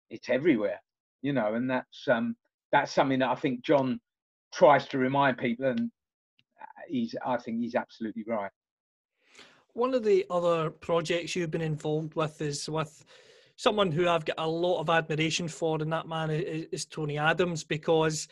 It's 0.10 0.30
everywhere, 0.30 0.82
you 1.22 1.34
know, 1.34 1.56
and 1.56 1.70
that's 1.70 2.08
um, 2.08 2.36
that's 2.72 2.92
something 2.92 3.20
that 3.20 3.30
I 3.30 3.36
think 3.36 3.64
John 3.64 4.00
tries 4.54 4.88
to 4.90 4.98
remind 4.98 5.38
people, 5.38 5.68
and 5.68 5.90
he's 6.88 7.16
I 7.26 7.38
think 7.38 7.62
he's 7.62 7.76
absolutely 7.76 8.24
right. 8.28 8.52
One 9.74 9.94
of 9.94 10.04
the 10.04 10.26
other 10.30 10.70
projects 10.70 11.36
you've 11.36 11.50
been 11.50 11.62
involved 11.62 12.16
with 12.16 12.42
is 12.42 12.70
with 12.70 13.06
someone 13.56 13.92
who 13.92 14.08
I've 14.10 14.26
got 14.26 14.36
a 14.38 14.48
lot 14.48 14.82
of 14.82 14.90
admiration 14.90 15.48
for, 15.48 15.82
and 15.82 15.94
that 15.94 16.08
man 16.08 16.30
is, 16.30 16.68
is 16.72 16.86
Tony 16.86 17.18
Adams, 17.18 17.64
because 17.64 18.28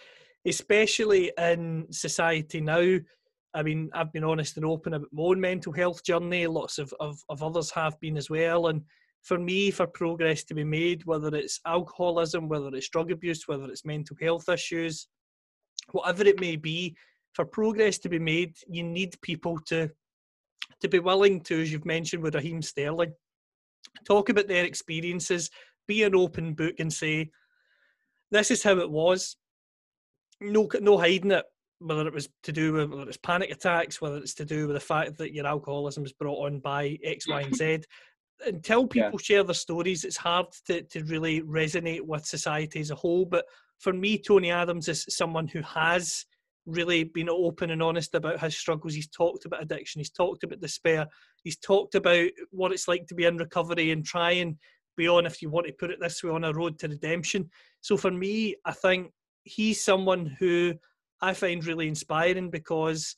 especially 0.46 1.32
in 1.38 1.88
society 1.92 2.62
now, 2.62 2.98
I 3.54 3.64
mean, 3.64 3.90
I've 3.94 4.14
been 4.14 4.24
honest 4.24 4.58
and 4.58 4.66
open 4.66 4.94
about 4.94 5.10
my 5.12 5.24
own 5.24 5.40
mental 5.40 5.74
health 5.74 6.04
journey. 6.04 6.46
Lots 6.48 6.78
of, 6.78 6.94
of, 7.00 7.20
of 7.30 7.42
others 7.42 7.72
have 7.72 8.00
been 8.00 8.16
as 8.16 8.30
well. 8.30 8.68
And 8.68 8.84
for 9.24 9.40
me, 9.40 9.72
for 9.72 9.88
progress 9.88 10.44
to 10.46 10.54
be 10.54 10.64
made, 10.64 11.06
whether 11.06 11.36
it's 11.36 11.60
alcoholism, 11.66 12.48
whether 12.48 12.70
it's 12.74 12.90
drug 12.90 13.12
abuse, 13.12 13.48
whether 13.48 13.66
it's 13.66 13.86
mental 13.86 14.16
health 14.22 14.48
issues, 14.50 15.08
whatever 15.92 16.24
it 16.24 16.40
may 16.40 16.56
be, 16.56 16.96
for 17.34 17.46
progress 17.46 17.98
to 18.00 18.10
be 18.10 18.20
made, 18.20 18.56
you 18.68 18.84
need 18.84 19.20
people 19.22 19.60
to 19.68 19.90
to 20.82 20.88
be 20.88 21.00
willing 21.00 21.42
to, 21.42 21.62
as 21.62 21.72
you've 21.72 21.86
mentioned 21.86 22.22
with 22.22 22.36
Raheem 22.36 22.62
Sterling, 22.62 23.12
talk 24.06 24.30
about 24.30 24.48
their 24.48 24.64
experiences, 24.64 25.50
be 25.88 26.04
an 26.04 26.16
open 26.16 26.54
book, 26.54 26.76
and 26.80 26.94
say, 26.94 27.32
"This 28.32 28.52
is 28.52 28.64
how 28.64 28.78
it 28.78 28.90
was." 28.90 29.36
No, 30.42 30.70
no 30.82 30.98
hiding 30.98 31.32
it. 31.32 31.46
Whether 31.80 32.08
it 32.08 32.14
was 32.14 32.28
to 32.44 32.52
do 32.52 32.74
with 32.74 32.90
whether 32.92 33.08
it's 33.08 33.18
panic 33.18 33.52
attacks, 33.52 34.02
whether 34.02 34.18
it's 34.18 34.34
to 34.36 34.46
do 34.46 34.68
with 34.68 34.74
the 34.74 34.82
fact 34.82 35.18
that 35.18 35.34
your 35.34 35.48
alcoholism 35.48 36.04
was 36.04 36.12
brought 36.12 36.46
on 36.46 36.60
by 36.60 36.98
X, 37.04 37.28
Y, 37.28 37.42
and 37.42 37.56
Z. 37.56 37.80
Until 38.46 38.86
people 38.86 39.12
yeah. 39.14 39.24
share 39.24 39.44
their 39.44 39.54
stories, 39.54 40.04
it's 40.04 40.18
hard 40.18 40.48
to, 40.68 40.82
to 40.82 41.04
really 41.06 41.42
resonate 41.42 42.02
with 42.02 42.26
society 42.26 42.82
as 42.82 42.92
a 42.92 42.96
whole. 42.96 43.26
But 43.26 43.46
for 43.80 43.94
me, 43.94 44.18
Tony 44.18 44.52
Adams 44.52 44.90
is 44.90 45.06
someone 45.10 45.48
who 45.48 45.62
has 45.62 46.26
really 46.66 47.06
been 47.06 47.30
open 47.30 47.72
and 47.72 47.82
honest 47.82 48.14
about 48.14 48.40
his 48.40 48.58
struggles. 48.58 48.94
He's 48.94 49.08
talked 49.08 49.46
about 49.46 49.64
addiction. 49.64 50.00
He's 50.00 50.10
talked 50.10 50.44
about 50.44 50.60
despair. 50.60 51.08
He's 51.44 51.58
talked 51.58 51.96
about 51.96 52.30
what 52.52 52.74
it's 52.74 52.88
like 52.88 53.08
to 53.08 53.16
be 53.16 53.26
in 53.26 53.38
recovery 53.38 53.92
and 53.92 54.06
try 54.06 54.32
and 54.32 54.58
be 54.98 55.08
on, 55.08 55.26
if 55.26 55.42
you 55.42 55.50
want 55.50 55.68
to 55.68 55.74
put 55.74 55.92
it 55.92 56.00
this 56.02 56.24
way, 56.24 56.32
on 56.32 56.44
a 56.44 56.54
road 56.54 56.78
to 56.80 56.88
redemption. 56.90 57.50
So 57.82 57.96
for 57.96 58.12
me, 58.12 58.56
I 58.66 58.74
think 58.74 59.12
he's 59.50 59.84
someone 59.84 60.38
who 60.40 60.76
I 61.22 61.34
find 61.34 61.66
really 61.66 61.88
inspiring 61.88 62.50
because 62.50 63.16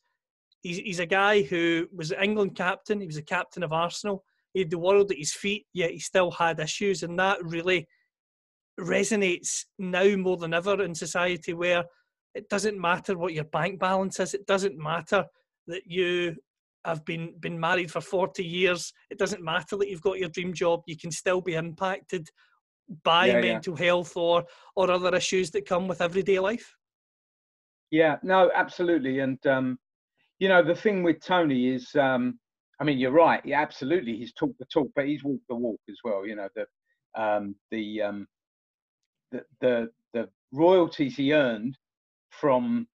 he's, 0.61 0.77
he's 0.77 0.99
a 0.99 1.05
guy 1.05 1.43
who 1.43 1.87
was 1.93 2.11
England 2.11 2.55
captain. 2.55 3.01
He 3.01 3.07
was 3.07 3.17
a 3.17 3.23
captain 3.23 3.63
of 3.63 3.73
Arsenal. 3.73 4.23
He 4.53 4.61
had 4.61 4.69
the 4.69 4.79
world 4.79 5.11
at 5.11 5.17
his 5.17 5.33
feet, 5.33 5.65
yet 5.73 5.91
he 5.91 5.99
still 5.99 6.31
had 6.31 6.59
issues. 6.59 7.03
And 7.03 7.17
that 7.19 7.43
really 7.43 7.87
resonates 8.79 9.65
now 9.77 10.15
more 10.15 10.37
than 10.37 10.53
ever 10.53 10.81
in 10.81 10.95
society 10.95 11.53
where 11.53 11.83
it 12.33 12.49
doesn't 12.49 12.79
matter 12.79 13.17
what 13.17 13.33
your 13.33 13.43
bank 13.45 13.79
balance 13.79 14.19
is. 14.19 14.33
It 14.33 14.47
doesn't 14.47 14.77
matter 14.77 15.25
that 15.67 15.83
you 15.85 16.35
have 16.85 17.05
been 17.05 17.33
been 17.39 17.59
married 17.59 17.91
for 17.91 18.01
40 18.01 18.43
years. 18.43 18.91
It 19.09 19.19
doesn't 19.19 19.43
matter 19.43 19.77
that 19.77 19.89
you've 19.89 20.01
got 20.01 20.17
your 20.17 20.29
dream 20.29 20.53
job. 20.53 20.81
You 20.87 20.97
can 20.97 21.11
still 21.11 21.41
be 21.41 21.53
impacted 21.53 22.27
by 23.03 23.27
yeah, 23.27 23.41
mental 23.41 23.77
yeah. 23.77 23.85
health 23.85 24.15
or 24.17 24.45
or 24.75 24.91
other 24.91 25.15
issues 25.15 25.51
that 25.51 25.65
come 25.65 25.87
with 25.87 26.01
everyday 26.01 26.39
life. 26.39 26.75
Yeah, 27.91 28.17
no, 28.23 28.49
absolutely. 28.55 29.19
And 29.19 29.45
um, 29.45 29.77
you 30.39 30.47
know, 30.47 30.63
the 30.63 30.75
thing 30.75 31.03
with 31.03 31.23
Tony 31.23 31.67
is, 31.67 31.93
um, 31.95 32.39
I 32.79 32.83
mean, 32.83 32.97
you're 32.97 33.11
right. 33.11 33.45
Yeah, 33.45 33.61
absolutely. 33.61 34.17
He's 34.17 34.33
talked 34.33 34.57
the 34.59 34.65
talk, 34.65 34.89
but 34.95 35.05
he's 35.05 35.23
walked 35.23 35.47
the 35.47 35.55
walk 35.55 35.79
as 35.89 35.97
well. 36.03 36.25
You 36.25 36.35
know, 36.35 36.49
the 36.55 36.65
um, 37.21 37.55
the 37.69 38.01
um, 38.01 38.27
the 39.31 39.43
the 39.59 39.89
the 40.13 40.29
royalties 40.51 41.15
he 41.15 41.33
earned 41.33 41.77
from 42.29 42.87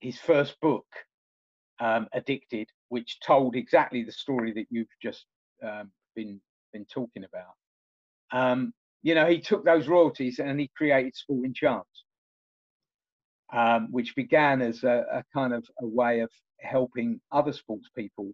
his 0.00 0.18
first 0.18 0.60
book, 0.60 0.86
um, 1.80 2.08
Addicted, 2.12 2.68
which 2.88 3.18
told 3.20 3.56
exactly 3.56 4.04
the 4.04 4.12
story 4.12 4.52
that 4.52 4.66
you've 4.70 4.88
just 5.02 5.26
um, 5.62 5.90
been 6.14 6.40
been 6.72 6.84
talking 6.84 7.24
about. 7.24 7.54
Um, 8.32 8.72
you 9.02 9.14
know, 9.14 9.26
he 9.26 9.40
took 9.40 9.64
those 9.64 9.88
royalties 9.88 10.38
and 10.38 10.60
he 10.60 10.70
created 10.76 11.14
Sporting 11.14 11.54
Chance, 11.54 11.86
um, 13.52 13.88
which 13.90 14.14
began 14.14 14.60
as 14.60 14.84
a, 14.84 15.04
a, 15.12 15.24
kind 15.32 15.54
of 15.54 15.64
a 15.80 15.86
way 15.86 16.20
of 16.20 16.30
helping 16.60 17.20
other 17.32 17.52
sports 17.52 17.88
people 17.96 18.32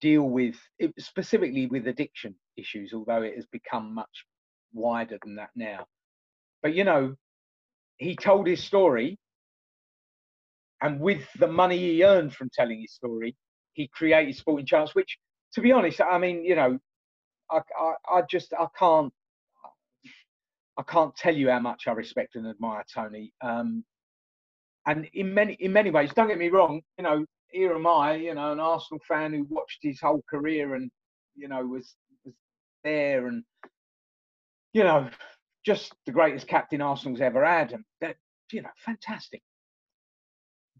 deal 0.00 0.22
with 0.22 0.54
specifically 0.98 1.66
with 1.66 1.86
addiction 1.86 2.34
issues, 2.56 2.92
although 2.94 3.22
it 3.22 3.34
has 3.34 3.46
become 3.46 3.94
much 3.94 4.24
wider 4.72 5.18
than 5.24 5.36
that 5.36 5.50
now. 5.54 5.84
But 6.62 6.74
you 6.74 6.84
know, 6.84 7.14
he 7.98 8.16
told 8.16 8.46
his 8.46 8.62
story, 8.62 9.18
and 10.80 11.00
with 11.00 11.26
the 11.38 11.48
money 11.48 11.76
he 11.76 12.04
earned 12.04 12.32
from 12.34 12.48
telling 12.52 12.80
his 12.80 12.94
story, 12.94 13.36
he 13.74 13.88
created 13.88 14.36
Sporting 14.36 14.66
Chance. 14.66 14.94
Which, 14.94 15.18
to 15.54 15.60
be 15.60 15.72
honest, 15.72 16.00
I 16.00 16.18
mean, 16.18 16.44
you 16.44 16.54
know, 16.54 16.78
I, 17.50 17.60
I, 17.78 17.92
I 18.08 18.22
just 18.30 18.52
I 18.54 18.66
can't 18.78 19.12
I 20.78 20.82
can't 20.84 21.14
tell 21.16 21.34
you 21.34 21.50
how 21.50 21.58
much 21.58 21.88
I 21.88 21.92
respect 21.92 22.36
and 22.36 22.46
admire 22.46 22.84
Tony. 22.94 23.32
Um, 23.42 23.84
and 24.86 25.08
in 25.12 25.34
many 25.34 25.54
in 25.54 25.72
many 25.72 25.90
ways, 25.90 26.12
don't 26.14 26.28
get 26.28 26.38
me 26.38 26.48
wrong, 26.48 26.80
you 26.96 27.04
know, 27.04 27.26
here 27.48 27.74
am 27.74 27.86
I, 27.86 28.14
you 28.14 28.34
know, 28.34 28.52
an 28.52 28.60
Arsenal 28.60 29.00
fan 29.06 29.32
who 29.32 29.44
watched 29.50 29.80
his 29.82 30.00
whole 30.00 30.22
career 30.30 30.74
and 30.74 30.90
you 31.36 31.48
know 31.48 31.64
was 31.64 31.94
was 32.24 32.34
there 32.84 33.26
and 33.26 33.44
you 34.72 34.84
know 34.84 35.08
just 35.64 35.92
the 36.06 36.12
greatest 36.12 36.46
captain 36.46 36.80
Arsenal's 36.80 37.20
ever 37.20 37.44
had, 37.44 37.72
and 37.72 37.84
that 38.00 38.16
you 38.52 38.62
know, 38.62 38.70
fantastic. 38.84 39.42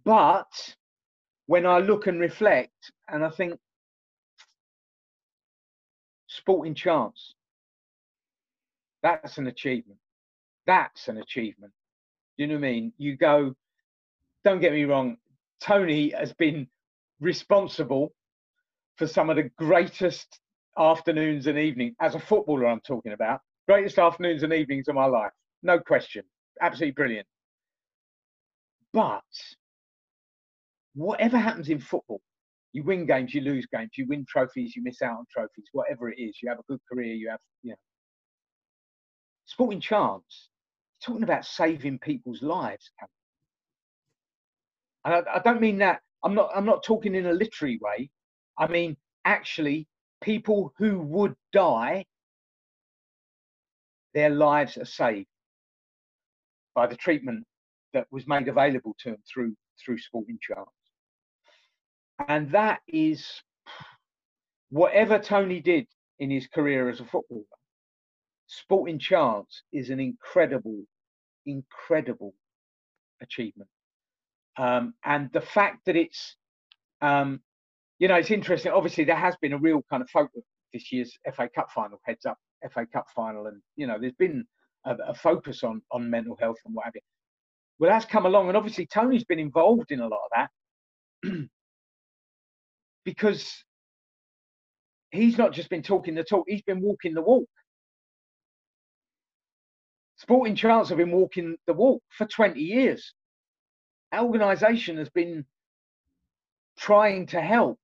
But 0.05 0.75
when 1.47 1.67
I 1.67 1.79
look 1.79 2.07
and 2.07 2.21
reflect, 2.21 2.93
and 3.09 3.25
I 3.25 3.31
think 3.31 3.59
sporting 6.29 6.75
chance, 6.75 7.35
that's 9.03 9.39
an 9.39 9.47
achievement. 9.47 9.99
That's 10.67 11.09
an 11.09 11.19
achievement. 11.19 11.73
Do 12.37 12.45
you 12.45 12.49
know 12.49 12.55
what 12.55 12.67
I 12.67 12.71
mean? 12.73 12.93
You 12.99 13.17
go, 13.17 13.55
don't 14.45 14.61
get 14.61 14.73
me 14.73 14.85
wrong, 14.85 15.17
Tony 15.61 16.11
has 16.11 16.33
been 16.33 16.69
responsible 17.21 18.13
for 18.97 19.07
some 19.07 19.31
of 19.31 19.37
the 19.37 19.51
greatest 19.59 20.41
afternoons 20.79 21.47
and 21.47 21.59
evenings, 21.59 21.95
as 22.01 22.15
a 22.15 22.21
footballer, 22.21 22.67
I'm 22.67 22.81
talking 22.81 23.13
about, 23.13 23.41
Greatest 23.69 23.99
afternoons 23.99 24.43
and 24.45 24.53
evenings 24.55 24.89
of 24.89 24.95
my 24.95 25.05
life. 25.05 25.31
No 25.63 25.79
question. 25.79 26.23
Absolutely 26.63 26.93
brilliant. 26.93 27.27
But 28.95 29.21
whatever 30.95 31.37
happens 31.37 31.69
in 31.69 31.79
football, 31.79 32.23
you 32.73 32.83
win 32.83 33.05
games, 33.05 33.35
you 33.35 33.43
lose 33.43 33.67
games, 33.67 33.91
you 33.97 34.07
win 34.09 34.25
trophies, 34.27 34.75
you 34.75 34.83
miss 34.83 35.03
out 35.03 35.19
on 35.19 35.27
trophies, 35.31 35.67
whatever 35.73 36.09
it 36.09 36.19
is, 36.19 36.39
you 36.43 36.49
have 36.49 36.59
a 36.59 36.63
good 36.67 36.81
career, 36.91 37.13
you 37.13 37.29
have, 37.29 37.41
you 37.63 37.73
know. 37.73 37.77
Sporting 39.59 39.81
chance, 39.81 40.51
talking 41.05 41.25
about 41.25 41.45
saving 41.45 41.99
people's 41.99 42.43
lives. 42.43 42.93
And 45.05 45.15
I, 45.15 45.23
I 45.35 45.41
don't 45.41 45.61
mean 45.61 45.79
that, 45.79 46.01
I'm 46.23 46.35
not, 46.35 46.51
I'm 46.55 46.65
not 46.65 46.85
talking 46.85 47.17
in 47.17 47.27
a 47.27 47.33
literary 47.33 47.81
way. 47.83 48.09
I 48.57 48.69
mean, 48.69 48.97
actually, 49.25 49.89
people 50.23 50.73
who 50.79 51.01
would 51.01 51.35
die 51.53 52.07
their 54.15 54.31
lives 54.31 54.77
are 54.77 54.85
saved 54.85 55.27
by 56.77 56.87
the 56.87 56.97
treatment 56.97 57.45
that 57.95 58.07
was 58.13 58.29
made 58.29 58.47
available 58.47 58.95
to 59.01 59.11
them 59.11 59.23
through 59.33 59.57
through 59.85 59.99
Sporting 59.99 60.39
Chance. 60.41 60.71
And 62.29 62.51
that 62.53 62.81
is 62.87 63.27
whatever 64.71 65.19
Tony 65.19 65.61
did 65.61 65.87
in 66.21 66.31
his 66.31 66.47
career 66.47 66.89
as 66.89 67.01
a 67.01 67.05
footballer, 67.05 67.43
Sporting 68.49 68.99
Chance 68.99 69.63
is 69.73 69.91
an 69.91 70.01
incredible, 70.01 70.83
incredible 71.45 72.35
achievement. 73.21 73.69
Um, 74.57 74.95
and 75.05 75.31
the 75.33 75.43
fact 75.43 75.85
that 75.85 75.97
it's, 75.97 76.35
um, 77.03 77.41
you 77.99 78.09
know, 78.09 78.17
it's 78.17 78.31
interesting. 78.31 78.73
Obviously, 78.73 79.05
there 79.05 79.17
has 79.17 79.37
been 79.41 79.53
a 79.53 79.59
real 79.59 79.85
kind 79.91 80.03
of 80.03 80.09
focus 80.11 80.43
this 80.73 80.91
year's 80.91 81.17
FA 81.35 81.49
Cup 81.55 81.71
final, 81.75 82.01
heads 82.05 82.25
up 82.25 82.39
FA 82.73 82.87
Cup 82.91 83.07
final, 83.15 83.47
and 83.47 83.61
you 83.77 83.87
know, 83.87 83.99
there's 84.01 84.15
been 84.15 84.45
a, 84.87 84.97
a 85.09 85.15
focus 85.15 85.63
on 85.63 85.83
on 85.93 86.09
mental 86.11 86.37
health 86.41 86.57
and 86.65 86.75
what 86.75 86.87
have 86.87 86.95
you. 86.95 87.03
Well, 87.79 87.91
that's 87.91 88.07
come 88.07 88.25
along, 88.25 88.49
and 88.49 88.57
obviously 88.57 88.87
Tony's 88.87 89.25
been 89.25 89.39
involved 89.39 89.93
in 89.93 90.01
a 90.01 90.09
lot 90.09 90.21
of 90.33 90.49
that 91.23 91.49
because 93.05 93.53
he's 95.11 95.37
not 95.37 95.53
just 95.53 95.69
been 95.69 95.83
talking 95.83 96.15
the 96.15 96.25
talk; 96.25 96.47
he's 96.49 96.63
been 96.63 96.81
walking 96.81 97.13
the 97.13 97.23
walk. 97.23 97.49
Sporting 100.29 100.57
Chance 100.57 100.91
have 100.91 100.99
been 100.99 101.11
walking 101.11 101.57
the 101.67 101.73
walk 101.73 102.03
for 102.11 102.27
20 102.27 102.61
years. 102.61 103.15
Our 104.13 104.27
organisation 104.27 104.99
has 104.99 105.09
been 105.09 105.43
trying 106.77 107.25
to 107.29 107.41
help 107.41 107.79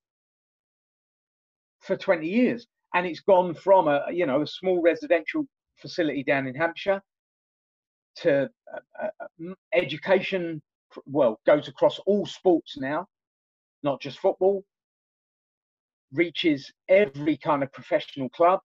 for 1.80 1.97
20 1.97 2.28
years, 2.28 2.66
and 2.92 3.07
it's 3.07 3.20
gone 3.20 3.55
from 3.55 3.88
a 3.88 4.05
you 4.12 4.26
know 4.26 4.42
a 4.42 4.47
small 4.47 4.82
residential 4.82 5.47
facility 5.76 6.22
down 6.22 6.47
in 6.47 6.55
Hampshire 6.55 7.01
to 8.16 8.51
uh, 9.01 9.09
uh, 9.40 9.55
education. 9.72 10.61
Well, 11.07 11.40
goes 11.47 11.68
across 11.68 11.99
all 12.01 12.26
sports 12.26 12.76
now, 12.76 13.07
not 13.82 14.03
just 14.03 14.18
football. 14.18 14.62
Reaches 16.12 16.70
every 16.90 17.38
kind 17.38 17.62
of 17.62 17.72
professional 17.72 18.28
club 18.28 18.61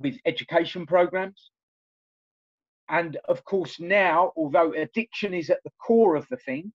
with 0.00 0.16
education 0.26 0.84
programs. 0.84 1.52
And 2.88 3.16
of 3.28 3.44
course, 3.44 3.80
now, 3.80 4.32
although 4.36 4.72
addiction 4.72 5.34
is 5.34 5.50
at 5.50 5.62
the 5.64 5.70
core 5.78 6.16
of 6.16 6.26
the 6.28 6.36
thing, 6.36 6.72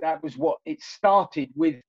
that 0.00 0.22
was 0.22 0.36
what 0.36 0.58
it 0.64 0.82
started 0.82 1.50
with, 1.54 1.80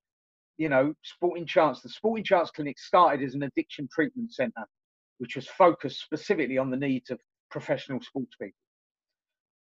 you 0.58 0.68
know, 0.68 0.94
Sporting 1.02 1.46
Chance. 1.46 1.82
The 1.82 1.88
Sporting 1.88 2.24
Chance 2.24 2.50
Clinic 2.50 2.78
started 2.78 3.24
as 3.24 3.34
an 3.34 3.44
addiction 3.44 3.88
treatment 3.92 4.32
centre, 4.32 4.66
which 5.18 5.36
was 5.36 5.48
focused 5.48 6.00
specifically 6.00 6.58
on 6.58 6.70
the 6.70 6.76
needs 6.76 7.10
of 7.10 7.20
professional 7.50 8.00
sports 8.00 8.34
people. 8.36 8.58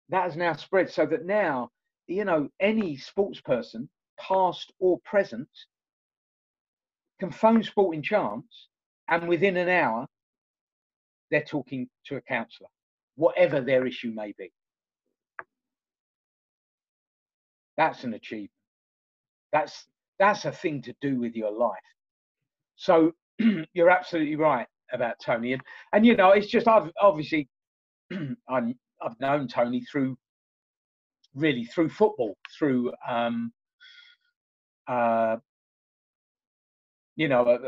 That 0.09 0.23
has 0.23 0.35
now 0.35 0.53
spread 0.53 0.89
so 0.89 1.05
that 1.07 1.25
now, 1.25 1.69
you 2.07 2.25
know, 2.25 2.49
any 2.59 2.97
sports 2.97 3.41
person, 3.41 3.89
past 4.19 4.71
or 4.79 4.99
present, 5.05 5.49
can 7.19 7.31
phone 7.31 7.63
Sporting 7.63 8.03
Chance 8.03 8.67
and 9.07 9.27
within 9.27 9.57
an 9.57 9.69
hour, 9.69 10.05
they're 11.31 11.43
talking 11.43 11.87
to 12.05 12.17
a 12.17 12.21
counsellor 12.21 12.67
whatever 13.15 13.61
their 13.61 13.85
issue 13.85 14.11
may 14.13 14.33
be. 14.37 14.51
That's 17.77 18.03
an 18.03 18.13
achievement. 18.13 18.51
That's 19.51 19.85
that's 20.19 20.45
a 20.45 20.51
thing 20.51 20.81
to 20.83 20.93
do 21.01 21.19
with 21.19 21.35
your 21.35 21.51
life. 21.51 21.77
So 22.75 23.11
you're 23.73 23.89
absolutely 23.89 24.35
right 24.35 24.67
about 24.93 25.15
Tony, 25.23 25.53
and 25.53 25.61
and 25.93 26.05
you 26.05 26.15
know 26.15 26.31
it's 26.31 26.47
just 26.47 26.67
I've 26.67 26.91
obviously 27.01 27.49
I'm, 28.49 28.75
I've 29.01 29.19
known 29.19 29.47
Tony 29.47 29.81
through 29.91 30.17
really 31.35 31.65
through 31.65 31.89
football, 31.89 32.37
through 32.57 32.93
um, 33.07 33.51
uh, 34.87 35.37
you 37.15 37.27
know 37.27 37.59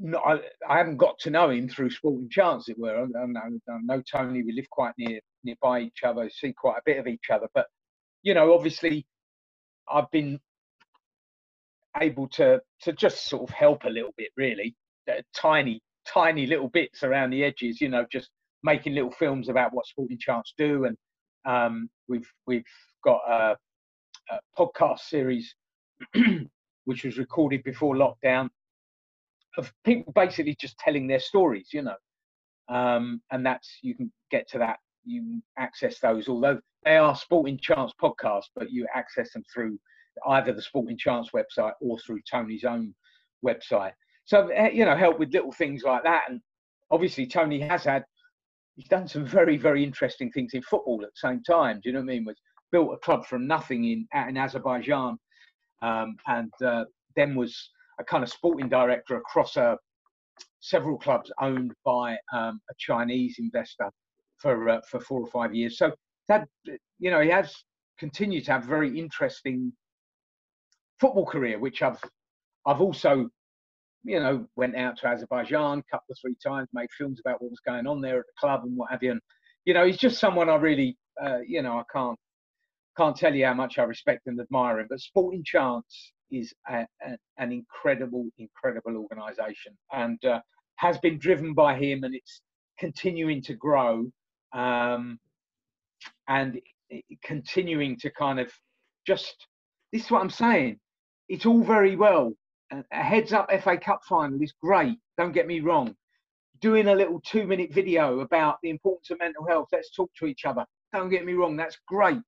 uh, 0.00 0.06
no, 0.06 0.18
I, 0.18 0.40
I, 0.68 0.78
haven't 0.78 0.96
got 0.96 1.18
to 1.20 1.30
know 1.30 1.50
him 1.50 1.68
through 1.68 1.90
sporting 1.90 2.28
chance, 2.30 2.68
it 2.68 2.78
were. 2.78 2.96
I, 2.96 3.02
I, 3.02 3.74
I, 3.74 3.78
know 3.82 4.02
Tony. 4.10 4.42
We 4.42 4.52
live 4.52 4.68
quite 4.70 4.94
near 4.98 5.20
nearby 5.44 5.80
each 5.80 6.02
other, 6.04 6.28
see 6.30 6.52
quite 6.52 6.78
a 6.78 6.82
bit 6.84 6.98
of 6.98 7.06
each 7.06 7.30
other. 7.30 7.48
But 7.54 7.66
you 8.22 8.34
know, 8.34 8.54
obviously, 8.54 9.06
I've 9.92 10.10
been 10.10 10.40
able 12.00 12.28
to 12.28 12.60
to 12.82 12.92
just 12.92 13.28
sort 13.28 13.48
of 13.48 13.54
help 13.54 13.84
a 13.84 13.90
little 13.90 14.14
bit, 14.16 14.30
really, 14.36 14.74
uh, 15.10 15.22
tiny 15.34 15.80
tiny 16.06 16.46
little 16.46 16.68
bits 16.68 17.02
around 17.02 17.30
the 17.30 17.44
edges. 17.44 17.80
You 17.80 17.88
know, 17.88 18.06
just 18.10 18.30
making 18.62 18.94
little 18.94 19.12
films 19.12 19.48
about 19.48 19.72
what 19.72 19.86
sporting 19.86 20.18
chance 20.18 20.54
do, 20.56 20.84
and 20.84 20.96
um, 21.44 21.88
we've 22.08 22.30
we've 22.46 22.64
got 23.04 23.20
a, 23.28 23.56
a 24.30 24.38
podcast 24.58 25.00
series 25.00 25.54
which 26.84 27.04
was 27.04 27.18
recorded 27.18 27.62
before 27.62 27.94
lockdown 27.94 28.48
of 29.58 29.72
people 29.84 30.12
basically 30.14 30.56
just 30.60 30.78
telling 30.78 31.06
their 31.06 31.20
stories, 31.20 31.68
you 31.72 31.82
know. 31.82 31.96
Um, 32.68 33.20
and 33.30 33.44
that's 33.44 33.78
you 33.82 33.94
can 33.94 34.12
get 34.30 34.48
to 34.50 34.58
that, 34.58 34.78
you 35.04 35.42
access 35.58 35.98
those, 35.98 36.28
although 36.28 36.60
they 36.84 36.96
are 36.96 37.14
Sporting 37.14 37.58
Chance 37.58 37.92
podcasts, 38.00 38.48
but 38.54 38.70
you 38.70 38.86
access 38.94 39.32
them 39.32 39.44
through 39.52 39.78
either 40.28 40.52
the 40.52 40.62
Sporting 40.62 40.96
Chance 40.96 41.30
website 41.30 41.72
or 41.80 41.98
through 41.98 42.20
Tony's 42.30 42.64
own 42.64 42.94
website. 43.44 43.92
So 44.24 44.48
eh, 44.48 44.70
you 44.70 44.84
know, 44.84 44.96
help 44.96 45.18
with 45.18 45.32
little 45.32 45.52
things 45.52 45.82
like 45.82 46.02
that. 46.04 46.24
And 46.28 46.40
obviously, 46.90 47.26
Tony 47.26 47.60
has 47.60 47.84
had 47.84 48.04
he's 48.76 48.88
done 48.88 49.06
some 49.08 49.26
very 49.26 49.56
very 49.56 49.84
interesting 49.84 50.30
things 50.30 50.54
in 50.54 50.62
football 50.62 51.00
at 51.02 51.10
the 51.10 51.28
same 51.28 51.42
time. 51.42 51.80
Do 51.82 51.88
you 51.88 51.92
know 51.94 52.00
what 52.00 52.12
I 52.12 52.14
mean? 52.14 52.24
Was 52.24 52.40
built 52.70 52.94
a 52.94 52.98
club 52.98 53.26
from 53.26 53.46
nothing 53.46 53.84
in 53.84 54.06
in 54.28 54.36
Azerbaijan, 54.36 55.18
um, 55.82 56.16
and 56.26 56.52
uh, 56.64 56.84
then 57.16 57.34
was 57.34 57.70
a 58.02 58.04
kind 58.04 58.22
of 58.22 58.30
sporting 58.30 58.68
director 58.68 59.16
across 59.16 59.56
a, 59.56 59.62
uh, 59.62 59.76
several 60.60 60.98
clubs 60.98 61.30
owned 61.40 61.72
by 61.84 62.16
um, 62.32 62.60
a 62.70 62.74
Chinese 62.78 63.36
investor 63.38 63.90
for 64.38 64.68
uh, 64.68 64.80
for 64.90 65.00
four 65.00 65.20
or 65.20 65.26
five 65.26 65.54
years. 65.54 65.78
So 65.78 65.92
that 66.28 66.48
you 66.98 67.10
know 67.10 67.20
he 67.20 67.30
has 67.30 67.54
continued 67.98 68.44
to 68.44 68.52
have 68.52 68.64
a 68.64 68.68
very 68.68 68.98
interesting 68.98 69.72
football 71.00 71.26
career, 71.26 71.58
which 71.58 71.82
I've 71.82 72.00
I've 72.66 72.80
also 72.80 73.28
you 74.04 74.20
know 74.20 74.46
went 74.56 74.76
out 74.76 74.98
to 74.98 75.08
Azerbaijan 75.08 75.78
a 75.78 75.90
couple 75.90 76.12
of 76.12 76.18
three 76.20 76.36
times, 76.44 76.68
made 76.72 76.88
films 76.98 77.20
about 77.20 77.40
what 77.40 77.50
was 77.50 77.60
going 77.60 77.86
on 77.86 78.00
there 78.00 78.20
at 78.20 78.26
the 78.26 78.40
club 78.40 78.62
and 78.64 78.76
what 78.76 78.90
have 78.90 79.02
you. 79.02 79.12
And 79.12 79.20
you 79.64 79.74
know 79.74 79.86
he's 79.86 79.98
just 79.98 80.18
someone 80.18 80.48
I 80.48 80.56
really 80.56 80.96
uh, 81.22 81.40
you 81.46 81.62
know 81.62 81.78
I 81.78 81.84
can't 81.92 82.18
can't 82.96 83.16
tell 83.16 83.34
you 83.34 83.46
how 83.46 83.54
much 83.54 83.78
I 83.78 83.84
respect 83.84 84.26
and 84.26 84.40
admire 84.40 84.80
him. 84.80 84.86
But 84.90 85.00
Sporting 85.00 85.44
Chance 85.44 86.11
is 86.32 86.52
a, 86.68 86.86
a, 87.06 87.16
an 87.38 87.52
incredible, 87.52 88.26
incredible 88.38 88.96
organisation 88.96 89.76
and 89.92 90.22
uh, 90.24 90.40
has 90.76 90.98
been 90.98 91.18
driven 91.18 91.54
by 91.54 91.76
him, 91.76 92.02
and 92.02 92.14
it's 92.14 92.40
continuing 92.78 93.42
to 93.42 93.54
grow 93.54 94.10
um, 94.52 95.18
and 96.28 96.60
continuing 97.22 97.96
to 98.00 98.10
kind 98.10 98.40
of 98.40 98.50
just. 99.06 99.46
This 99.92 100.04
is 100.06 100.10
what 100.10 100.22
I'm 100.22 100.30
saying. 100.30 100.78
It's 101.28 101.46
all 101.46 101.62
very 101.62 101.96
well. 101.96 102.32
A 102.70 102.82
heads 102.96 103.32
up 103.34 103.50
FA 103.62 103.76
Cup 103.76 104.00
final 104.08 104.40
is 104.40 104.54
great. 104.62 104.96
Don't 105.18 105.32
get 105.32 105.46
me 105.46 105.60
wrong. 105.60 105.94
Doing 106.60 106.88
a 106.88 106.94
little 106.94 107.20
two 107.20 107.46
minute 107.46 107.72
video 107.72 108.20
about 108.20 108.56
the 108.62 108.70
importance 108.70 109.10
of 109.10 109.18
mental 109.18 109.46
health. 109.46 109.68
Let's 109.70 109.94
talk 109.94 110.10
to 110.18 110.26
each 110.26 110.46
other. 110.46 110.64
Don't 110.92 111.10
get 111.10 111.24
me 111.26 111.34
wrong. 111.34 111.56
That's 111.56 111.78
great. 111.86 112.18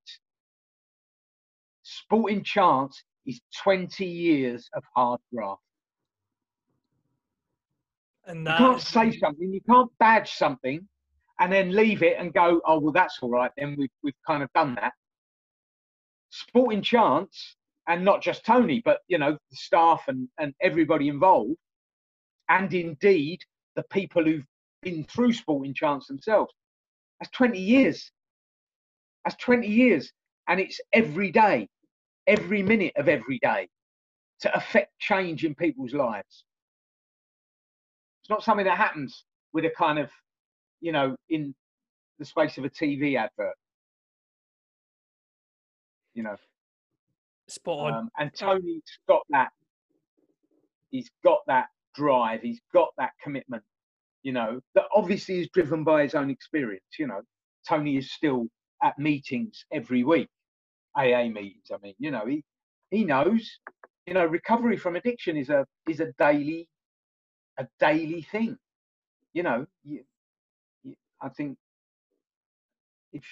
Sporting 1.83 2.43
chance 2.43 3.03
is 3.25 3.41
20 3.63 4.05
years 4.05 4.69
of 4.73 4.83
hard 4.95 5.19
graft. 5.33 5.61
And 8.27 8.39
you 8.39 8.53
can't 8.57 8.81
say 8.81 9.11
something, 9.17 9.53
you 9.53 9.61
can't 9.69 9.91
badge 9.99 10.31
something 10.31 10.87
and 11.39 11.51
then 11.51 11.71
leave 11.71 12.01
it 12.01 12.17
and 12.17 12.33
go, 12.33 12.61
oh, 12.65 12.79
well, 12.79 12.93
that's 12.93 13.19
all 13.21 13.29
right, 13.29 13.51
then 13.57 13.75
we've, 13.77 13.89
we've 14.03 14.13
kind 14.25 14.41
of 14.41 14.49
done 14.53 14.75
that. 14.75 14.93
Sporting 16.29 16.81
chance, 16.81 17.55
and 17.87 18.03
not 18.03 18.21
just 18.21 18.45
Tony, 18.45 18.81
but, 18.83 18.99
you 19.07 19.17
know, 19.17 19.33
the 19.33 19.55
staff 19.55 20.03
and, 20.07 20.27
and 20.39 20.53
everybody 20.61 21.07
involved, 21.07 21.55
and 22.49 22.73
indeed 22.73 23.39
the 23.75 23.83
people 23.91 24.23
who've 24.23 24.45
been 24.81 25.03
through 25.03 25.33
sporting 25.33 25.73
chance 25.73 26.07
themselves. 26.07 26.53
That's 27.19 27.31
20 27.31 27.59
years. 27.59 28.11
That's 29.23 29.37
20 29.37 29.67
years. 29.67 30.11
And 30.47 30.59
it's 30.59 30.79
every 30.93 31.31
day 31.31 31.67
every 32.27 32.63
minute 32.63 32.93
of 32.95 33.07
every 33.07 33.39
day 33.39 33.67
to 34.41 34.55
affect 34.55 34.97
change 34.99 35.45
in 35.45 35.55
people's 35.55 35.93
lives. 35.93 36.45
It's 38.21 38.29
not 38.29 38.43
something 38.43 38.65
that 38.65 38.77
happens 38.77 39.25
with 39.53 39.65
a 39.65 39.69
kind 39.69 39.99
of, 39.99 40.09
you 40.81 40.91
know, 40.91 41.15
in 41.29 41.53
the 42.19 42.25
space 42.25 42.57
of 42.57 42.65
a 42.65 42.69
TV 42.69 43.17
advert. 43.17 43.55
You 46.13 46.23
know. 46.23 46.35
Spot 47.47 47.93
on. 47.93 47.93
Um, 47.93 48.09
and 48.17 48.31
Tony's 48.33 48.81
got 49.07 49.21
that. 49.29 49.49
He's 50.89 51.09
got 51.23 51.39
that 51.47 51.67
drive. 51.93 52.41
He's 52.41 52.61
got 52.73 52.89
that 52.97 53.11
commitment. 53.23 53.63
You 54.23 54.31
know 54.31 54.59
that 54.73 54.85
obviously 54.93 55.39
is 55.39 55.49
driven 55.53 55.83
by 55.83 56.01
his 56.01 56.15
own 56.15 56.31
experience. 56.31 56.83
You 56.97 57.07
know, 57.07 57.21
Tony 57.67 57.97
is 57.97 58.11
still 58.11 58.47
at 58.81 58.97
meetings 58.97 59.65
every 59.71 60.03
week 60.03 60.29
AA 60.95 61.29
meetings. 61.29 61.71
I 61.73 61.77
mean, 61.81 61.93
you 61.99 62.11
know, 62.11 62.25
he, 62.25 62.43
he 62.91 63.03
knows. 63.03 63.59
You 64.05 64.13
know, 64.13 64.25
recovery 64.25 64.77
from 64.77 64.95
addiction 64.95 65.35
is 65.35 65.49
a 65.49 65.65
is 65.89 65.99
a 65.99 66.11
daily 66.19 66.67
a 67.57 67.67
daily 67.79 68.21
thing. 68.21 68.57
You 69.33 69.43
know, 69.43 69.65
you, 69.83 70.01
you, 70.83 70.95
I 71.21 71.29
think 71.29 71.57
if 73.13 73.23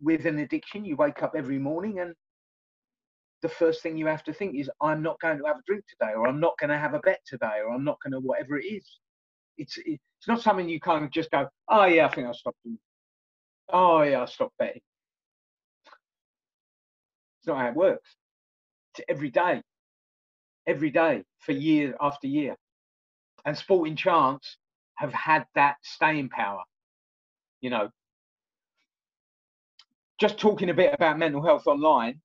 with 0.00 0.26
an 0.26 0.38
addiction, 0.38 0.84
you 0.84 0.96
wake 0.96 1.22
up 1.22 1.34
every 1.36 1.58
morning 1.58 1.98
and 2.00 2.14
the 3.42 3.48
first 3.48 3.82
thing 3.82 3.96
you 3.98 4.06
have 4.06 4.24
to 4.24 4.32
think 4.32 4.56
is, 4.56 4.70
I'm 4.80 5.02
not 5.02 5.20
going 5.20 5.38
to 5.38 5.44
have 5.46 5.56
a 5.56 5.62
drink 5.66 5.84
today, 5.86 6.12
or 6.14 6.26
I'm 6.26 6.40
not 6.40 6.54
going 6.58 6.70
to 6.70 6.78
have 6.78 6.94
a 6.94 7.00
bet 7.00 7.20
today, 7.26 7.60
or 7.64 7.72
I'm 7.72 7.84
not 7.84 7.98
going 8.02 8.12
to 8.12 8.20
whatever 8.20 8.58
it 8.58 8.64
is. 8.64 8.86
It's 9.58 9.78
it's 9.84 10.26
not 10.26 10.40
something 10.40 10.68
you 10.68 10.80
kind 10.80 11.04
of 11.04 11.10
just 11.10 11.30
go, 11.30 11.46
oh 11.68 11.84
yeah, 11.84 12.06
I 12.06 12.14
think 12.14 12.26
I'll 12.26 12.34
stop. 12.34 12.56
Oh 13.68 14.02
yeah, 14.02 14.20
I'll 14.20 14.26
stop 14.26 14.52
betting. 14.58 14.80
It's 17.44 17.48
not 17.48 17.58
how 17.58 17.68
it 17.68 17.74
works. 17.74 18.16
It's 18.94 19.04
every 19.06 19.30
day, 19.30 19.60
every 20.66 20.88
day 20.88 21.24
for 21.40 21.52
year 21.52 21.94
after 22.00 22.26
year. 22.26 22.56
And 23.44 23.54
Sporting 23.54 23.96
Chance 23.96 24.56
have 24.94 25.12
had 25.12 25.44
that 25.54 25.76
staying 25.82 26.30
power. 26.30 26.62
You 27.60 27.68
know, 27.68 27.90
just 30.18 30.38
talking 30.38 30.70
a 30.70 30.74
bit 30.74 30.94
about 30.94 31.18
mental 31.18 31.44
health 31.44 31.66
online 31.66 32.18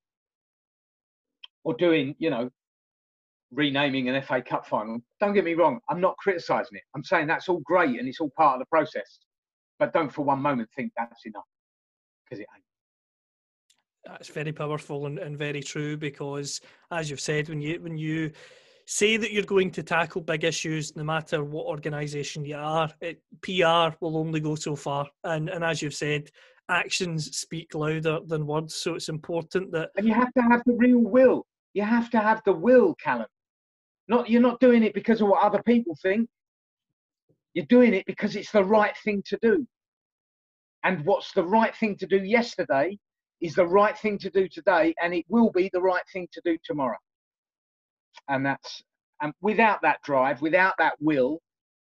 or 1.65 1.73
doing, 1.73 2.15
you 2.17 2.29
know, 2.29 2.49
renaming 3.51 4.07
an 4.07 4.21
FA 4.21 4.41
Cup 4.41 4.65
final. 4.65 5.01
Don't 5.19 5.33
get 5.33 5.43
me 5.43 5.53
wrong, 5.53 5.81
I'm 5.89 5.99
not 5.99 6.15
criticising 6.15 6.77
it. 6.77 6.83
I'm 6.95 7.03
saying 7.03 7.27
that's 7.27 7.49
all 7.49 7.59
great 7.65 7.99
and 7.99 8.07
it's 8.07 8.21
all 8.21 8.31
part 8.37 8.53
of 8.53 8.59
the 8.59 8.67
process. 8.67 9.19
But 9.79 9.91
don't 9.91 10.13
for 10.13 10.23
one 10.23 10.41
moment 10.41 10.69
think 10.77 10.93
that's 10.95 11.25
enough 11.25 11.43
because 12.23 12.39
it 12.39 12.47
ain't. 12.55 12.68
That's 14.09 14.29
very 14.29 14.51
powerful 14.51 15.05
and, 15.05 15.19
and 15.19 15.37
very 15.37 15.61
true 15.61 15.95
because, 15.95 16.61
as 16.91 17.09
you've 17.09 17.19
said, 17.19 17.47
when 17.47 17.61
you 17.61 17.79
when 17.79 17.97
you 17.97 18.31
say 18.85 19.17
that 19.17 19.31
you're 19.31 19.43
going 19.43 19.69
to 19.71 19.83
tackle 19.83 20.21
big 20.21 20.43
issues, 20.43 20.95
no 20.95 21.03
matter 21.03 21.43
what 21.43 21.67
organisation 21.67 22.43
you 22.43 22.55
are, 22.55 22.89
it, 23.01 23.21
PR 23.43 23.95
will 23.99 24.17
only 24.17 24.39
go 24.39 24.55
so 24.55 24.75
far. 24.75 25.07
And 25.23 25.49
and 25.49 25.63
as 25.63 25.81
you've 25.81 25.93
said, 25.93 26.29
actions 26.69 27.37
speak 27.37 27.75
louder 27.75 28.19
than 28.25 28.47
words. 28.47 28.75
So 28.75 28.95
it's 28.95 29.09
important 29.09 29.71
that. 29.73 29.89
And 29.95 30.07
you 30.07 30.13
have 30.13 30.33
to 30.33 30.41
have 30.41 30.63
the 30.65 30.73
real 30.73 30.99
will. 30.99 31.45
You 31.73 31.83
have 31.83 32.09
to 32.11 32.19
have 32.19 32.41
the 32.45 32.53
will, 32.53 32.95
Callum. 32.95 33.27
Not 34.07 34.27
you're 34.27 34.41
not 34.41 34.59
doing 34.59 34.81
it 34.83 34.95
because 34.95 35.21
of 35.21 35.27
what 35.27 35.43
other 35.43 35.61
people 35.63 35.95
think. 36.01 36.27
You're 37.53 37.65
doing 37.65 37.93
it 37.93 38.05
because 38.07 38.35
it's 38.35 38.51
the 38.51 38.63
right 38.63 38.97
thing 39.03 39.21
to 39.27 39.37
do. 39.41 39.67
And 40.83 41.05
what's 41.05 41.31
the 41.33 41.43
right 41.43 41.75
thing 41.75 41.95
to 41.97 42.07
do 42.07 42.23
yesterday 42.23 42.97
is 43.41 43.55
the 43.55 43.65
right 43.65 43.97
thing 43.97 44.17
to 44.19 44.29
do 44.29 44.47
today, 44.47 44.93
and 45.01 45.13
it 45.13 45.25
will 45.29 45.51
be 45.51 45.69
the 45.73 45.81
right 45.81 46.03
thing 46.11 46.27
to 46.33 46.41
do 46.43 46.57
tomorrow. 46.63 46.97
And 48.27 48.45
that's 48.45 48.83
and 49.21 49.33
without 49.41 49.81
that 49.81 50.01
drive, 50.03 50.41
without 50.41 50.75
that 50.77 50.93
will, 50.99 51.41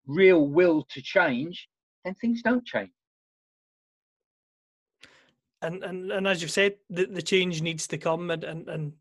real 0.05 0.47
will 0.47 0.85
to 0.91 1.01
change, 1.01 1.67
then 2.05 2.15
things 2.15 2.41
don't 2.43 2.65
change 2.65 2.91
and 5.63 5.83
and, 5.83 6.11
and 6.11 6.27
as 6.27 6.41
you've 6.41 6.51
said, 6.51 6.75
the, 6.89 7.05
the 7.05 7.21
change 7.21 7.61
needs 7.61 7.87
to 7.87 7.97
come, 7.97 8.29
and, 8.29 8.43
and, 8.43 8.67
and 8.69 8.93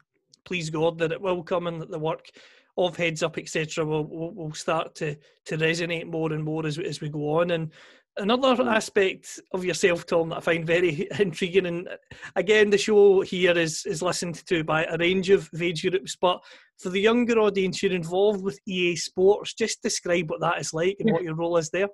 please 0.44 0.70
God 0.70 0.98
that 0.98 1.12
it 1.12 1.20
will 1.20 1.42
come, 1.42 1.66
and 1.66 1.80
that 1.80 1.90
the 1.90 1.98
work 1.98 2.30
of 2.78 2.96
heads 2.96 3.22
up, 3.22 3.36
etc., 3.36 3.84
will, 3.84 4.04
will 4.04 4.30
will 4.32 4.54
start 4.54 4.94
to 4.96 5.16
to 5.46 5.58
resonate 5.58 6.06
more 6.06 6.32
and 6.32 6.42
more 6.42 6.64
as 6.64 6.78
as 6.78 7.00
we 7.00 7.08
go 7.08 7.40
on. 7.40 7.50
And 7.50 7.70
another 8.16 8.68
aspect 8.68 9.40
of 9.52 9.64
yourself, 9.64 10.06
Tom, 10.06 10.30
that 10.30 10.38
I 10.38 10.40
find 10.40 10.66
very 10.66 11.08
intriguing, 11.18 11.66
and 11.66 11.88
again, 12.36 12.70
the 12.70 12.78
show 12.78 13.20
here 13.22 13.56
is 13.56 13.84
is 13.86 14.02
listened 14.02 14.46
to 14.46 14.64
by 14.64 14.84
a 14.84 14.96
range 14.98 15.30
of 15.30 15.48
age 15.60 15.82
groups, 15.82 16.16
but 16.20 16.40
for 16.78 16.90
the 16.90 17.00
younger 17.00 17.38
audience, 17.38 17.82
you're 17.82 17.92
involved 17.92 18.42
with 18.42 18.58
EA 18.66 18.96
Sports. 18.96 19.54
Just 19.54 19.82
describe 19.82 20.30
what 20.30 20.40
that 20.40 20.60
is 20.60 20.74
like 20.74 20.96
and 20.98 21.08
yeah. 21.08 21.12
what 21.12 21.22
your 21.22 21.34
role 21.34 21.56
is 21.56 21.70
there. 21.70 21.88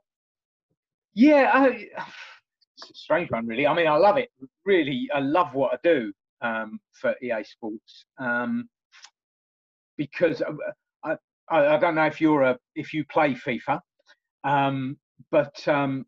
Yeah, 1.15 1.51
I, 1.53 1.67
it's 1.69 2.91
a 2.91 2.95
strange 2.95 3.31
one, 3.31 3.47
really. 3.47 3.67
I 3.67 3.75
mean, 3.75 3.87
I 3.87 3.97
love 3.97 4.17
it. 4.17 4.31
Really, 4.65 5.09
I 5.15 5.21
love 5.21 5.55
what 5.55 5.75
I 5.75 5.79
do 5.83 6.13
um, 6.41 6.81
for 6.93 7.15
EA 7.23 7.45
Sports 7.45 8.05
um, 8.19 8.69
because 9.97 10.43
uh, 10.43 10.53
I, 11.05 11.17
I, 11.51 11.75
I, 11.75 11.79
don't 11.79 11.95
know 11.97 12.07
if 12.07 12.21
you're 12.21 12.43
a 12.43 12.59
if 12.77 12.95
you 12.95 13.05
play 13.07 13.35
FIFA, 13.35 13.81
um, 14.45 14.97
but 15.31 15.67
um, 15.67 16.07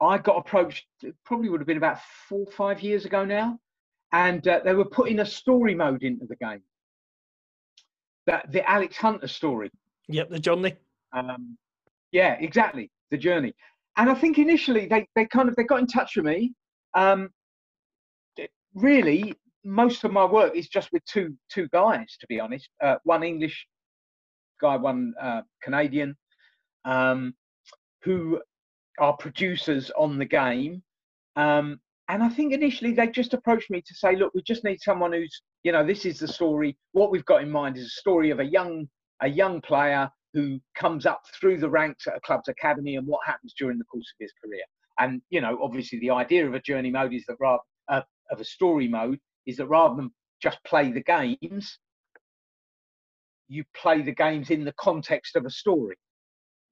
I 0.00 0.18
got 0.18 0.36
approached. 0.36 0.86
Probably 1.24 1.48
would 1.48 1.60
have 1.60 1.66
been 1.66 1.76
about 1.76 1.98
four 2.28 2.46
five 2.46 2.82
years 2.82 3.04
ago 3.04 3.24
now, 3.24 3.58
and 4.12 4.46
uh, 4.46 4.60
they 4.64 4.74
were 4.74 4.84
putting 4.84 5.20
a 5.20 5.26
story 5.26 5.74
mode 5.74 6.02
into 6.02 6.26
the 6.26 6.36
game. 6.36 6.62
That 8.26 8.50
the 8.52 8.68
Alex 8.68 8.96
Hunter 8.96 9.28
story. 9.28 9.70
Yep, 10.08 10.30
the 10.30 10.38
journey. 10.38 10.76
Um, 11.12 11.56
yeah, 12.12 12.36
exactly, 12.40 12.90
the 13.10 13.18
journey 13.18 13.54
and 13.96 14.10
I 14.10 14.14
think 14.14 14.38
initially 14.38 14.86
they, 14.86 15.06
they 15.14 15.26
kind 15.26 15.48
of 15.48 15.56
they 15.56 15.64
got 15.64 15.80
in 15.80 15.86
touch 15.86 16.16
with 16.16 16.24
me. 16.24 16.52
Um, 16.94 17.30
really, 18.74 19.34
most 19.64 20.04
of 20.04 20.12
my 20.12 20.24
work 20.24 20.56
is 20.56 20.68
just 20.68 20.90
with 20.92 21.04
two 21.04 21.36
two 21.48 21.68
guys, 21.68 22.16
to 22.20 22.26
be 22.28 22.40
honest. 22.40 22.68
Uh, 22.82 22.96
one 23.04 23.22
English 23.22 23.66
guy, 24.60 24.76
one 24.76 25.14
uh, 25.20 25.42
Canadian, 25.62 26.16
um, 26.84 27.34
who 28.02 28.40
are 28.98 29.16
producers 29.16 29.90
on 29.96 30.18
the 30.18 30.24
game. 30.24 30.82
Um, 31.36 31.80
and 32.08 32.22
I 32.22 32.28
think 32.28 32.52
initially 32.52 32.92
they 32.92 33.08
just 33.08 33.34
approached 33.34 33.70
me 33.70 33.80
to 33.80 33.94
say, 33.94 34.14
look, 34.16 34.32
we 34.34 34.42
just 34.42 34.64
need 34.64 34.80
someone 34.80 35.12
who's, 35.12 35.42
you 35.62 35.72
know, 35.72 35.86
this 35.86 36.04
is 36.04 36.18
the 36.18 36.28
story. 36.28 36.76
What 36.92 37.10
we've 37.10 37.24
got 37.24 37.42
in 37.42 37.50
mind 37.50 37.76
is 37.76 37.86
a 37.86 38.00
story 38.00 38.30
of 38.30 38.40
a 38.40 38.44
young 38.44 38.88
a 39.22 39.28
young 39.28 39.60
player 39.60 40.10
who 40.34 40.60
comes 40.74 41.06
up 41.06 41.22
through 41.38 41.58
the 41.58 41.70
ranks 41.70 42.06
at 42.06 42.16
a 42.16 42.20
club's 42.20 42.48
academy 42.48 42.96
and 42.96 43.06
what 43.06 43.20
happens 43.24 43.54
during 43.56 43.78
the 43.78 43.84
course 43.84 44.12
of 44.12 44.22
his 44.22 44.32
career. 44.44 44.64
And 44.98 45.22
you 45.30 45.40
know, 45.40 45.58
obviously, 45.62 45.98
the 46.00 46.10
idea 46.10 46.46
of 46.46 46.54
a 46.54 46.60
journey 46.60 46.90
mode 46.90 47.14
is 47.14 47.24
that 47.28 47.36
rather 47.40 47.62
uh, 47.88 48.02
of 48.30 48.40
a 48.40 48.44
story 48.44 48.88
mode 48.88 49.18
is 49.46 49.56
that 49.56 49.66
rather 49.66 49.96
than 49.96 50.10
just 50.42 50.58
play 50.64 50.90
the 50.92 51.02
games, 51.02 51.78
you 53.48 53.64
play 53.74 54.02
the 54.02 54.14
games 54.14 54.50
in 54.50 54.64
the 54.64 54.74
context 54.78 55.36
of 55.36 55.46
a 55.46 55.50
story. 55.50 55.96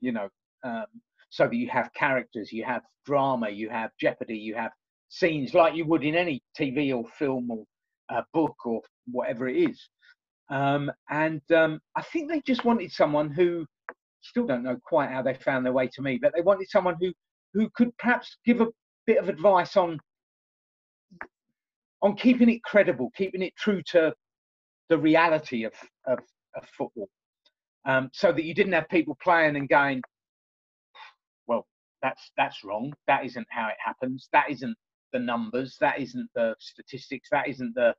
You 0.00 0.12
know, 0.12 0.28
um, 0.64 0.86
so 1.32 1.44
that 1.48 1.56
you 1.56 1.68
have 1.70 1.90
characters, 1.94 2.52
you 2.52 2.62
have 2.62 2.82
drama, 3.06 3.48
you 3.48 3.70
have 3.70 3.90
jeopardy, 3.98 4.36
you 4.36 4.54
have 4.54 4.70
scenes 5.08 5.54
like 5.54 5.74
you 5.74 5.86
would 5.86 6.04
in 6.04 6.14
any 6.14 6.42
TV 6.58 6.94
or 6.94 7.04
film 7.18 7.50
or 7.50 7.64
uh, 8.10 8.20
book 8.34 8.54
or 8.66 8.82
whatever 9.10 9.48
it 9.48 9.56
is. 9.56 9.88
Um, 10.50 10.92
and 11.08 11.40
um, 11.50 11.80
I 11.96 12.02
think 12.02 12.30
they 12.30 12.42
just 12.46 12.66
wanted 12.66 12.92
someone 12.92 13.30
who, 13.30 13.64
still 14.20 14.46
don't 14.46 14.62
know 14.62 14.76
quite 14.84 15.08
how 15.08 15.22
they 15.22 15.32
found 15.32 15.64
their 15.64 15.72
way 15.72 15.88
to 15.94 16.02
me, 16.02 16.18
but 16.20 16.34
they 16.36 16.42
wanted 16.42 16.68
someone 16.68 16.96
who 17.00 17.10
who 17.54 17.70
could 17.74 17.96
perhaps 17.96 18.36
give 18.44 18.60
a 18.60 18.68
bit 19.06 19.16
of 19.16 19.30
advice 19.30 19.74
on 19.74 19.98
on 22.02 22.14
keeping 22.14 22.50
it 22.50 22.62
credible, 22.62 23.10
keeping 23.16 23.40
it 23.40 23.56
true 23.56 23.82
to 23.86 24.14
the 24.90 24.98
reality 24.98 25.64
of 25.64 25.72
of, 26.06 26.18
of 26.54 26.68
football, 26.76 27.08
um, 27.86 28.10
so 28.12 28.32
that 28.32 28.44
you 28.44 28.54
didn't 28.54 28.74
have 28.74 28.88
people 28.90 29.16
playing 29.22 29.56
and 29.56 29.68
going, 29.70 30.02
that's 32.02 32.32
that's 32.36 32.64
wrong. 32.64 32.92
That 33.06 33.24
isn't 33.24 33.46
how 33.50 33.68
it 33.68 33.76
happens. 33.84 34.28
That 34.32 34.50
isn't 34.50 34.76
the 35.12 35.18
numbers. 35.18 35.76
That 35.80 36.00
isn't 36.00 36.28
the 36.34 36.54
statistics. 36.58 37.28
That 37.30 37.48
isn't 37.48 37.74
the 37.74 37.94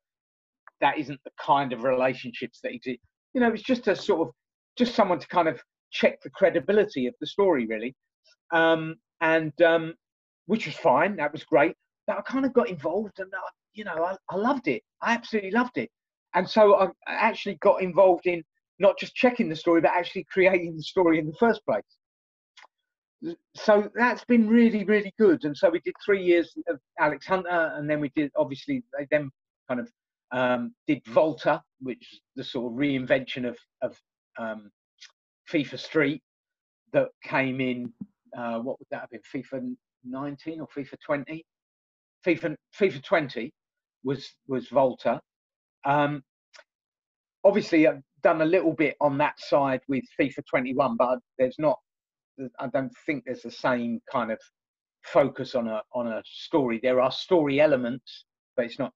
that 0.82 0.97
isn't 0.97 1.20
the 1.24 1.32
kind 1.39 1.72
of 1.74 1.84
relationships 1.84 2.60
that 2.64 2.74
exist. 2.74 2.99
You 3.34 3.41
know, 3.41 3.51
it's 3.51 3.64
just 3.64 3.88
a 3.88 3.95
sort 3.95 4.28
of 4.28 4.34
just 4.78 4.95
someone 4.95 5.20
to 5.20 5.28
kind 5.28 5.47
of 5.47 5.62
check 5.91 6.22
the 6.22 6.30
credibility 6.30 7.08
of 7.08 7.14
the 7.22 7.28
story, 7.28 7.66
really. 7.66 7.95
Um, 8.51 8.95
and 9.22 9.60
um, 9.62 9.93
which 10.47 10.66
was 10.66 10.76
fine. 10.76 11.16
That 11.16 11.32
was 11.32 11.43
great. 11.43 11.76
But 12.06 12.18
I 12.18 12.22
kind 12.22 12.45
of 12.45 12.54
got 12.54 12.70
involved, 12.70 13.20
and 13.20 13.32
I, 13.34 13.49
you 13.74 13.86
know, 13.86 14.04
I, 14.04 14.16
I 14.30 14.36
loved 14.36 14.68
it. 14.68 14.84
I 15.01 15.14
absolutely 15.14 15.51
loved 15.51 15.78
it. 15.78 15.89
And 16.36 16.49
so 16.49 16.76
I 16.76 16.89
actually 17.08 17.56
got 17.62 17.82
involved 17.82 18.26
in 18.26 18.43
not 18.80 18.97
just 18.97 19.16
checking 19.16 19.49
the 19.49 19.56
story, 19.56 19.82
but 19.82 19.91
actually 19.91 20.26
creating 20.32 20.76
the 20.76 20.84
story 20.84 21.20
in 21.20 21.28
the 21.28 21.36
first 21.39 21.64
place. 21.66 21.84
So 23.55 23.89
that's 23.95 24.26
been 24.26 24.47
really, 24.47 24.84
really 24.84 25.13
good. 25.17 25.45
And 25.45 25.55
so 25.55 25.69
we 25.69 25.80
did 25.80 25.93
three 26.05 26.24
years 26.24 26.53
of 26.67 26.80
Alex 26.99 27.26
Hunter, 27.26 27.74
and 27.76 27.89
then 27.89 27.99
we 27.99 28.11
did 28.15 28.32
obviously 28.36 28.84
they 28.97 29.07
then 29.11 29.30
kind 29.67 29.80
of 29.80 29.89
um, 30.32 30.74
did 30.88 31.01
Volta, 31.07 31.61
which 31.80 32.01
is 32.13 32.21
the 32.36 32.43
sort 32.43 32.71
of 32.71 32.78
reinvention 32.78 33.47
of, 33.47 33.57
of 33.82 33.97
um, 34.38 34.71
FIFA 35.49 35.80
Street 35.80 36.21
that 36.91 37.09
came 37.24 37.61
in. 37.61 37.93
Uh, 38.38 38.59
what 38.59 38.80
would 38.80 38.88
that 38.91 39.01
have 39.01 39.09
been? 39.11 39.21
FIFA 39.34 39.76
19 40.03 40.59
or 40.59 40.67
FIFA 40.67 40.95
20? 41.05 41.45
FIFA 42.26 42.55
FIFA 42.80 43.03
20 43.03 43.53
was 44.03 44.34
was 44.47 44.67
Volta. 44.67 45.21
Um, 45.86 46.24
obviously, 47.43 47.88
I've 47.88 48.01
done 48.21 48.41
a 48.41 48.45
little 48.45 48.74
bit 48.74 48.95
on 49.01 49.17
that 49.17 49.39
side 49.39 49.82
with 49.88 50.03
FIFA 50.19 50.45
21, 50.49 50.97
but 50.97 51.19
there's 51.38 51.55
not. 51.59 51.78
I 52.59 52.67
don't 52.67 52.91
think 53.05 53.23
there's 53.25 53.43
the 53.43 53.51
same 53.51 54.01
kind 54.11 54.31
of 54.31 54.39
focus 55.03 55.55
on 55.55 55.67
a 55.67 55.81
on 55.93 56.07
a 56.07 56.21
story. 56.25 56.79
There 56.81 57.01
are 57.01 57.11
story 57.11 57.59
elements, 57.59 58.25
but 58.55 58.65
it's 58.65 58.79
not 58.79 58.91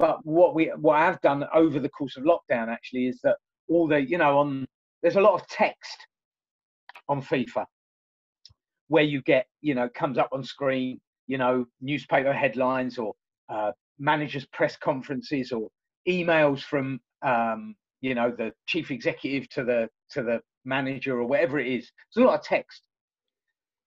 but 0.00 0.24
what 0.24 0.54
we 0.54 0.72
what 0.80 0.96
I've 0.96 1.20
done 1.20 1.44
over 1.54 1.78
the 1.78 1.90
course 1.90 2.16
of 2.16 2.24
lockdown 2.24 2.68
actually 2.68 3.06
is 3.06 3.20
that 3.22 3.36
all 3.68 3.86
the 3.86 4.00
you 4.00 4.16
know 4.16 4.38
on 4.38 4.66
there's 5.02 5.16
a 5.16 5.20
lot 5.20 5.34
of 5.34 5.46
text 5.46 5.98
on 7.08 7.20
FIFA 7.22 7.66
where 8.88 9.04
you 9.04 9.20
get 9.22 9.46
you 9.60 9.74
know 9.74 9.90
comes 9.94 10.16
up 10.16 10.30
on 10.32 10.42
screen 10.42 10.98
you 11.26 11.36
know 11.36 11.66
newspaper 11.82 12.32
headlines 12.32 12.96
or 12.96 13.12
uh, 13.50 13.72
managers 13.98 14.46
press 14.46 14.74
conferences 14.76 15.52
or 15.52 15.68
emails 16.08 16.62
from 16.62 16.98
um, 17.20 17.74
you 18.00 18.14
know 18.14 18.30
the 18.30 18.50
chief 18.66 18.90
executive 18.90 19.50
to 19.50 19.64
the 19.64 19.86
to 20.10 20.22
the 20.22 20.40
manager 20.64 21.18
or 21.18 21.26
whatever 21.26 21.58
it 21.58 21.66
is. 21.66 21.90
There's 22.14 22.24
a 22.24 22.26
lot 22.28 22.38
of 22.38 22.44
text, 22.44 22.82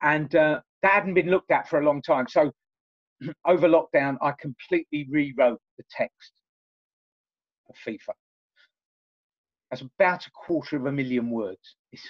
and 0.02 0.34
uh, 0.36 0.62
that 0.82 0.92
hadn't 0.92 1.14
been 1.14 1.30
looked 1.30 1.52
at 1.52 1.68
for 1.68 1.80
a 1.80 1.86
long 1.86 2.02
time. 2.02 2.28
So 2.28 2.52
over 3.46 3.68
lockdown, 3.68 4.18
I 4.22 4.34
completely 4.40 5.08
rewrote 5.10 5.62
the 5.78 5.84
text 5.92 6.34
of 7.70 7.76
FIFA. 7.86 8.14
That's 9.70 9.82
about 9.82 10.28
a 10.28 10.32
quarter 10.32 10.78
of 10.78 10.86
a 10.86 10.92
million 10.92 11.30
words. 11.32 11.76
It's, 11.92 12.08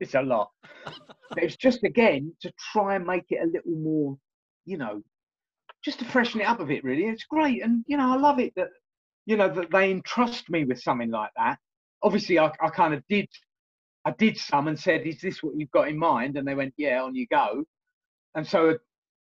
it's 0.00 0.14
a 0.14 0.22
lot. 0.22 0.50
it's 1.36 1.56
just 1.56 1.84
again 1.84 2.32
to 2.40 2.52
try 2.72 2.96
and 2.96 3.06
make 3.06 3.24
it 3.28 3.42
a 3.42 3.46
little 3.46 3.76
more, 3.76 4.16
you 4.64 4.78
know, 4.78 5.02
just 5.84 5.98
to 5.98 6.04
freshen 6.06 6.40
it 6.40 6.46
up 6.46 6.60
a 6.60 6.64
bit. 6.64 6.82
Really, 6.82 7.04
it's 7.04 7.24
great, 7.24 7.62
and 7.62 7.84
you 7.86 7.96
know, 7.96 8.12
I 8.12 8.16
love 8.16 8.38
it 8.38 8.54
that 8.56 8.68
you 9.26 9.36
know 9.36 9.48
that 9.48 9.70
they 9.70 9.90
entrust 9.90 10.48
me 10.48 10.64
with 10.64 10.80
something 10.80 11.10
like 11.10 11.30
that. 11.36 11.58
Obviously, 12.02 12.38
I, 12.38 12.50
I 12.60 12.70
kind 12.70 12.94
of 12.94 13.02
did. 13.08 13.28
I 14.04 14.12
did 14.12 14.36
some 14.36 14.68
and 14.68 14.78
said, 14.78 15.06
"Is 15.06 15.20
this 15.20 15.42
what 15.42 15.56
you've 15.56 15.70
got 15.70 15.88
in 15.88 15.98
mind?" 15.98 16.36
And 16.36 16.46
they 16.46 16.54
went, 16.54 16.74
"Yeah, 16.76 17.02
on 17.02 17.14
you 17.14 17.26
go." 17.26 17.64
And 18.34 18.46
so 18.46 18.70
I 18.70 18.74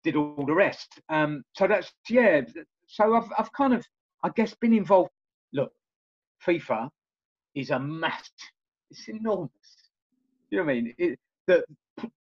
did 0.03 0.15
all 0.15 0.45
the 0.45 0.53
rest. 0.53 0.99
Um, 1.09 1.43
so 1.53 1.67
that's 1.67 1.91
yeah. 2.09 2.41
So 2.88 3.15
I've 3.15 3.30
I've 3.38 3.51
kind 3.53 3.73
of 3.73 3.86
I 4.23 4.30
guess 4.30 4.53
been 4.55 4.73
involved. 4.73 5.11
Look, 5.53 5.71
FIFA 6.45 6.89
is 7.55 7.71
a 7.71 7.80
mass. 7.80 8.30
It's 8.91 9.07
enormous. 9.07 9.51
You 10.49 10.59
know 10.59 10.65
what 10.65 10.71
I 10.71 10.75
mean? 10.75 10.95
It, 10.97 11.19
that 11.47 11.65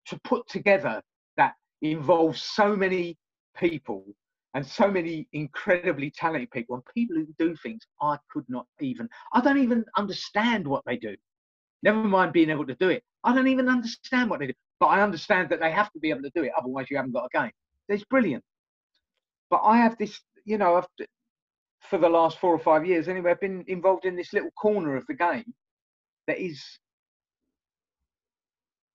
to 0.07 0.19
put 0.23 0.47
together 0.47 1.01
that 1.35 1.53
involves 1.81 2.41
so 2.41 2.75
many 2.75 3.17
people 3.55 4.05
and 4.53 4.65
so 4.65 4.89
many 4.89 5.27
incredibly 5.33 6.09
talented 6.09 6.49
people 6.51 6.75
and 6.75 6.83
people 6.93 7.15
who 7.15 7.27
do 7.37 7.55
things 7.57 7.81
I 8.01 8.17
could 8.31 8.45
not 8.47 8.65
even. 8.79 9.07
I 9.33 9.41
don't 9.41 9.59
even 9.59 9.85
understand 9.97 10.67
what 10.67 10.83
they 10.85 10.97
do. 10.97 11.15
Never 11.83 12.03
mind 12.03 12.33
being 12.33 12.49
able 12.49 12.65
to 12.65 12.75
do 12.75 12.89
it. 12.89 13.03
I 13.23 13.33
don't 13.33 13.47
even 13.47 13.69
understand 13.69 14.29
what 14.29 14.39
they 14.39 14.47
do, 14.47 14.53
but 14.79 14.87
I 14.87 15.01
understand 15.01 15.49
that 15.49 15.59
they 15.59 15.71
have 15.71 15.91
to 15.91 15.99
be 15.99 16.09
able 16.09 16.23
to 16.23 16.31
do 16.33 16.43
it. 16.43 16.51
Otherwise, 16.57 16.87
you 16.89 16.97
haven't 16.97 17.13
got 17.13 17.29
a 17.33 17.37
game. 17.37 17.51
It's 17.89 18.03
brilliant. 18.05 18.43
But 19.49 19.61
I 19.63 19.77
have 19.77 19.97
this, 19.97 20.19
you 20.45 20.57
know, 20.57 20.75
I've, 20.75 20.87
for 21.81 21.99
the 21.99 22.09
last 22.09 22.39
four 22.39 22.53
or 22.53 22.59
five 22.59 22.85
years 22.85 23.07
anyway, 23.07 23.31
I've 23.31 23.39
been 23.39 23.63
involved 23.67 24.05
in 24.05 24.15
this 24.15 24.33
little 24.33 24.51
corner 24.51 24.95
of 24.95 25.05
the 25.07 25.13
game 25.13 25.53
that 26.27 26.39
is, 26.39 26.63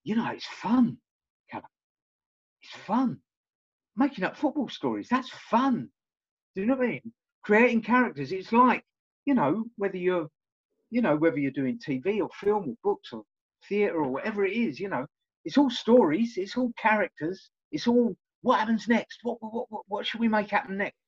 you 0.05 0.17
know, 0.17 0.31
it's 0.31 0.47
fun. 0.47 0.99
It's 2.63 2.75
fun. 2.87 3.19
Making 3.97 4.25
up 4.25 4.37
football 4.37 4.69
stories, 4.69 5.09
that's 5.11 5.29
fun. 5.29 5.89
Do 6.55 6.61
you 6.61 6.67
know 6.67 6.77
what 6.77 6.85
I 6.85 6.91
mean? 6.91 7.13
Creating 7.43 7.83
characters, 7.83 8.31
it's 8.31 8.53
like, 8.53 8.85
you 9.25 9.35
know, 9.35 9.65
whether 9.77 9.97
you're, 9.97 10.29
you 10.93 11.01
know, 11.01 11.17
whether 11.17 11.39
you're 11.39 11.51
doing 11.51 11.79
TV 11.79 12.21
or 12.21 12.29
film 12.39 12.69
or 12.69 12.77
books 12.85 13.15
or 13.15 13.23
theatre 13.67 13.97
or 13.97 14.11
whatever 14.11 14.45
it 14.45 14.53
is, 14.53 14.79
you 14.79 14.91
know, 14.91 15.07
it's 15.47 15.57
all 15.57 15.71
stories, 15.71 16.35
it's 16.37 16.55
all 16.55 16.71
characters, 16.79 17.49
it's 17.73 17.87
all 17.87 18.15
what 18.43 18.59
happens 18.59 18.87
next? 18.89 19.21
What, 19.23 19.39
what, 19.41 19.67
what, 19.71 19.83
what 19.89 20.07
should 20.07 20.21
we 20.21 20.29
make 20.29 20.51
happen 20.51 20.77
next? 20.77 20.99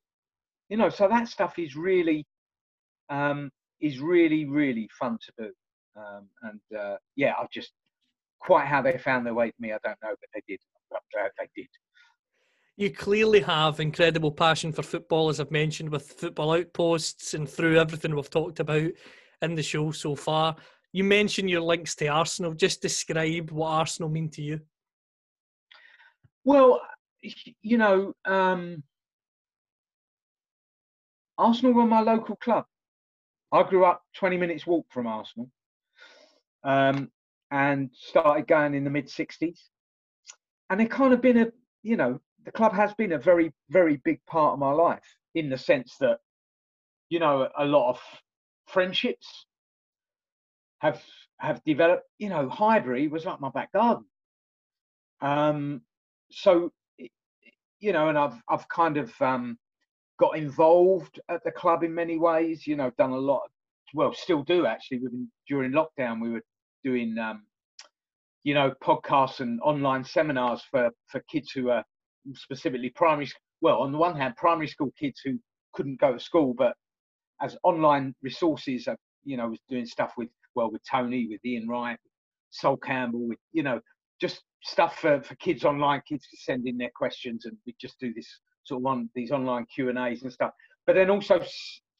You 0.71 0.79
know, 0.79 0.89
so 0.89 1.07
that 1.09 1.29
stuff 1.29 1.59
is 1.59 1.77
really, 1.77 2.25
um, 3.11 3.51
is 3.79 4.01
really, 4.01 4.47
really 4.47 4.89
fun 4.99 5.19
to 5.21 5.33
do. 5.45 5.53
Um, 6.01 6.29
and 6.43 6.81
uh, 6.81 6.97
yeah, 7.15 7.35
I've 7.39 7.51
just 7.51 7.73
quite 8.41 8.67
how 8.67 8.81
they 8.81 8.97
found 8.97 9.27
their 9.27 9.35
way 9.35 9.49
to 9.49 9.57
me, 9.61 9.73
I 9.73 9.79
don't 9.85 9.99
know, 10.03 10.15
but 10.19 10.31
they 10.33 10.43
did. 10.49 10.61
They 11.39 11.49
did. 11.55 11.69
You 12.77 12.91
clearly 12.91 13.41
have 13.41 13.81
incredible 13.81 14.33
passion 14.33 14.73
for 14.73 14.83
football, 14.83 15.29
as 15.29 15.41
I've 15.41 15.51
mentioned, 15.51 15.91
with 15.91 16.11
football 16.13 16.55
outposts 16.55 17.35
and 17.35 17.47
through 17.49 17.79
everything 17.79 18.15
we've 18.17 18.31
talked 18.31 18.61
about 18.61 18.91
in 19.43 19.55
the 19.55 19.63
show 19.63 19.91
so 19.91 20.15
far. 20.15 20.57
You 20.93 21.05
mentioned 21.05 21.51
your 21.51 21.61
links 21.61 21.95
to 21.97 22.07
Arsenal. 22.07 22.55
Just 22.55 22.81
describe 22.81 23.51
what 23.51 23.69
Arsenal 23.69 24.09
mean 24.09 24.29
to 24.31 24.43
you. 24.43 24.61
Well, 26.45 26.81
you 27.63 27.79
know, 27.79 28.15
um, 28.25 28.83
Arsenal 31.39 31.73
were 31.73 31.87
my 31.87 32.01
local 32.01 32.37
club. 32.37 32.65
I 33.51 33.63
grew 33.63 33.85
up 33.85 34.03
20 34.17 34.37
minutes 34.37 34.67
walk 34.67 34.87
from 34.91 35.07
Arsenal 35.07 35.51
um, 36.65 37.11
and 37.51 37.91
started 37.93 38.47
going 38.47 38.75
in 38.75 38.85
the 38.85 38.91
mid 38.91 39.07
60s. 39.07 39.59
And 40.71 40.81
it 40.81 40.91
kind 40.91 41.13
of 41.13 41.21
been 41.21 41.39
a, 41.39 41.47
you 41.83 41.97
know, 41.97 42.21
the 42.45 42.53
club 42.53 42.73
has 42.75 42.95
been 42.95 43.13
a 43.13 43.19
very, 43.19 43.53
very 43.71 44.01
big 44.05 44.21
part 44.27 44.55
of 44.55 44.59
my 44.59 44.71
life 44.71 45.05
in 45.35 45.49
the 45.49 45.59
sense 45.59 45.97
that, 46.01 46.19
you 47.11 47.19
know, 47.19 47.49
a 47.59 47.65
lot 47.65 47.91
of 47.91 48.01
friendships 48.67 49.47
have 50.79 51.03
have 51.39 51.63
developed. 51.65 52.05
You 52.19 52.29
know, 52.29 52.49
Highbury 52.49 53.09
was 53.09 53.25
like 53.25 53.41
my 53.41 53.51
back 53.51 53.73
garden. 53.73 54.05
Um, 55.21 55.83
so 56.31 56.73
you 57.81 57.93
know, 57.93 58.09
and 58.09 58.19
I've 58.19 58.41
I've 58.49 58.69
kind 58.69 58.97
of 58.97 59.13
um, 59.21 59.59
got 60.19 60.37
involved 60.37 61.21
at 61.29 61.43
the 61.45 61.51
club 61.51 61.83
in 61.83 61.95
many 61.95 62.19
ways. 62.19 62.67
You 62.67 62.77
know, 62.77 62.91
done 62.99 63.11
a 63.11 63.19
lot. 63.19 63.43
Well, 63.95 64.13
still 64.13 64.43
do 64.43 64.67
actually. 64.67 64.99
We've 64.99 65.11
been 65.11 65.31
during 65.49 65.73
lockdown. 65.73 66.21
We 66.21 66.31
were 66.31 66.43
doing, 66.83 67.17
um, 67.19 67.45
you 68.43 68.55
know, 68.55 68.75
podcasts 68.83 69.41
and 69.41 69.61
online 69.63 70.05
seminars 70.05 70.63
for 70.71 70.91
for 71.09 71.21
kids 71.31 71.51
who 71.51 71.71
are 71.71 71.85
specifically 72.35 72.91
primary. 72.91 73.31
Well, 73.61 73.79
on 73.79 73.93
the 73.93 73.99
one 73.99 74.17
hand, 74.17 74.37
primary 74.37 74.69
school 74.69 74.93
kids 74.99 75.21
who 75.25 75.39
couldn't 75.75 76.01
go 76.01 76.13
to 76.15 76.21
school, 76.21 76.55
but 76.57 76.75
as 77.45 77.57
online 77.63 78.15
resources, 78.23 78.89
uh, 78.89 78.97
you 79.25 79.37
know, 79.37 79.49
was 79.49 79.61
doing 79.69 79.87
stuff 79.87 80.15
with 80.17 80.29
well 80.55 80.71
with 80.71 80.83
Tony, 80.91 81.29
with 81.29 81.45
Ian 81.45 81.69
Wright, 81.69 81.99
Sol 82.51 82.77
Campbell, 82.77 83.29
with 83.29 83.39
you 83.53 83.63
know, 83.63 83.81
just 84.21 84.43
stuff 84.63 84.99
for, 84.99 85.23
for 85.23 85.35
kids 85.37 85.65
online, 85.65 86.03
kids 86.09 86.27
to 86.31 86.37
send 86.39 86.67
in 86.67 86.79
their 86.79 86.91
questions, 86.97 87.45
and 87.45 87.57
we 87.67 87.75
just 87.81 88.01
do 88.01 88.13
this 88.15 88.27
sort 88.65 88.81
of 88.81 88.87
on 88.87 89.11
these 89.15 89.31
online 89.31 89.67
Q 89.73 89.91
and 89.91 89.99
A's 89.99 90.23
and 90.23 90.33
stuff. 90.33 90.53
But 90.87 90.95
then 90.95 91.11
also 91.11 91.43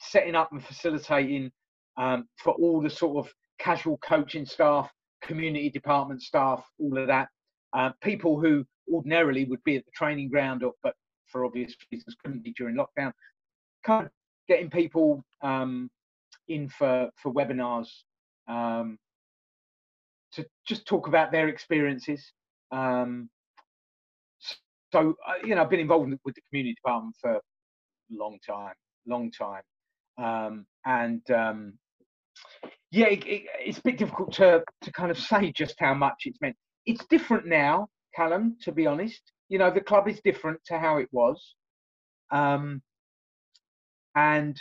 setting 0.01 0.35
up 0.35 0.51
and 0.53 0.65
facilitating 0.65 1.51
um, 1.99 2.27
for 2.43 2.55
all 2.55 2.81
the 2.81 2.91
sort 2.91 3.25
of 3.25 3.33
casual 3.59 3.99
coaching 3.99 4.47
staff, 4.47 4.91
community 5.23 5.71
department 5.71 6.23
staff, 6.23 6.65
all 6.79 6.99
of 6.99 7.07
that. 7.07 7.29
Uh, 7.75 7.91
people 8.03 8.41
who 8.41 8.65
ordinarily 8.93 9.45
would 9.45 9.63
be 9.65 9.77
at 9.77 9.85
the 9.85 9.91
training 9.95 10.31
ground, 10.31 10.63
or, 10.63 10.73
but 10.83 10.95
for 11.27 11.45
obvious 11.45 11.75
reasons 11.91 12.17
couldn't 12.23 12.43
be 12.43 12.53
during 12.53 12.77
lockdown. 12.77 13.13
Kind 13.85 14.07
of 14.07 14.13
getting 14.49 14.71
people 14.71 15.25
um, 15.43 15.91
in 16.49 16.69
for 16.69 17.09
for 17.23 17.33
webinars 17.33 17.89
um, 18.49 18.99
to 20.33 20.45
just 20.67 20.87
talk 20.87 21.07
about 21.07 21.33
their 21.33 21.49
experiences, 21.49 22.33
um, 22.73 23.29
so 24.95 25.15
uh, 25.27 25.45
you 25.45 25.55
know, 25.55 25.63
I've 25.63 25.71
been 25.71 25.81
involved 25.81 26.13
with 26.25 26.35
the 26.37 26.41
community 26.49 26.75
department 26.75 27.17
for 27.21 27.33
a 27.33 27.41
long 28.11 28.39
time, 28.47 28.75
long 29.07 29.31
time, 29.33 29.63
um, 30.19 30.67
and 30.87 31.29
um, 31.33 31.79
yeah, 32.93 33.07
it, 33.07 33.27
it, 33.27 33.43
it's 33.59 33.79
a 33.79 33.83
bit 33.83 33.99
difficult 33.99 34.33
to 34.35 34.63
to 34.83 34.93
kind 34.93 35.11
of 35.11 35.19
say 35.31 35.51
just 35.51 35.75
how 35.81 35.95
much 35.95 36.23
it's 36.27 36.41
meant. 36.41 36.57
It's 36.87 37.05
different 37.07 37.47
now, 37.47 37.89
Callum. 38.15 38.57
To 38.63 38.71
be 38.71 38.87
honest, 38.87 39.21
you 39.49 39.59
know, 39.59 39.71
the 39.71 39.81
club 39.81 40.09
is 40.09 40.21
different 40.25 40.61
to 40.67 40.79
how 40.79 40.99
it 40.99 41.09
was, 41.11 41.57
um, 42.31 42.81
and 44.15 44.61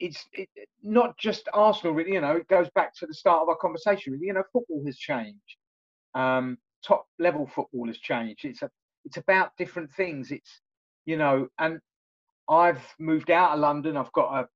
it's 0.00 0.26
it, 0.32 0.48
not 0.82 1.16
just 1.18 1.48
Arsenal. 1.52 1.94
Really, 1.94 2.12
you 2.12 2.20
know, 2.20 2.36
it 2.36 2.48
goes 2.48 2.68
back 2.74 2.94
to 2.96 3.06
the 3.06 3.14
start 3.14 3.42
of 3.42 3.48
our 3.48 3.56
conversation. 3.56 4.12
Really, 4.12 4.26
you 4.26 4.32
know, 4.32 4.44
football 4.52 4.82
has 4.86 4.96
changed 4.96 5.56
um, 6.14 6.58
top 6.84 7.06
level 7.18 7.46
football 7.46 7.86
has 7.86 7.98
changed. 7.98 8.44
It's 8.44 8.62
a 8.62 8.70
it's 9.04 9.16
about 9.16 9.52
different 9.58 9.90
things. 9.96 10.30
It's 10.30 10.60
you 11.04 11.16
know, 11.16 11.48
and 11.58 11.80
I've 12.48 12.82
moved 12.98 13.30
out 13.30 13.52
of 13.52 13.60
London. 13.60 13.96
I've 13.96 14.12
got 14.12 14.40
a 14.40 14.48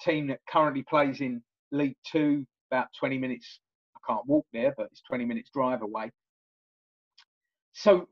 team 0.00 0.28
that 0.28 0.40
currently 0.48 0.82
plays 0.82 1.20
in 1.20 1.42
League 1.70 1.96
Two, 2.10 2.46
about 2.70 2.88
20 2.98 3.18
minutes. 3.18 3.60
I 3.96 4.12
can't 4.12 4.26
walk 4.26 4.46
there, 4.52 4.74
but 4.76 4.88
it's 4.90 5.02
20 5.02 5.24
minutes 5.24 5.50
drive 5.54 5.82
away. 5.82 6.10
So, 7.72 8.08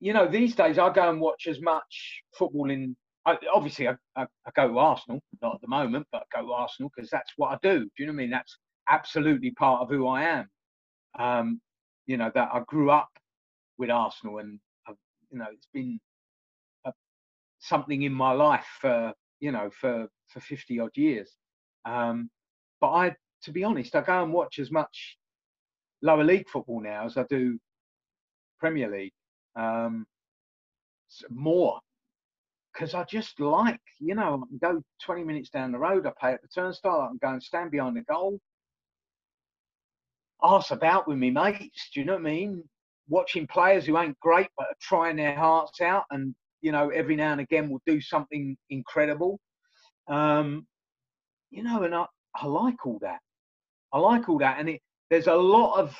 you 0.00 0.12
know, 0.12 0.26
these 0.26 0.54
days 0.54 0.78
I 0.78 0.92
go 0.92 1.08
and 1.10 1.20
watch 1.20 1.46
as 1.48 1.60
much 1.60 2.22
football 2.36 2.70
in. 2.70 2.96
I, 3.26 3.38
obviously, 3.52 3.88
I, 3.88 3.96
I, 4.16 4.22
I, 4.22 4.50
go 4.54 4.68
to 4.68 4.78
Arsenal, 4.78 5.20
not 5.40 5.54
at 5.56 5.60
the 5.62 5.68
moment, 5.68 6.06
but 6.12 6.22
I 6.22 6.40
go 6.40 6.46
to 6.46 6.52
Arsenal 6.52 6.90
because 6.94 7.10
that's 7.10 7.32
what 7.36 7.52
I 7.52 7.58
do. 7.62 7.80
Do 7.80 7.90
you 7.98 8.06
know 8.06 8.12
what 8.12 8.18
I 8.18 8.22
mean? 8.22 8.30
That's 8.30 8.58
absolutely 8.90 9.52
part 9.52 9.80
of 9.80 9.88
who 9.88 10.06
I 10.06 10.22
am. 10.24 10.48
Um, 11.18 11.60
you 12.06 12.16
know 12.18 12.30
that 12.34 12.50
I 12.52 12.60
grew 12.66 12.90
up 12.90 13.08
with 13.78 13.90
Arsenal, 13.90 14.38
and 14.38 14.58
I've, 14.86 14.96
you 15.30 15.38
know 15.38 15.46
it's 15.52 15.68
been 15.72 15.98
a, 16.84 16.92
something 17.60 18.02
in 18.02 18.12
my 18.12 18.32
life 18.32 18.66
for 18.80 19.14
you 19.44 19.52
know, 19.52 19.68
for 19.78 20.08
for 20.28 20.40
fifty 20.40 20.80
odd 20.80 20.96
years. 20.96 21.30
Um, 21.84 22.30
but 22.80 22.90
I, 22.90 23.14
to 23.42 23.52
be 23.52 23.62
honest, 23.62 23.94
I 23.94 24.00
go 24.00 24.22
and 24.22 24.32
watch 24.32 24.58
as 24.58 24.70
much 24.70 25.18
lower 26.00 26.24
league 26.24 26.48
football 26.48 26.80
now 26.80 27.04
as 27.04 27.18
I 27.18 27.24
do 27.28 27.58
Premier 28.58 28.90
League. 28.90 29.12
Um, 29.54 30.06
more 31.28 31.78
because 32.74 32.94
I 32.94 33.04
just 33.04 33.38
like, 33.38 33.80
you 34.00 34.14
know, 34.14 34.44
I 34.44 34.48
can 34.48 34.74
go 34.76 34.82
20 35.02 35.24
minutes 35.24 35.50
down 35.50 35.72
the 35.72 35.78
road, 35.78 36.06
I 36.06 36.12
pay 36.20 36.32
at 36.32 36.42
the 36.42 36.48
turnstile, 36.48 37.02
I 37.02 37.08
can 37.08 37.18
go 37.22 37.28
and 37.28 37.42
stand 37.42 37.70
behind 37.70 37.96
the 37.96 38.02
goal, 38.02 38.40
arse 40.40 40.70
about 40.70 41.06
with 41.06 41.18
me 41.18 41.30
mates, 41.30 41.90
do 41.94 42.00
you 42.00 42.06
know 42.06 42.14
what 42.14 42.20
I 42.20 42.24
mean? 42.24 42.64
Watching 43.08 43.46
players 43.46 43.86
who 43.86 43.98
ain't 43.98 44.18
great 44.20 44.48
but 44.56 44.66
are 44.66 44.76
trying 44.80 45.16
their 45.16 45.36
hearts 45.36 45.80
out 45.80 46.04
and, 46.10 46.34
you 46.62 46.72
know, 46.72 46.88
every 46.90 47.16
now 47.16 47.32
and 47.32 47.40
again 47.40 47.70
will 47.70 47.82
do 47.86 48.00
something 48.00 48.56
incredible. 48.70 49.38
Um, 50.08 50.66
you 51.50 51.62
know, 51.62 51.82
and 51.84 51.94
I, 51.94 52.06
I 52.34 52.46
like 52.46 52.84
all 52.86 52.98
that. 53.02 53.20
I 53.92 53.98
like 53.98 54.28
all 54.28 54.38
that. 54.38 54.58
And 54.58 54.68
it, 54.68 54.80
there's 55.10 55.28
a 55.28 55.34
lot 55.34 55.78
of 55.78 55.96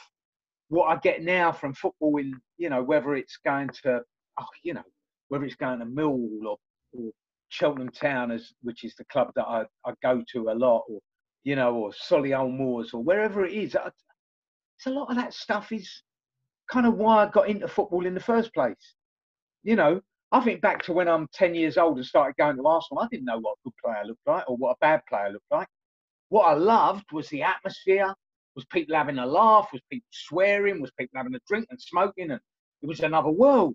what 0.68 0.86
I 0.86 0.96
get 0.96 1.22
now 1.22 1.52
from 1.52 1.74
football 1.74 2.16
in, 2.16 2.34
you 2.56 2.68
know, 2.68 2.82
whether 2.82 3.14
it's 3.14 3.38
going 3.44 3.70
to, 3.84 4.02
oh, 4.40 4.46
you 4.62 4.74
know, 4.74 4.82
whether 5.28 5.44
it's 5.44 5.56
going 5.56 5.78
to 5.80 5.86
Millwall 5.86 6.44
or, 6.44 6.56
or 6.92 7.10
Cheltenham 7.48 7.90
Town, 7.90 8.30
as 8.30 8.52
which 8.62 8.84
is 8.84 8.94
the 8.96 9.04
club 9.06 9.30
that 9.36 9.46
I, 9.46 9.64
I 9.84 9.92
go 10.02 10.22
to 10.32 10.50
a 10.50 10.54
lot, 10.54 10.84
or 10.88 11.00
you 11.44 11.56
know, 11.56 11.74
or 11.74 11.90
Solihull 11.90 12.56
Moors, 12.56 12.92
or 12.92 13.02
wherever 13.02 13.44
it 13.44 13.52
is. 13.52 13.76
I, 13.76 13.90
it's 14.78 14.86
a 14.86 14.90
lot 14.90 15.10
of 15.10 15.16
that 15.16 15.34
stuff 15.34 15.72
is 15.72 16.02
kind 16.70 16.86
of 16.86 16.94
why 16.94 17.24
I 17.24 17.30
got 17.30 17.48
into 17.48 17.68
football 17.68 18.06
in 18.06 18.14
the 18.14 18.20
first 18.20 18.52
place. 18.54 18.94
You 19.62 19.76
know, 19.76 20.00
I 20.32 20.40
think 20.40 20.60
back 20.60 20.82
to 20.84 20.92
when 20.92 21.08
I'm 21.08 21.28
10 21.32 21.54
years 21.54 21.76
old 21.78 21.96
and 21.96 22.06
started 22.06 22.34
going 22.36 22.56
to 22.56 22.66
Arsenal, 22.66 23.02
I 23.02 23.08
didn't 23.10 23.26
know 23.26 23.38
what 23.38 23.52
a 23.52 23.68
good 23.68 23.74
player 23.82 24.04
looked 24.04 24.26
like 24.26 24.48
or 24.48 24.56
what 24.56 24.72
a 24.72 24.76
bad 24.80 25.02
player 25.08 25.30
looked 25.30 25.50
like. 25.50 25.68
What 26.28 26.44
I 26.44 26.54
loved 26.54 27.04
was 27.12 27.28
the 27.28 27.42
atmosphere, 27.42 28.12
was 28.56 28.64
people 28.66 28.96
having 28.96 29.18
a 29.18 29.26
laugh, 29.26 29.68
was 29.72 29.82
people 29.90 30.08
swearing, 30.10 30.80
was 30.80 30.90
people 30.98 31.16
having 31.16 31.34
a 31.34 31.40
drink 31.46 31.66
and 31.70 31.80
smoking, 31.80 32.30
and 32.30 32.40
it 32.82 32.86
was 32.86 33.00
another 33.00 33.30
world. 33.30 33.74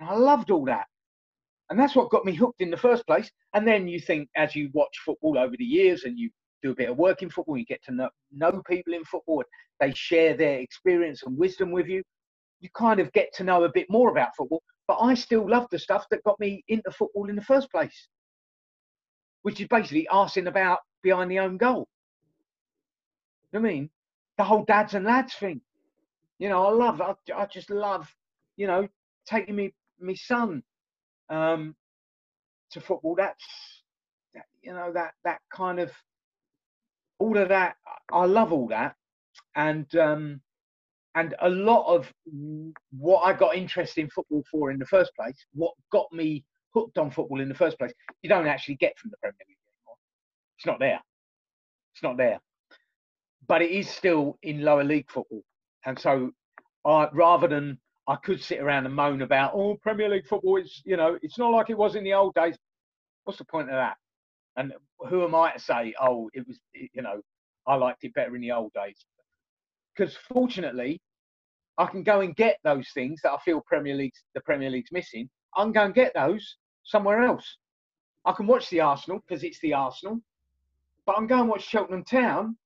And 0.00 0.08
I 0.08 0.14
loved 0.14 0.50
all 0.50 0.64
that. 0.64 0.86
And 1.68 1.78
that's 1.78 1.94
what 1.94 2.10
got 2.10 2.24
me 2.24 2.34
hooked 2.34 2.60
in 2.60 2.70
the 2.70 2.76
first 2.76 3.06
place. 3.06 3.30
And 3.54 3.66
then 3.66 3.86
you 3.86 4.00
think, 4.00 4.28
as 4.36 4.56
you 4.56 4.70
watch 4.72 4.98
football 5.04 5.38
over 5.38 5.54
the 5.56 5.64
years 5.64 6.04
and 6.04 6.18
you 6.18 6.30
do 6.62 6.72
a 6.72 6.74
bit 6.74 6.90
of 6.90 6.96
work 6.96 7.22
in 7.22 7.30
football, 7.30 7.56
you 7.56 7.64
get 7.64 7.82
to 7.84 7.92
know, 7.92 8.10
know 8.32 8.62
people 8.68 8.92
in 8.92 9.04
football, 9.04 9.44
they 9.78 9.92
share 9.94 10.36
their 10.36 10.58
experience 10.58 11.22
and 11.22 11.38
wisdom 11.38 11.70
with 11.70 11.86
you. 11.86 12.02
You 12.60 12.70
kind 12.74 12.98
of 12.98 13.12
get 13.12 13.32
to 13.34 13.44
know 13.44 13.64
a 13.64 13.72
bit 13.72 13.86
more 13.88 14.10
about 14.10 14.34
football. 14.36 14.62
But 14.88 14.98
I 15.00 15.14
still 15.14 15.48
love 15.48 15.68
the 15.70 15.78
stuff 15.78 16.06
that 16.10 16.24
got 16.24 16.40
me 16.40 16.64
into 16.66 16.90
football 16.90 17.28
in 17.28 17.36
the 17.36 17.42
first 17.42 17.70
place, 17.70 18.08
which 19.42 19.60
is 19.60 19.68
basically 19.68 20.08
asking 20.10 20.48
about 20.48 20.80
behind 21.02 21.30
the 21.30 21.38
own 21.38 21.56
goal. 21.56 21.86
You 23.52 23.60
know 23.60 23.68
I 23.68 23.72
mean? 23.72 23.90
The 24.38 24.44
whole 24.44 24.64
dads 24.64 24.94
and 24.94 25.04
lads 25.04 25.34
thing. 25.34 25.60
You 26.38 26.48
know, 26.48 26.66
I 26.66 26.70
love, 26.70 27.00
I, 27.00 27.14
I 27.34 27.46
just 27.46 27.70
love, 27.70 28.12
you 28.56 28.66
know, 28.66 28.88
taking 29.26 29.54
me 29.54 29.72
my 30.00 30.14
son 30.14 30.62
um, 31.28 31.74
to 32.72 32.80
football. 32.80 33.14
That's 33.16 33.44
that, 34.34 34.44
you 34.62 34.72
know 34.72 34.92
that 34.92 35.12
that 35.24 35.40
kind 35.54 35.80
of 35.80 35.90
all 37.18 37.36
of 37.36 37.48
that. 37.48 37.76
I 38.12 38.24
love 38.24 38.52
all 38.52 38.68
that, 38.68 38.94
and 39.56 39.94
um, 39.96 40.40
and 41.14 41.34
a 41.40 41.48
lot 41.48 41.86
of 41.94 42.12
what 42.98 43.20
I 43.22 43.32
got 43.32 43.56
interested 43.56 44.00
in 44.00 44.10
football 44.10 44.44
for 44.50 44.70
in 44.70 44.78
the 44.78 44.86
first 44.86 45.12
place, 45.16 45.36
what 45.52 45.74
got 45.92 46.12
me 46.12 46.44
hooked 46.72 46.98
on 46.98 47.10
football 47.10 47.40
in 47.40 47.48
the 47.48 47.54
first 47.54 47.78
place, 47.78 47.92
you 48.22 48.28
don't 48.28 48.46
actually 48.46 48.76
get 48.76 48.96
from 48.98 49.10
the 49.10 49.16
Premier 49.16 49.34
League 49.48 49.56
anymore. 49.66 49.96
It's 50.56 50.66
not 50.66 50.78
there. 50.78 51.00
It's 51.94 52.02
not 52.02 52.16
there. 52.16 52.38
But 53.48 53.62
it 53.62 53.70
is 53.70 53.88
still 53.88 54.38
in 54.42 54.62
lower 54.62 54.84
league 54.84 55.10
football, 55.10 55.42
and 55.84 55.98
so 55.98 56.30
I 56.86 57.08
rather 57.12 57.48
than 57.48 57.78
I 58.10 58.16
could 58.16 58.42
sit 58.42 58.58
around 58.58 58.86
and 58.86 58.94
moan 58.94 59.22
about, 59.22 59.52
oh, 59.54 59.76
Premier 59.76 60.08
League 60.08 60.26
football, 60.26 60.56
it's, 60.56 60.82
you 60.84 60.96
know, 60.96 61.16
it's 61.22 61.38
not 61.38 61.52
like 61.52 61.70
it 61.70 61.78
was 61.78 61.94
in 61.94 62.02
the 62.02 62.12
old 62.12 62.34
days. 62.34 62.56
What's 63.22 63.38
the 63.38 63.44
point 63.44 63.68
of 63.68 63.76
that? 63.76 63.98
And 64.56 64.72
who 64.98 65.22
am 65.22 65.36
I 65.36 65.52
to 65.52 65.60
say, 65.60 65.94
oh, 66.00 66.28
it 66.34 66.44
was, 66.44 66.58
you 66.74 67.02
know, 67.02 67.20
I 67.68 67.76
liked 67.76 68.02
it 68.02 68.12
better 68.14 68.34
in 68.34 68.42
the 68.42 68.50
old 68.50 68.72
days? 68.72 68.96
Because 69.94 70.18
fortunately, 70.28 71.00
I 71.78 71.86
can 71.86 72.02
go 72.02 72.20
and 72.20 72.34
get 72.34 72.58
those 72.64 72.88
things 72.94 73.20
that 73.22 73.30
I 73.30 73.38
feel 73.44 73.62
Premier 73.64 73.94
League's, 73.94 74.24
the 74.34 74.40
Premier 74.40 74.70
League's 74.70 74.90
missing. 74.90 75.30
I 75.56 75.62
can 75.62 75.70
go 75.70 75.84
and 75.84 75.94
get 75.94 76.12
those 76.12 76.56
somewhere 76.82 77.22
else. 77.22 77.58
I 78.24 78.32
can 78.32 78.48
watch 78.48 78.68
the 78.70 78.80
Arsenal 78.80 79.20
because 79.20 79.44
it's 79.44 79.60
the 79.60 79.74
Arsenal, 79.74 80.18
but 81.06 81.16
I'm 81.16 81.28
going 81.28 81.44
to 81.44 81.50
watch 81.50 81.62
Cheltenham 81.62 82.02
Town, 82.02 82.56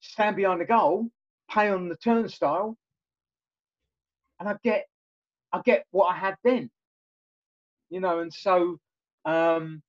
stand 0.00 0.36
behind 0.36 0.60
the 0.60 0.66
goal, 0.66 1.08
pay 1.50 1.70
on 1.70 1.88
the 1.88 1.96
turnstile, 1.96 2.76
and 4.40 4.48
I 4.48 4.56
get 4.62 4.86
I 5.52 5.60
get 5.64 5.84
what 5.90 6.06
I 6.06 6.16
had 6.16 6.36
then. 6.44 6.70
You 7.90 8.00
know, 8.00 8.20
and 8.20 8.32
so 8.32 8.78
um, 9.24 9.82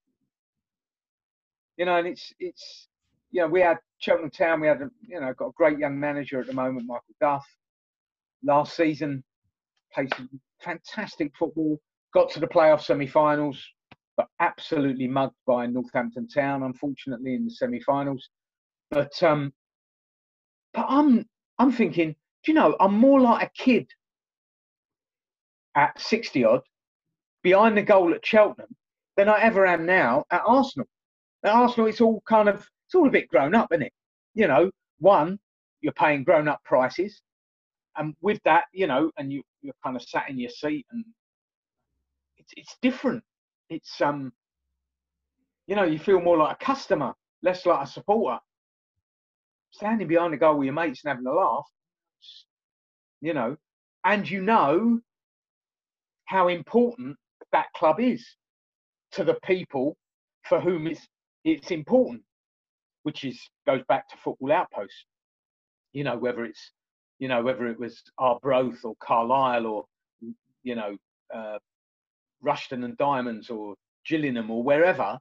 you 1.78 1.86
know, 1.86 1.98
and 1.98 2.08
it's 2.08 2.34
it's 2.40 2.88
you 3.36 3.42
know, 3.42 3.48
we 3.48 3.60
had 3.60 3.80
Cheltenham 3.98 4.30
Town, 4.30 4.62
we 4.62 4.68
had 4.68 4.82
a, 4.82 4.90
you 5.06 5.20
know, 5.20 5.34
got 5.34 5.48
a 5.48 5.54
great 5.58 5.78
young 5.78 6.00
manager 6.00 6.40
at 6.40 6.48
the 6.48 6.54
moment, 6.54 6.88
Michael 6.88 7.04
Duff. 7.20 7.46
Last 8.44 8.78
season 8.78 9.26
played 9.94 10.14
some 10.16 10.30
fantastic 10.62 11.34
football, 11.38 11.78
got 12.14 12.30
to 12.30 12.40
the 12.40 12.48
playoff 12.48 12.82
semi-finals, 12.82 13.62
but 14.16 14.28
absolutely 14.40 15.08
mugged 15.08 15.36
by 15.46 15.66
Northampton 15.66 16.30
Town, 16.30 16.64
unfortunately, 16.64 17.36
in 17.36 17.44
the 17.44 17.52
semi-finals. 17.52 18.30
But 18.90 19.22
um, 19.22 19.52
but 20.74 20.86
I'm 20.88 21.26
I'm 21.60 21.74
thinking, 21.74 22.16
do 22.46 22.52
you 22.52 22.54
know, 22.54 22.78
I'm 22.80 22.94
more 22.94 23.20
like 23.20 23.48
a 23.48 23.62
kid 23.62 23.88
at 25.76 26.00
60 26.00 26.44
odd 26.46 26.62
behind 27.44 27.78
the 27.78 27.82
goal 27.84 28.14
at 28.14 28.26
Cheltenham 28.26 28.76
than 29.18 29.30
I 29.30 29.40
ever 29.42 29.66
am 29.66 29.86
now 29.86 30.26
at 30.32 30.42
Arsenal. 30.46 30.88
At 31.44 31.54
Arsenal, 31.54 31.88
it's 31.88 32.02
all 32.02 32.22
kind 32.28 32.50
of, 32.50 32.68
it's 32.88 32.96
all 32.96 33.08
a 33.08 33.12
bit 33.12 33.30
grown 33.30 33.54
up, 33.54 33.72
isn't 33.72 33.84
it? 33.84 33.94
You 34.34 34.48
know, 34.48 34.72
one, 35.00 35.40
you're 35.82 35.94
paying 35.94 36.24
grown 36.24 36.48
up 36.48 36.64
prices. 36.64 37.22
And 37.98 38.16
with 38.22 38.40
that, 38.46 38.66
you 38.74 38.88
know, 38.88 39.12
and 39.18 39.32
you, 39.32 39.44
you're 39.62 39.76
kind 39.84 39.96
of 39.96 40.02
sat 40.02 40.30
in 40.30 40.40
your 40.40 40.50
seat 40.50 40.86
and 40.92 41.06
it's, 42.38 42.54
it's 42.58 42.76
different. 42.82 43.24
It's, 43.70 44.02
um, 44.02 44.34
you 45.68 45.76
know, 45.76 45.84
you 45.84 46.00
feel 46.00 46.22
more 46.22 46.38
like 46.38 46.56
a 46.62 46.66
customer, 46.66 47.14
less 47.42 47.66
like 47.66 47.88
a 47.88 47.90
supporter. 47.90 48.40
Standing 49.72 50.08
behind 50.08 50.34
the 50.34 50.38
goal 50.38 50.58
with 50.58 50.66
your 50.66 50.74
mates 50.74 51.04
and 51.04 51.10
having 51.10 51.28
a 51.28 51.34
laugh, 51.34 51.66
you 53.22 53.34
know, 53.34 53.58
and 54.06 54.30
you 54.30 54.42
know 54.42 55.02
how 56.26 56.48
important 56.48 57.16
that 57.52 57.68
club 57.76 58.00
is 58.00 58.26
to 59.12 59.24
the 59.24 59.38
people 59.46 59.96
for 60.48 60.60
whom 60.60 60.88
it's 60.88 61.08
it's 61.44 61.72
important, 61.72 62.22
which 63.04 63.24
is 63.24 63.40
goes 63.66 63.82
back 63.88 64.10
to 64.10 64.18
football 64.18 64.52
outposts. 64.52 65.06
You 65.94 66.04
know, 66.04 66.18
whether 66.18 66.46
it's 66.46 66.72
you 67.20 67.28
know 67.28 67.42
whether 67.42 67.68
it 67.68 67.80
was 67.80 68.02
Arbroath 68.18 68.84
or 68.84 68.96
Carlisle 69.00 69.66
or 69.66 69.86
you 70.64 70.76
know 70.76 70.98
uh, 71.34 71.58
Rushden 72.44 72.84
and 72.84 72.98
Diamonds 72.98 73.50
or 73.50 73.76
Gillingham 74.08 74.52
or 74.52 74.64
wherever. 74.64 75.18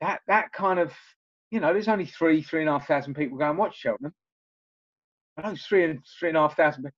That 0.00 0.20
that 0.26 0.52
kind 0.52 0.78
of 0.78 0.92
you 1.52 1.60
know, 1.60 1.72
there's 1.72 1.88
only 1.88 2.06
three 2.06 2.42
three 2.42 2.60
and 2.60 2.68
a 2.68 2.72
half 2.72 2.88
thousand 2.88 3.14
people 3.14 3.36
go 3.36 3.48
and 3.48 3.58
watch 3.58 3.76
Cheltenham. 3.76 4.14
I 5.36 5.42
know 5.42 5.56
three 5.56 5.84
and 5.84 6.00
three 6.18 6.30
and 6.30 6.38
a 6.38 6.40
half 6.40 6.56
thousand 6.56 6.90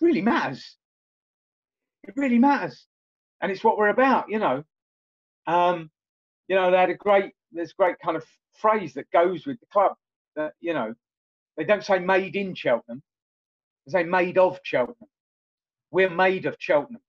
really 0.00 0.22
matters 0.22 0.76
it 2.04 2.14
really 2.16 2.38
matters, 2.38 2.86
and 3.40 3.50
it's 3.50 3.64
what 3.64 3.78
we're 3.78 3.88
about, 3.88 4.26
you 4.28 4.38
know. 4.38 4.64
Um, 5.46 5.90
you 6.48 6.56
know, 6.56 6.70
they 6.70 6.76
had 6.78 6.90
a 6.90 6.94
great, 6.94 7.32
there's 7.52 7.70
a 7.70 7.74
great 7.82 7.96
kind 8.04 8.16
of 8.16 8.24
phrase 8.58 8.94
that 8.94 9.10
goes 9.10 9.46
with 9.46 9.58
the 9.60 9.66
club 9.72 9.92
that 10.36 10.52
you 10.60 10.74
know, 10.74 10.94
they 11.56 11.64
don't 11.64 11.84
say 11.84 11.98
made 11.98 12.36
in 12.36 12.54
Cheltenham, 12.54 13.02
they 13.86 13.92
say 13.92 14.04
made 14.04 14.38
of 14.38 14.58
Cheltenham. 14.62 15.08
We're 15.90 16.10
made 16.10 16.46
of 16.46 16.56
Cheltenham, 16.58 17.02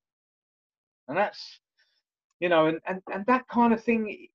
and 1.07 1.17
that's, 1.17 1.59
you 2.39 2.49
know, 2.49 2.67
and 2.67 2.79
and 2.87 3.01
and 3.13 3.25
that 3.27 3.47
kind 3.47 3.73
of 3.73 3.83
thing. 3.83 4.27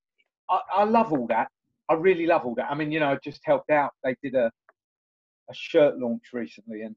I, 0.49 0.59
I 0.77 0.83
love 0.83 1.11
all 1.11 1.27
that. 1.27 1.49
I 1.89 1.95
really 1.95 2.27
love 2.27 2.45
all 2.45 2.55
that. 2.55 2.69
I 2.69 2.75
mean, 2.75 2.91
you 2.91 2.99
know, 2.99 3.11
I 3.11 3.17
just 3.23 3.41
helped 3.43 3.71
out. 3.71 3.91
They 4.03 4.15
did 4.21 4.35
a 4.35 4.51
a 5.49 5.53
shirt 5.53 5.97
launch 5.97 6.23
recently, 6.33 6.81
and 6.81 6.95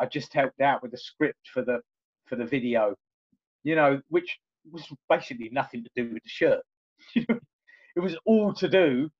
I 0.00 0.06
just 0.06 0.32
helped 0.32 0.60
out 0.60 0.82
with 0.82 0.92
the 0.92 0.98
script 0.98 1.48
for 1.52 1.62
the 1.62 1.80
for 2.34 2.42
the 2.42 2.48
video, 2.50 2.94
you 3.62 3.74
know, 3.76 4.00
which 4.08 4.38
was 4.70 4.86
basically 5.08 5.50
nothing 5.52 5.84
to 5.84 5.90
do 5.96 6.14
with 6.14 6.22
the 6.22 6.28
shirt. 6.28 6.62
it 7.14 8.00
was 8.00 8.16
all 8.24 8.52
to 8.54 8.68
do 8.68 9.10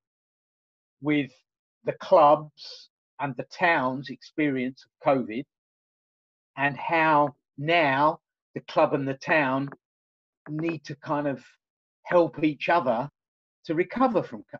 with 1.02 1.30
the 1.84 1.92
clubs 1.94 2.90
and 3.20 3.34
the 3.36 3.44
town's 3.44 4.10
experience 4.10 4.84
of 4.84 5.16
COVID 5.16 5.44
and 6.56 6.76
how 6.76 7.34
now 7.58 8.20
the 8.54 8.60
club 8.60 8.94
and 8.94 9.06
the 9.06 9.14
town 9.14 9.68
need 10.48 10.84
to 10.84 10.96
kind 10.96 11.26
of 11.28 11.44
help 12.04 12.42
each 12.42 12.68
other 12.68 13.08
to 13.66 13.74
recover 13.74 14.22
from. 14.22 14.44
co- 14.50 14.58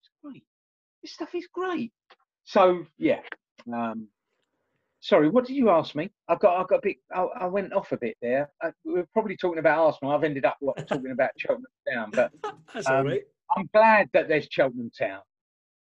It's 0.00 0.10
great. 0.22 0.44
This 1.02 1.12
stuff 1.12 1.34
is 1.34 1.48
great. 1.52 1.92
So 2.44 2.86
yeah. 2.98 3.20
Um, 3.72 4.08
sorry, 5.04 5.28
what 5.28 5.44
did 5.44 5.54
you 5.54 5.68
ask 5.68 5.94
me? 5.94 6.10
I've 6.28 6.40
got, 6.40 6.58
I've 6.58 6.68
got 6.68 6.78
a 6.78 6.82
bit. 6.82 6.96
I, 7.14 7.26
I 7.40 7.46
went 7.46 7.74
off 7.74 7.92
a 7.92 7.98
bit 7.98 8.16
there. 8.22 8.50
We 8.84 8.94
were 8.94 9.08
probably 9.12 9.36
talking 9.36 9.58
about 9.58 9.78
Arsenal. 9.78 10.14
I've 10.14 10.24
ended 10.24 10.46
up 10.46 10.56
what, 10.60 10.88
talking 10.88 11.10
about 11.12 11.30
Cheltenham 11.38 11.66
Town, 11.92 12.10
but 12.10 12.32
Um, 12.86 13.06
right. 13.06 13.22
I'm 13.56 13.68
glad 13.74 14.08
that 14.14 14.28
there's 14.28 14.48
Cheltenham 14.50 14.90
Town. 14.98 15.20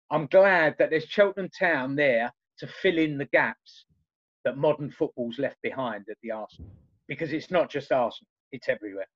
I'm 0.10 0.26
glad 0.26 0.76
that 0.80 0.90
there's 0.90 1.06
Cheltenham 1.06 1.50
Town 1.58 1.96
there 1.96 2.34
to 2.58 2.68
fill 2.82 2.98
in 2.98 3.18
the 3.18 3.26
gaps 3.26 3.86
that 4.44 4.58
modern 4.58 4.90
football's 4.92 5.38
left 5.38 5.58
behind 5.62 6.06
at 6.10 6.18
the 6.24 6.32
Arsenal. 6.32 6.72
Because 7.08 7.32
it's 7.32 7.52
not 7.52 7.70
just 7.70 7.92
Arsenal, 7.92 8.28
it's 8.52 8.68
everywhere. 8.70 9.08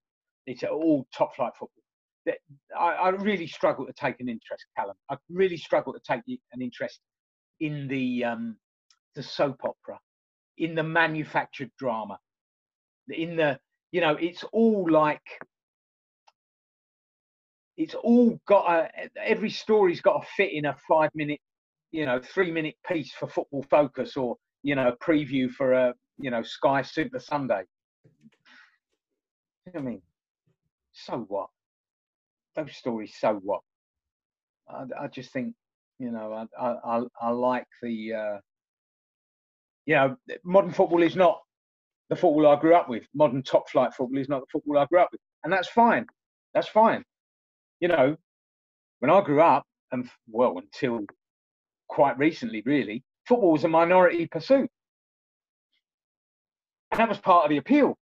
It's 0.46 0.64
all 0.64 1.08
top 1.18 1.36
flight 1.36 1.54
football. 1.54 1.84
That- 2.28 2.38
I, 2.80 2.94
I 2.94 3.10
really 3.10 3.48
struggle 3.48 3.88
to 3.88 3.94
take 3.94 4.20
an 4.20 4.30
interest, 4.30 4.66
Callum. 4.78 4.96
I 5.10 5.18
really 5.30 5.58
struggle 5.58 5.94
to 5.94 6.00
take 6.08 6.22
an 6.54 6.62
interest 6.62 7.00
in 7.60 7.88
the 7.88 8.24
um, 8.24 8.58
the 9.16 9.24
soap 9.24 9.62
opera, 9.64 10.00
in 10.58 10.76
the 10.76 10.84
manufactured 10.84 11.72
drama, 11.78 12.20
in 13.10 13.36
the 13.36 13.60
you 13.92 14.02
know, 14.02 14.16
it's 14.20 14.44
all 14.52 14.90
like 14.90 15.22
it's 17.78 17.96
all 17.96 18.40
got 18.48 18.70
a 18.70 18.90
every 19.18 19.50
story's 19.50 20.02
got 20.02 20.22
to 20.22 20.28
fit 20.36 20.52
in 20.52 20.66
a 20.66 20.76
five 20.88 21.10
minute 21.14 21.40
you 21.92 22.06
know 22.06 22.20
three 22.22 22.52
minute 22.52 22.76
piece 22.88 23.12
for 23.14 23.28
football 23.28 23.64
focus 23.70 24.18
or 24.18 24.36
you 24.64 24.76
know 24.76 24.90
a 24.90 24.98
preview 24.98 25.50
for 25.50 25.74
a 25.74 25.94
you 26.18 26.32
know 26.32 26.44
sky 26.44 26.82
super 26.82 27.20
sunday. 27.20 27.64
I 29.76 29.80
mean? 29.80 30.02
So 30.94 31.26
what? 31.28 31.50
Those 32.56 32.76
stories 32.76 33.16
so 33.20 33.40
what? 33.44 33.62
I, 34.70 34.84
I 35.04 35.08
just 35.08 35.32
think 35.32 35.54
you 36.00 36.12
know 36.12 36.34
i 36.60 36.66
i, 36.66 36.98
I, 36.98 37.04
I 37.22 37.30
like 37.30 37.68
the 37.82 38.14
uh 38.14 38.38
you 39.86 39.96
know 39.96 40.16
modern 40.44 40.72
football 40.72 41.04
is 41.04 41.16
not 41.16 41.40
the 42.10 42.16
football 42.16 42.48
i 42.48 42.60
grew 42.60 42.76
up 42.76 42.90
with 42.90 43.04
modern 43.14 43.44
top 43.44 43.70
flight 43.70 43.94
football 43.94 44.18
is 44.18 44.30
not 44.30 44.42
the 44.42 44.48
football 44.52 44.78
i 44.78 44.86
grew 44.86 45.00
up 45.00 45.10
with 45.12 45.22
and 45.44 45.52
that's 45.52 45.68
fine 45.70 46.06
that's 46.54 46.68
fine 46.68 47.04
you 47.80 47.88
know, 47.88 48.16
when 49.00 49.12
I 49.12 49.22
grew 49.22 49.42
up, 49.42 49.66
and 49.92 50.10
well, 50.28 50.58
until 50.58 51.02
quite 51.88 52.18
recently, 52.18 52.62
really, 52.66 53.04
football 53.28 53.52
was 53.52 53.64
a 53.64 53.68
minority 53.68 54.28
pursuit. 54.28 54.70
And 56.92 57.00
that 57.00 57.10
was 57.10 57.18
part 57.18 57.46
of 57.46 57.50
the 57.50 57.58
appeal. 57.58 57.98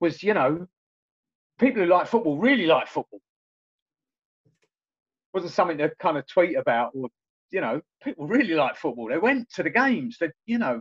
Was, 0.00 0.22
you 0.22 0.34
know, 0.34 0.66
people 1.58 1.82
who 1.82 1.88
like 1.88 2.06
football 2.06 2.38
really 2.38 2.66
like 2.66 2.88
football. 2.88 3.20
Wasn't 5.32 5.52
something 5.52 5.78
to 5.78 5.90
kind 6.00 6.16
of 6.16 6.26
tweet 6.26 6.56
about 6.56 6.92
or, 6.94 7.08
you 7.50 7.60
know, 7.60 7.80
people 8.02 8.26
really 8.26 8.54
like 8.54 8.76
football. 8.76 9.08
They 9.08 9.18
went 9.18 9.48
to 9.54 9.62
the 9.62 9.70
games, 9.70 10.16
they, 10.20 10.30
you 10.46 10.58
know, 10.58 10.80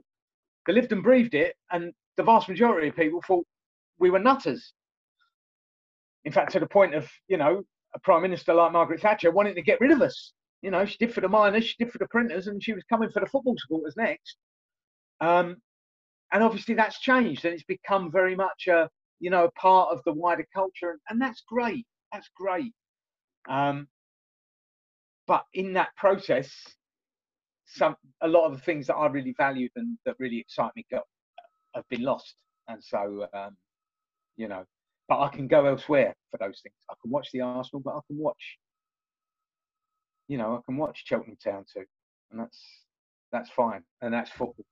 they 0.66 0.74
lived 0.74 0.92
and 0.92 1.04
breathed 1.04 1.36
it. 1.36 1.56
And 1.72 1.94
the 2.18 2.24
vast 2.24 2.50
majority 2.50 2.88
of 2.88 2.96
people 2.96 3.22
thought 3.28 3.46
we 4.00 4.10
were 4.10 4.20
nutters 4.20 4.74
in 6.26 6.32
fact, 6.32 6.52
to 6.54 6.60
the 6.60 6.68
point 6.68 6.94
of, 6.96 7.10
you 7.28 7.38
know, 7.38 7.64
a 7.96 8.00
prime 8.00 8.22
minister 8.22 8.54
like 8.54 8.72
Margaret 8.72 9.02
Thatcher 9.02 9.32
wanting 9.32 9.56
to 9.56 9.62
get 9.62 9.82
rid 9.82 9.92
of 9.92 10.02
us. 10.02 10.34
You 10.62 10.72
know, 10.72 10.86
she 10.86 10.98
did 10.98 11.14
for 11.14 11.22
the 11.22 11.28
miners, 11.28 11.66
she 11.66 11.76
did 11.78 11.92
for 11.92 11.98
the 11.98 12.08
printers, 12.08 12.48
and 12.48 12.64
she 12.64 12.74
was 12.74 12.84
coming 12.90 13.10
for 13.10 13.20
the 13.20 13.26
football 13.26 13.56
supporters 13.58 13.96
next. 13.98 14.38
Um, 15.20 15.58
and 16.32 16.42
obviously 16.42 16.76
that's 16.76 17.00
changed, 17.00 17.46
and 17.46 17.54
it's 17.54 17.64
become 17.64 18.12
very 18.12 18.36
much 18.36 18.68
a, 18.68 18.90
you 19.20 19.30
know, 19.30 19.46
a 19.46 19.52
part 19.52 19.90
of 19.92 20.02
the 20.06 20.14
wider 20.14 20.46
culture, 20.54 20.92
and, 20.92 21.00
and 21.10 21.22
that's 21.22 21.44
great. 21.48 21.86
That's 22.12 22.30
great. 22.38 22.72
Um, 23.50 23.88
but 25.28 25.46
in 25.54 25.74
that 25.74 25.96
process, 25.96 26.52
some 27.66 27.96
a 28.22 28.28
lot 28.28 28.46
of 28.46 28.54
the 28.54 28.62
things 28.62 28.88
that 28.88 28.96
I 28.96 29.08
really 29.08 29.34
valued 29.38 29.72
and 29.76 29.98
that 30.06 30.16
really 30.20 30.40
excite 30.40 30.72
me 30.76 30.86
got 30.92 31.04
have 31.76 31.88
been 31.90 32.04
lost, 32.04 32.36
and 32.68 32.84
so 32.84 33.28
um, 33.34 33.56
you 34.38 34.48
know, 34.48 34.64
but 35.08 35.20
I 35.20 35.30
can 35.30 35.48
go 35.48 35.66
elsewhere 35.66 36.16
for 36.32 36.38
those 36.38 36.60
things. 36.62 36.76
I 36.90 36.94
can 37.02 37.12
watch 37.12 37.30
the 37.32 37.42
Arsenal, 37.42 37.82
but 37.84 37.96
I 37.96 38.00
can 38.08 38.18
watch, 38.18 38.58
you 40.28 40.38
know, 40.38 40.56
I 40.56 40.60
can 40.66 40.78
watch 40.78 41.04
Cheltenham 41.06 41.38
Town 41.44 41.66
too, 41.74 41.86
and 42.32 42.40
that's 42.40 42.60
that's 43.32 43.50
fine, 43.50 43.84
and 44.02 44.14
that's 44.14 44.30
football. 44.30 44.66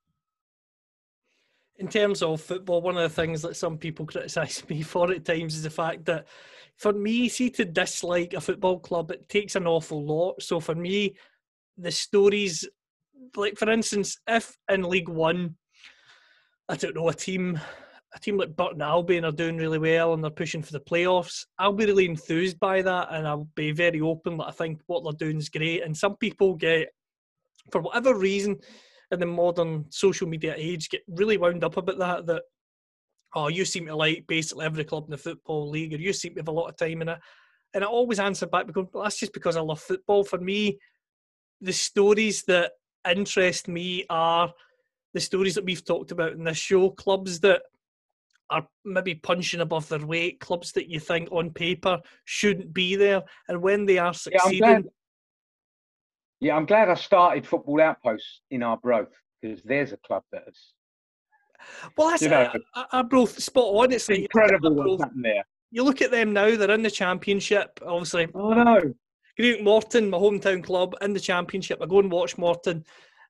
In 1.81 1.87
terms 1.87 2.21
of 2.21 2.39
football, 2.39 2.79
one 2.79 2.95
of 2.95 3.01
the 3.01 3.21
things 3.21 3.41
that 3.41 3.55
some 3.55 3.75
people 3.75 4.05
criticise 4.05 4.63
me 4.69 4.83
for 4.83 5.11
at 5.11 5.25
times 5.25 5.55
is 5.55 5.63
the 5.63 5.69
fact 5.69 6.05
that 6.05 6.27
for 6.77 6.93
me, 6.93 7.27
see 7.27 7.49
to 7.49 7.65
dislike 7.65 8.33
a 8.33 8.41
football 8.41 8.79
club, 8.79 9.11
it 9.11 9.27
takes 9.27 9.55
an 9.55 9.67
awful 9.67 10.03
lot. 10.03 10.41
So 10.41 10.59
for 10.59 10.75
me, 10.75 11.15
the 11.77 11.91
stories, 11.91 12.67
like 13.35 13.57
for 13.57 13.69
instance, 13.69 14.17
if 14.27 14.55
in 14.69 14.83
League 14.83 15.09
One, 15.09 15.55
I 16.69 16.75
don't 16.75 16.95
know, 16.95 17.09
a 17.09 17.13
team 17.13 17.59
a 18.13 18.19
team 18.19 18.37
like 18.37 18.55
Burton 18.55 18.81
Albion 18.81 19.23
are 19.23 19.31
doing 19.31 19.57
really 19.57 19.79
well 19.79 20.13
and 20.13 20.21
they're 20.21 20.29
pushing 20.29 20.61
for 20.61 20.73
the 20.73 20.81
playoffs, 20.81 21.45
I'll 21.57 21.71
be 21.71 21.85
really 21.85 22.05
enthused 22.05 22.59
by 22.59 22.81
that 22.81 23.07
and 23.11 23.25
I'll 23.25 23.47
be 23.55 23.71
very 23.71 24.01
open 24.01 24.37
that 24.37 24.47
I 24.49 24.51
think 24.51 24.81
what 24.87 25.03
they're 25.03 25.27
doing 25.27 25.37
is 25.37 25.47
great. 25.47 25.83
And 25.83 25.95
some 25.95 26.17
people 26.17 26.55
get, 26.55 26.89
for 27.71 27.79
whatever 27.79 28.13
reason, 28.17 28.59
in 29.11 29.19
the 29.19 29.25
modern 29.25 29.85
social 29.89 30.27
media 30.27 30.53
age, 30.57 30.89
get 30.89 31.01
really 31.07 31.37
wound 31.37 31.63
up 31.63 31.77
about 31.77 31.99
that. 31.99 32.25
That 32.25 32.43
oh, 33.35 33.47
you 33.47 33.65
seem 33.65 33.85
to 33.87 33.95
like 33.95 34.25
basically 34.27 34.65
every 34.65 34.83
club 34.83 35.05
in 35.05 35.11
the 35.11 35.17
football 35.17 35.69
league, 35.69 35.93
or 35.93 35.97
you 35.97 36.13
seem 36.13 36.33
to 36.33 36.39
have 36.39 36.47
a 36.47 36.51
lot 36.51 36.69
of 36.69 36.77
time 36.77 37.01
in 37.01 37.09
it. 37.09 37.19
And 37.73 37.83
I 37.83 37.87
always 37.87 38.19
answer 38.19 38.47
back 38.47 38.67
because 38.67 38.87
well, 38.93 39.03
that's 39.03 39.19
just 39.19 39.33
because 39.33 39.55
I 39.55 39.61
love 39.61 39.79
football. 39.79 40.23
For 40.23 40.39
me, 40.39 40.79
the 41.61 41.73
stories 41.73 42.43
that 42.43 42.71
interest 43.09 43.67
me 43.67 44.05
are 44.09 44.51
the 45.13 45.19
stories 45.19 45.55
that 45.55 45.65
we've 45.65 45.85
talked 45.85 46.11
about 46.11 46.33
in 46.33 46.43
this 46.43 46.57
show. 46.57 46.91
Clubs 46.91 47.39
that 47.41 47.61
are 48.49 48.67
maybe 48.83 49.15
punching 49.15 49.61
above 49.61 49.87
their 49.87 50.05
weight, 50.05 50.39
clubs 50.39 50.73
that 50.73 50.89
you 50.89 50.99
think 50.99 51.29
on 51.31 51.51
paper 51.51 51.99
shouldn't 52.25 52.73
be 52.73 52.95
there, 52.95 53.23
and 53.47 53.61
when 53.61 53.85
they 53.85 53.97
are 53.97 54.13
succeeding, 54.13 54.59
glad. 54.59 54.85
Yeah, 56.41 56.55
I'm 56.55 56.65
glad 56.65 56.89
I 56.89 56.95
started 56.95 57.45
Football 57.45 57.79
Outposts 57.81 58.41
in 58.49 58.63
Arbroath 58.63 59.13
because 59.41 59.61
there's 59.63 59.93
a 59.93 59.97
club 59.97 60.23
that 60.31 60.43
has 60.45 60.57
well, 61.95 62.09
that's 62.09 62.23
you 62.23 62.29
know, 62.29 62.41
it. 62.41 62.61
I, 62.73 62.85
I 62.91 63.01
both 63.03 63.39
spot 63.39 63.65
on. 63.65 63.91
It's 63.91 64.09
like 64.09 64.17
you 64.17 64.23
look 64.23 64.35
at 64.35 64.41
incredible 64.43 64.69
Arbroath- 64.79 64.89
what's 64.89 65.03
happened 65.03 65.25
there. 65.25 65.43
you 65.69 65.83
look 65.83 66.01
at 66.01 66.09
them 66.09 66.33
now; 66.33 66.55
they're 66.55 66.71
in 66.71 66.81
the 66.81 66.89
championship. 66.89 67.79
Obviously, 67.85 68.27
Oh 68.33 68.53
no, 68.53 68.81
Greenock 69.37 69.61
Morton, 69.63 70.09
my 70.09 70.17
hometown 70.17 70.63
club, 70.63 70.95
in 71.01 71.13
the 71.13 71.19
championship. 71.19 71.79
I 71.79 71.85
go 71.85 71.99
and 71.99 72.11
watch 72.11 72.39
Morton. 72.39 72.83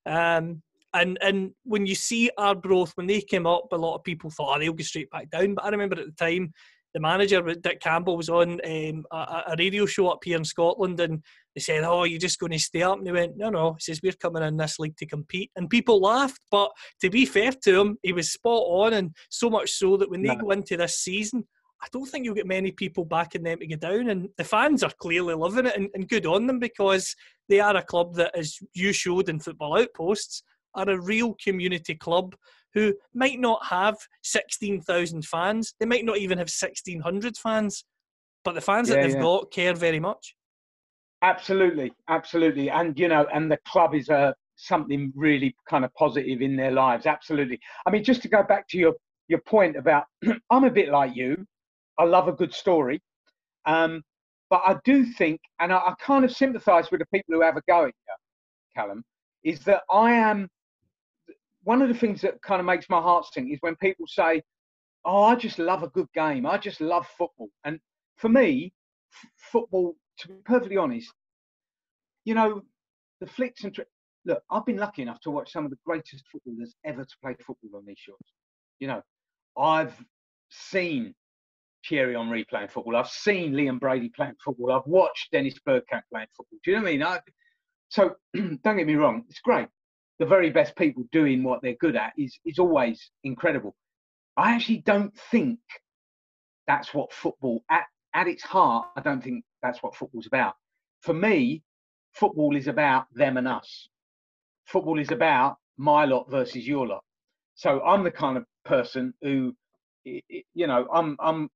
Um, 0.06 0.62
and 0.94 1.18
and 1.22 1.52
when 1.66 1.86
you 1.86 1.96
see 1.96 2.32
Arbroath, 2.38 2.94
when 2.96 3.08
they 3.08 3.20
came 3.20 3.46
up, 3.46 3.68
a 3.74 3.76
lot 3.76 3.96
of 3.96 4.06
people 4.06 4.30
thought, 4.30 4.56
oh, 4.56 4.60
they'll 4.60 4.72
go 4.72 4.84
straight 4.84 5.10
back 5.12 5.30
down. 5.30 5.56
But 5.56 5.66
I 5.66 5.70
remember 5.70 6.00
at 6.00 6.06
the 6.06 6.12
time, 6.14 6.54
the 6.94 7.00
manager, 7.00 7.42
Dick 7.42 7.80
Campbell, 7.80 8.18
was 8.18 8.30
on 8.30 8.60
um, 8.66 9.06
a, 9.12 9.44
a 9.48 9.56
radio 9.58 9.86
show 9.86 10.10
up 10.10 10.24
here 10.24 10.38
in 10.38 10.44
Scotland, 10.44 11.00
and 11.00 11.24
they 11.56 11.62
said, 11.62 11.84
oh, 11.84 12.04
you're 12.04 12.20
just 12.20 12.40
going 12.40 12.52
to 12.52 12.60
stay 12.60 12.84
up? 12.84 12.98
And 12.98 13.08
he 13.08 13.14
went, 13.14 13.38
no, 13.38 13.50
no. 13.50 13.74
He 13.74 13.82
says, 13.82 14.02
we're 14.04 14.14
coming 14.14 14.44
in 14.44 14.58
this 14.58 14.80
league 14.80 14.98
to 14.98 15.06
compete. 15.06 15.52
And 15.56 15.70
people 15.70 16.00
laughed. 16.00 16.42
But 16.50 16.72
to 17.02 17.10
be 17.10 17.26
fair 17.26 17.52
to 17.52 17.80
him, 17.80 17.98
he 18.04 18.14
was 18.14 18.32
spot 18.34 18.64
on, 18.68 18.94
and 18.94 19.16
so 19.30 19.50
much 19.50 19.72
so 19.72 19.98
that 19.98 20.10
when 20.10 20.22
they 20.22 20.36
No. 20.36 20.42
go 20.42 20.52
into 20.52 20.78
this 20.78 21.00
season, 21.00 21.48
I 21.84 21.88
don't 21.92 22.06
think 22.06 22.26
you'll 22.26 22.36
get 22.36 22.46
many 22.46 22.72
people 22.72 23.06
backing 23.06 23.44
them 23.44 23.60
to 23.60 23.68
go 23.68 23.76
down. 23.76 24.10
And 24.10 24.30
the 24.38 24.44
fans 24.44 24.84
are 24.84 24.92
clearly 25.00 25.34
loving 25.34 25.66
it 25.66 25.76
and, 25.76 25.90
and 25.94 26.08
good 26.08 26.26
on 26.26 26.46
them 26.46 26.60
because 26.60 27.16
they 27.50 27.60
are 27.60 27.76
a 27.76 27.84
club 27.84 28.16
that, 28.16 28.38
as 28.38 28.60
you 28.74 28.94
showed 28.94 29.30
in 29.30 29.40
Football 29.40 29.80
Outposts, 29.80 30.44
are 30.76 30.90
a 30.90 31.02
real 31.02 31.36
community 31.44 31.96
club 31.96 32.36
who 32.74 32.94
might 33.14 33.40
not 33.40 33.66
have 33.66 33.98
16,000 34.24 35.26
fans. 35.26 35.74
They 35.80 35.86
might 35.86 36.06
not 36.06 36.18
even 36.18 36.38
have 36.38 36.50
1,600 36.50 37.38
fans. 37.38 37.86
But 38.44 38.56
the 38.56 38.62
fans 38.62 38.90
that 38.90 39.02
they've 39.02 39.14
yeah. 39.14 39.22
got 39.22 39.52
care 39.52 39.74
very 39.74 40.00
much. 40.00 40.36
absolutely, 41.22 41.92
absolutely, 42.10 42.70
and 42.70 42.98
you 42.98 43.08
know, 43.08 43.28
and 43.34 43.52
the 43.52 43.60
club 43.68 43.94
is 43.94 44.10
a 44.10 44.34
something 44.56 45.12
really 45.16 45.56
kind 45.70 45.84
of 45.84 45.94
positive 45.96 46.42
in 46.42 46.56
their 46.56 46.72
lives. 46.72 47.06
Absolutely. 47.06 47.60
I 47.86 47.90
mean, 47.92 48.04
just 48.04 48.22
to 48.24 48.30
go 48.30 48.44
back 48.44 48.68
to 48.70 48.78
your 48.78 48.94
your 49.28 49.42
point 49.42 49.76
about, 49.76 50.06
I'm 50.50 50.64
a 50.64 50.70
bit 50.70 50.90
like 50.90 51.16
you. 51.16 51.46
I 51.98 52.06
love 52.06 52.28
a 52.28 52.34
good 52.34 52.54
story, 52.54 53.02
um, 53.66 54.02
but 54.50 54.62
I 54.66 54.78
do 54.86 55.06
think, 55.06 55.40
and 55.60 55.72
I, 55.72 55.78
I 55.78 55.94
kind 56.00 56.26
of 56.26 56.32
sympathise 56.32 56.90
with 56.90 57.00
the 57.00 57.06
people 57.14 57.36
who 57.36 57.42
have 57.42 57.58
a 57.58 57.62
go 57.68 57.84
at 57.86 57.88
you, 57.88 58.16
Callum, 58.76 59.04
is 59.44 59.60
that 59.62 59.84
I 59.92 60.14
am. 60.14 60.48
One 61.64 61.82
of 61.82 61.90
the 61.90 61.96
things 61.96 62.22
that 62.22 62.42
kind 62.42 62.60
of 62.60 62.66
makes 62.66 62.90
my 62.90 63.02
heart 63.02 63.26
sing 63.32 63.52
is 63.52 63.60
when 63.62 63.76
people 63.78 64.08
say, 64.08 64.42
"Oh, 65.06 65.24
I 65.24 65.36
just 65.36 65.60
love 65.60 65.84
a 65.84 65.90
good 65.90 66.12
game. 66.14 66.46
I 66.46 66.58
just 66.58 66.82
love 66.82 67.08
football." 67.18 67.50
And 67.66 67.80
for 68.18 68.30
me, 68.30 68.74
f- 69.14 69.32
football, 69.38 69.96
to 70.20 70.28
be 70.30 70.36
perfectly 70.46 70.78
honest, 70.78 71.12
you 72.26 72.36
know, 72.36 72.62
the 73.20 73.28
flicks 73.28 73.64
and 73.64 73.74
tri- 73.74 73.86
look, 74.26 74.44
I've 74.52 74.66
been 74.66 74.78
lucky 74.78 75.02
enough 75.02 75.20
to 75.22 75.32
watch 75.32 75.52
some 75.52 75.66
of 75.66 75.72
the 75.72 75.78
greatest 75.86 76.26
footballers 76.32 76.76
ever 76.86 77.04
to 77.04 77.16
play 77.24 77.36
football 77.46 77.78
on 77.78 77.86
these 77.86 78.00
shores. 78.00 78.20
You 78.80 78.88
know, 78.88 79.02
I've 79.58 79.94
seen 80.50 81.16
Thierry 81.88 82.16
Henry 82.16 82.46
playing 82.46 82.70
football. 82.70 82.96
I've 82.96 83.10
seen 83.10 83.54
Liam 83.54 83.80
Brady 83.80 84.10
playing 84.16 84.36
football. 84.44 84.72
I've 84.72 84.86
watched 84.88 85.32
Dennis 85.32 85.56
Bergkamp 85.68 86.04
playing 86.12 86.28
football. 86.38 86.60
Do 86.64 86.72
you 86.72 86.78
know 86.78 86.84
what 86.84 86.90
I 86.90 86.92
mean? 86.92 87.04
I, 87.04 87.20
so 87.90 88.16
don't 88.36 88.78
get 88.78 88.88
me 88.88 88.96
wrong, 88.96 89.26
it's 89.30 89.40
great. 89.40 89.68
The 90.22 90.28
very 90.28 90.52
best 90.52 90.76
people 90.76 91.04
doing 91.12 91.42
what 91.42 91.64
they're 91.64 91.82
good 91.82 91.96
at 91.96 92.14
is 92.16 92.38
is 92.46 92.60
always 92.60 93.10
incredible. 93.24 93.76
I 94.38 94.54
actually 94.54 94.84
don't 94.86 95.12
think 95.32 95.58
that's 96.68 96.94
what 96.94 97.12
football 97.12 97.64
at 97.72 97.86
at 98.14 98.28
its 98.28 98.44
heart. 98.44 98.90
I 98.96 99.02
don't 99.02 99.24
think 99.24 99.44
that's 99.64 99.82
what 99.82 99.96
football's 99.96 100.28
about. 100.28 100.54
For 101.02 101.16
me, 101.16 101.64
football 102.14 102.56
is 102.56 102.68
about 102.68 103.08
them 103.16 103.38
and 103.38 103.48
us. 103.48 103.90
Football 104.66 105.00
is 105.00 105.10
about 105.10 105.58
my 105.78 106.06
lot 106.06 106.30
versus 106.30 106.68
your 106.68 106.86
lot. 106.86 107.04
So 107.56 107.82
I'm 107.82 108.04
the 108.04 108.12
kind 108.12 108.38
of 108.38 108.46
person 108.64 109.16
who, 109.24 109.56
you 110.06 110.68
know, 110.68 110.88
I'm 110.94 111.18
I'm 111.20 111.50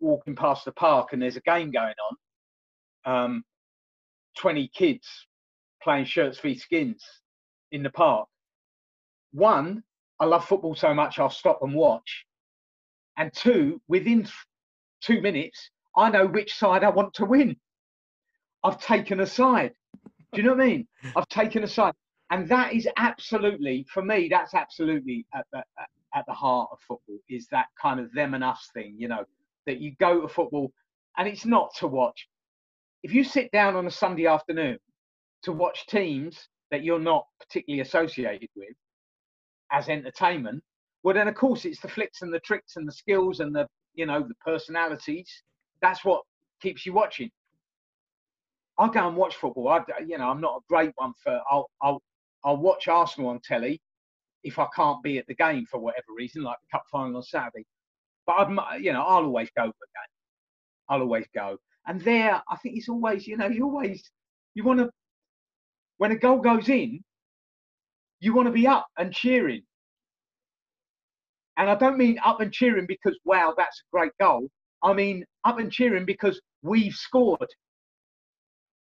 walking 0.00 0.34
past 0.34 0.64
the 0.64 0.72
park 0.72 1.12
and 1.12 1.22
there's 1.22 1.36
a 1.36 1.42
game 1.42 1.70
going 1.70 1.94
on. 2.10 3.14
Um, 3.24 3.44
20 4.38 4.66
kids 4.74 5.06
playing 5.80 6.06
shirts 6.06 6.40
v 6.40 6.56
skins 6.58 7.04
in 7.74 7.82
the 7.82 7.90
park. 7.90 8.28
One, 9.32 9.82
I 10.20 10.26
love 10.26 10.46
football 10.46 10.76
so 10.76 10.94
much 10.94 11.18
I'll 11.18 11.28
stop 11.28 11.58
and 11.62 11.74
watch. 11.74 12.24
And 13.18 13.32
two, 13.32 13.80
within 13.88 14.28
two 15.02 15.20
minutes, 15.20 15.70
I 15.96 16.08
know 16.08 16.26
which 16.26 16.54
side 16.54 16.84
I 16.84 16.90
want 16.90 17.14
to 17.14 17.24
win. 17.24 17.56
I've 18.62 18.80
taken 18.80 19.20
a 19.20 19.26
side. 19.26 19.72
Do 20.32 20.40
you 20.40 20.44
know 20.44 20.54
what 20.54 20.62
I 20.62 20.66
mean? 20.66 20.88
I've 21.16 21.28
taken 21.28 21.64
a 21.64 21.68
side. 21.68 21.94
And 22.30 22.48
that 22.48 22.72
is 22.72 22.88
absolutely, 22.96 23.86
for 23.92 24.02
me, 24.02 24.28
that's 24.30 24.54
absolutely 24.54 25.26
at 25.34 25.44
the, 25.52 25.62
at 26.14 26.24
the 26.26 26.32
heart 26.32 26.70
of 26.72 26.78
football 26.86 27.18
is 27.28 27.48
that 27.50 27.66
kind 27.80 27.98
of 27.98 28.12
them 28.12 28.34
and 28.34 28.44
us 28.44 28.70
thing, 28.72 28.94
you 28.96 29.08
know, 29.08 29.24
that 29.66 29.80
you 29.80 29.94
go 29.98 30.20
to 30.20 30.28
football 30.28 30.72
and 31.18 31.26
it's 31.28 31.44
not 31.44 31.74
to 31.76 31.88
watch. 31.88 32.28
If 33.02 33.12
you 33.12 33.24
sit 33.24 33.50
down 33.50 33.74
on 33.74 33.86
a 33.86 33.90
Sunday 33.90 34.26
afternoon 34.26 34.78
to 35.42 35.52
watch 35.52 35.86
teams 35.86 36.48
that 36.74 36.82
you're 36.82 36.98
not 36.98 37.24
particularly 37.38 37.82
associated 37.82 38.48
with 38.56 38.74
as 39.70 39.88
entertainment, 39.88 40.60
well, 41.04 41.14
then 41.14 41.28
of 41.28 41.36
course 41.36 41.64
it's 41.64 41.80
the 41.80 41.86
flicks 41.88 42.22
and 42.22 42.34
the 42.34 42.40
tricks 42.40 42.74
and 42.74 42.88
the 42.88 42.92
skills 42.92 43.38
and 43.38 43.54
the, 43.54 43.68
you 43.94 44.06
know, 44.06 44.26
the 44.26 44.34
personalities. 44.44 45.30
That's 45.80 46.04
what 46.04 46.22
keeps 46.60 46.84
you 46.84 46.92
watching. 46.92 47.30
I'll 48.76 48.88
go 48.88 49.06
and 49.06 49.16
watch 49.16 49.36
football. 49.36 49.68
I, 49.68 49.82
you 50.04 50.18
know, 50.18 50.28
I'm 50.28 50.40
not 50.40 50.56
a 50.56 50.60
great 50.68 50.90
one 50.96 51.12
for. 51.22 51.40
I'll, 51.48 51.70
I'll, 51.80 52.02
I'll 52.44 52.56
watch 52.56 52.88
Arsenal 52.88 53.30
on 53.30 53.40
telly 53.44 53.80
if 54.42 54.58
I 54.58 54.66
can't 54.74 55.00
be 55.00 55.18
at 55.18 55.26
the 55.28 55.34
game 55.36 55.64
for 55.70 55.78
whatever 55.78 56.06
reason, 56.16 56.42
like 56.42 56.56
the 56.60 56.76
cup 56.76 56.82
final 56.90 57.18
on 57.18 57.22
Saturday. 57.22 57.64
But 58.26 58.32
I'd, 58.32 58.82
you 58.82 58.92
know, 58.92 59.02
I'll 59.02 59.24
always 59.24 59.48
go 59.56 59.62
for 59.62 59.68
a 59.68 59.70
game. 59.70 60.12
I'll 60.88 61.02
always 61.02 61.26
go. 61.32 61.56
And 61.86 62.00
there, 62.00 62.42
I 62.48 62.56
think 62.56 62.76
it's 62.76 62.88
always, 62.88 63.28
you 63.28 63.36
know, 63.36 63.46
you 63.46 63.64
always, 63.64 64.10
you 64.54 64.64
want 64.64 64.80
to, 64.80 64.90
when 65.98 66.12
a 66.12 66.16
goal 66.16 66.38
goes 66.38 66.68
in, 66.68 67.02
you 68.20 68.34
want 68.34 68.46
to 68.46 68.52
be 68.52 68.66
up 68.66 68.86
and 68.98 69.12
cheering. 69.12 69.62
And 71.56 71.70
I 71.70 71.74
don't 71.76 71.98
mean 71.98 72.18
up 72.24 72.40
and 72.40 72.52
cheering 72.52 72.86
because, 72.86 73.18
wow, 73.24 73.54
that's 73.56 73.80
a 73.80 73.96
great 73.96 74.12
goal. 74.20 74.48
I 74.82 74.92
mean 74.92 75.24
up 75.44 75.58
and 75.58 75.70
cheering 75.70 76.04
because 76.04 76.40
we've 76.62 76.94
scored. 76.94 77.48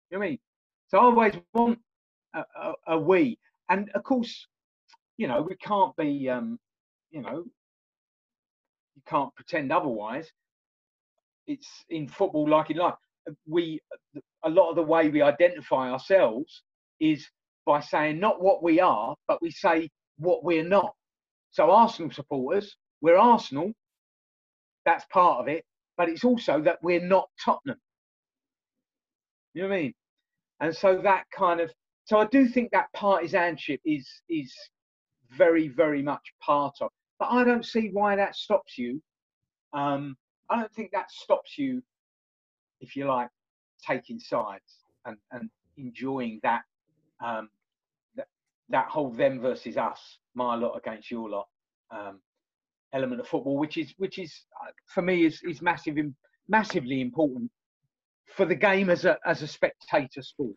You 0.10 0.18
know 0.18 0.26
I 0.26 0.30
mean? 0.30 0.39
So 0.88 0.98
I 0.98 1.02
always 1.02 1.34
want 1.54 1.80
a, 2.34 2.39
a, 2.39 2.74
a 2.88 3.00
we. 3.00 3.38
And 3.70 3.89
of 3.93 4.04
course, 4.04 4.48
you 5.18 5.28
know, 5.28 5.41
we 5.41 5.56
can't 5.58 5.95
be, 5.98 6.30
um, 6.30 6.58
you 7.12 7.22
know, 7.22 7.43
you 8.95 9.02
can't 9.08 9.34
pretend 9.36 9.72
otherwise. 9.72 10.32
It's 11.45 11.68
in 11.89 12.08
football 12.08 12.50
like 12.50 12.72
in 12.72 12.78
life. 12.78 12.95
We, 13.45 13.82
a 14.43 14.50
lot 14.50 14.70
of 14.70 14.78
the 14.78 14.84
way 14.84 15.10
we 15.10 15.22
identify 15.22 15.91
ourselves 15.91 16.64
is 17.00 17.28
by 17.66 17.80
saying 17.82 18.20
not 18.20 18.41
what 18.41 18.64
we 18.64 18.80
are, 18.80 19.16
but 19.28 19.41
we 19.41 19.52
say 19.52 19.89
what 20.18 20.43
we're 20.43 20.68
not. 20.68 20.93
So 21.52 21.70
Arsenal 21.72 22.12
supporters, 22.12 22.76
we're 23.02 23.18
Arsenal. 23.18 23.74
That's 24.86 25.06
part 25.12 25.41
of 25.41 25.48
it, 25.48 25.66
but 25.98 26.10
it's 26.10 26.24
also 26.24 26.62
that 26.62 26.78
we're 26.82 27.02
not 27.02 27.28
Tottenham. 27.43 27.80
You 29.54 29.64
know 29.64 29.70
what 29.70 29.76
I 29.76 29.82
mean? 29.82 29.93
And 30.60 30.76
so 30.76 31.02
that 31.04 31.26
kind 31.36 31.60
of 31.60 31.72
so 32.06 32.20
I 32.20 32.26
do 32.28 32.48
think 32.48 32.72
that 32.72 32.88
partisanship 32.93 33.82
is 33.86 34.08
is 34.30 34.54
very 35.38 35.68
very 35.68 36.02
much 36.02 36.22
part 36.41 36.76
of. 36.80 36.89
But 37.20 37.30
I 37.32 37.43
don't 37.43 37.66
see 37.66 37.89
why 37.91 38.16
that 38.16 38.36
stops 38.36 38.78
you. 38.78 39.02
Um, 39.74 40.16
I 40.50 40.58
don't 40.58 40.74
think 40.74 40.91
that 40.91 41.12
stops 41.12 41.58
you, 41.58 41.82
if 42.80 42.95
you 42.95 43.06
like, 43.06 43.30
taking 43.86 44.20
sides 44.20 44.86
and, 45.06 45.18
and 45.32 45.50
enjoying 45.78 46.39
that 46.43 46.62
um, 47.24 47.49
that 48.15 48.28
that 48.70 48.88
whole 48.88 49.11
them 49.11 49.39
versus 49.39 49.78
us, 49.78 50.20
my 50.36 50.55
lot 50.55 50.78
against 50.78 51.11
your 51.11 51.30
lot 51.30 51.47
um, 51.91 52.20
element 52.93 53.22
of 53.22 53.28
football, 53.28 53.57
which 53.57 53.78
is 53.78 53.93
which 53.97 54.20
is 54.20 54.34
uh, 54.63 54.72
for 54.88 55.01
me 55.01 55.26
is 55.26 55.41
is 55.43 55.61
massive, 55.61 55.97
massively 56.47 57.01
important 57.01 57.51
for 58.28 58.45
the 58.45 58.55
game 58.55 58.89
as 58.89 59.05
a 59.05 59.18
as 59.26 59.41
a 59.41 59.47
spectator 59.47 60.22
sport. 60.22 60.55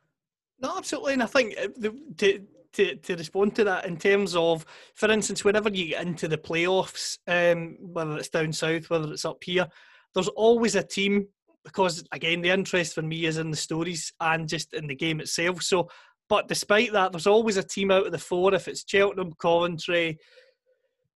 No, 0.61 0.77
absolutely, 0.77 1.15
and 1.15 1.23
I 1.23 1.27
think 1.27 1.55
uh, 1.59 1.69
the, 1.77 1.97
to 2.19 2.47
to 2.73 2.97
to 2.97 3.17
respond 3.17 3.55
to 3.57 3.65
that 3.65 3.87
in 3.87 3.97
terms 3.97 4.37
of, 4.37 4.65
for 4.95 5.11
instance, 5.11 5.45
whenever 5.45 5.71
you 5.71 5.89
get 5.89 6.07
into 6.07 6.29
the 6.29 6.39
playoffs, 6.39 7.19
um, 7.27 7.77
whether 7.81 8.17
it's 8.17 8.29
down 8.29 8.53
south, 8.53 8.91
whether 8.91 9.13
it's 9.13 9.25
up 9.25 9.43
here, 9.43 9.67
there's 10.15 10.29
always 10.29 10.75
a 10.75 10.83
team 10.83 11.27
because 11.63 12.03
again 12.13 12.41
the 12.41 12.49
interest 12.49 12.95
for 12.95 13.03
me 13.03 13.27
is 13.27 13.37
in 13.37 13.51
the 13.51 13.57
stories 13.57 14.13
and 14.21 14.49
just 14.49 14.73
in 14.73 14.87
the 14.87 14.95
game 14.95 15.21
itself. 15.21 15.63
So, 15.63 15.89
but 16.31 16.47
despite 16.47 16.93
that, 16.93 17.11
there's 17.11 17.27
always 17.27 17.57
a 17.57 17.63
team 17.63 17.91
out 17.91 18.07
of 18.07 18.13
the 18.13 18.19
four. 18.19 18.55
If 18.55 18.69
it's 18.69 18.85
Cheltenham, 18.87 19.33
Coventry, 19.43 20.17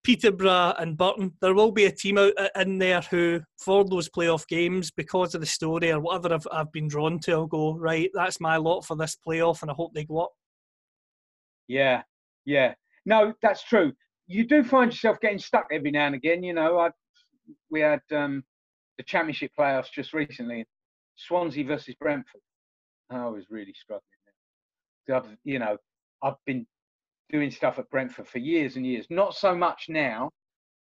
Peterborough 0.03 0.75
and 0.77 0.99
Burton, 0.99 1.33
there 1.41 1.55
will 1.55 1.71
be 1.71 1.85
a 1.85 1.93
team 1.93 2.19
out 2.19 2.33
uh, 2.37 2.49
in 2.57 2.79
there 2.79 3.01
who, 3.01 3.41
for 3.57 3.85
those 3.85 4.09
playoff 4.09 4.47
games, 4.49 4.91
because 4.91 5.37
of 5.37 5.41
the 5.41 5.47
story 5.47 5.93
or 5.93 6.01
whatever 6.01 6.35
I've, 6.35 6.49
I've 6.53 6.73
been 6.73 6.89
drawn 6.89 7.21
to, 7.21 7.33
I'll 7.33 7.47
go, 7.47 7.77
right, 7.77 8.11
that's 8.13 8.41
my 8.41 8.57
lot 8.57 8.85
for 8.85 8.97
this 8.97 9.17
playoff 9.27 9.63
and 9.63 9.71
I 9.71 9.75
hope 9.75 9.95
they 9.95 10.05
go 10.05 10.19
up. 10.19 10.33
Yeah, 11.69 12.03
yeah. 12.45 12.75
No, 13.07 13.33
that's 13.41 13.63
true. 13.63 13.93
You 14.27 14.45
do 14.45 14.65
find 14.65 14.91
yourself 14.91 15.21
getting 15.21 15.39
stuck 15.39 15.69
every 15.71 15.93
now 15.93 16.07
and 16.07 16.17
again. 16.17 16.43
You 16.43 16.55
know, 16.55 16.81
I, 16.81 16.91
we 17.71 17.81
had 17.81 18.01
um, 18.13 18.43
the 18.99 19.05
championship 19.05 19.53
playoffs 19.57 19.93
just 19.95 20.13
recently, 20.13 20.67
Swansea 21.15 21.65
versus 21.65 21.95
Brentford. 22.01 22.41
I 23.11 23.27
was 23.27 23.45
really 23.49 23.75
struggling. 23.81 24.03
I've, 25.13 25.37
you 25.45 25.59
know, 25.59 25.77
I've 26.23 26.35
been 26.47 26.67
doing 27.31 27.51
stuff 27.51 27.79
at 27.79 27.91
Brentford 27.91 28.29
for 28.29 28.39
years 28.39 28.77
and 28.77 28.87
years. 28.87 29.07
Not 29.11 29.35
so 29.35 29.55
much 29.55 29.87
now, 29.89 30.31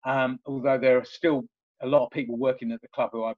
um, 0.06 0.40
although 0.46 0.78
there 0.78 0.98
are 0.98 1.06
still 1.06 1.44
a 1.82 1.88
lot 1.88 2.06
of 2.06 2.12
people 2.12 2.38
working 2.38 2.72
at 2.72 2.82
the 2.82 2.88
club 2.90 3.10
who 3.14 3.24
I 3.24 3.34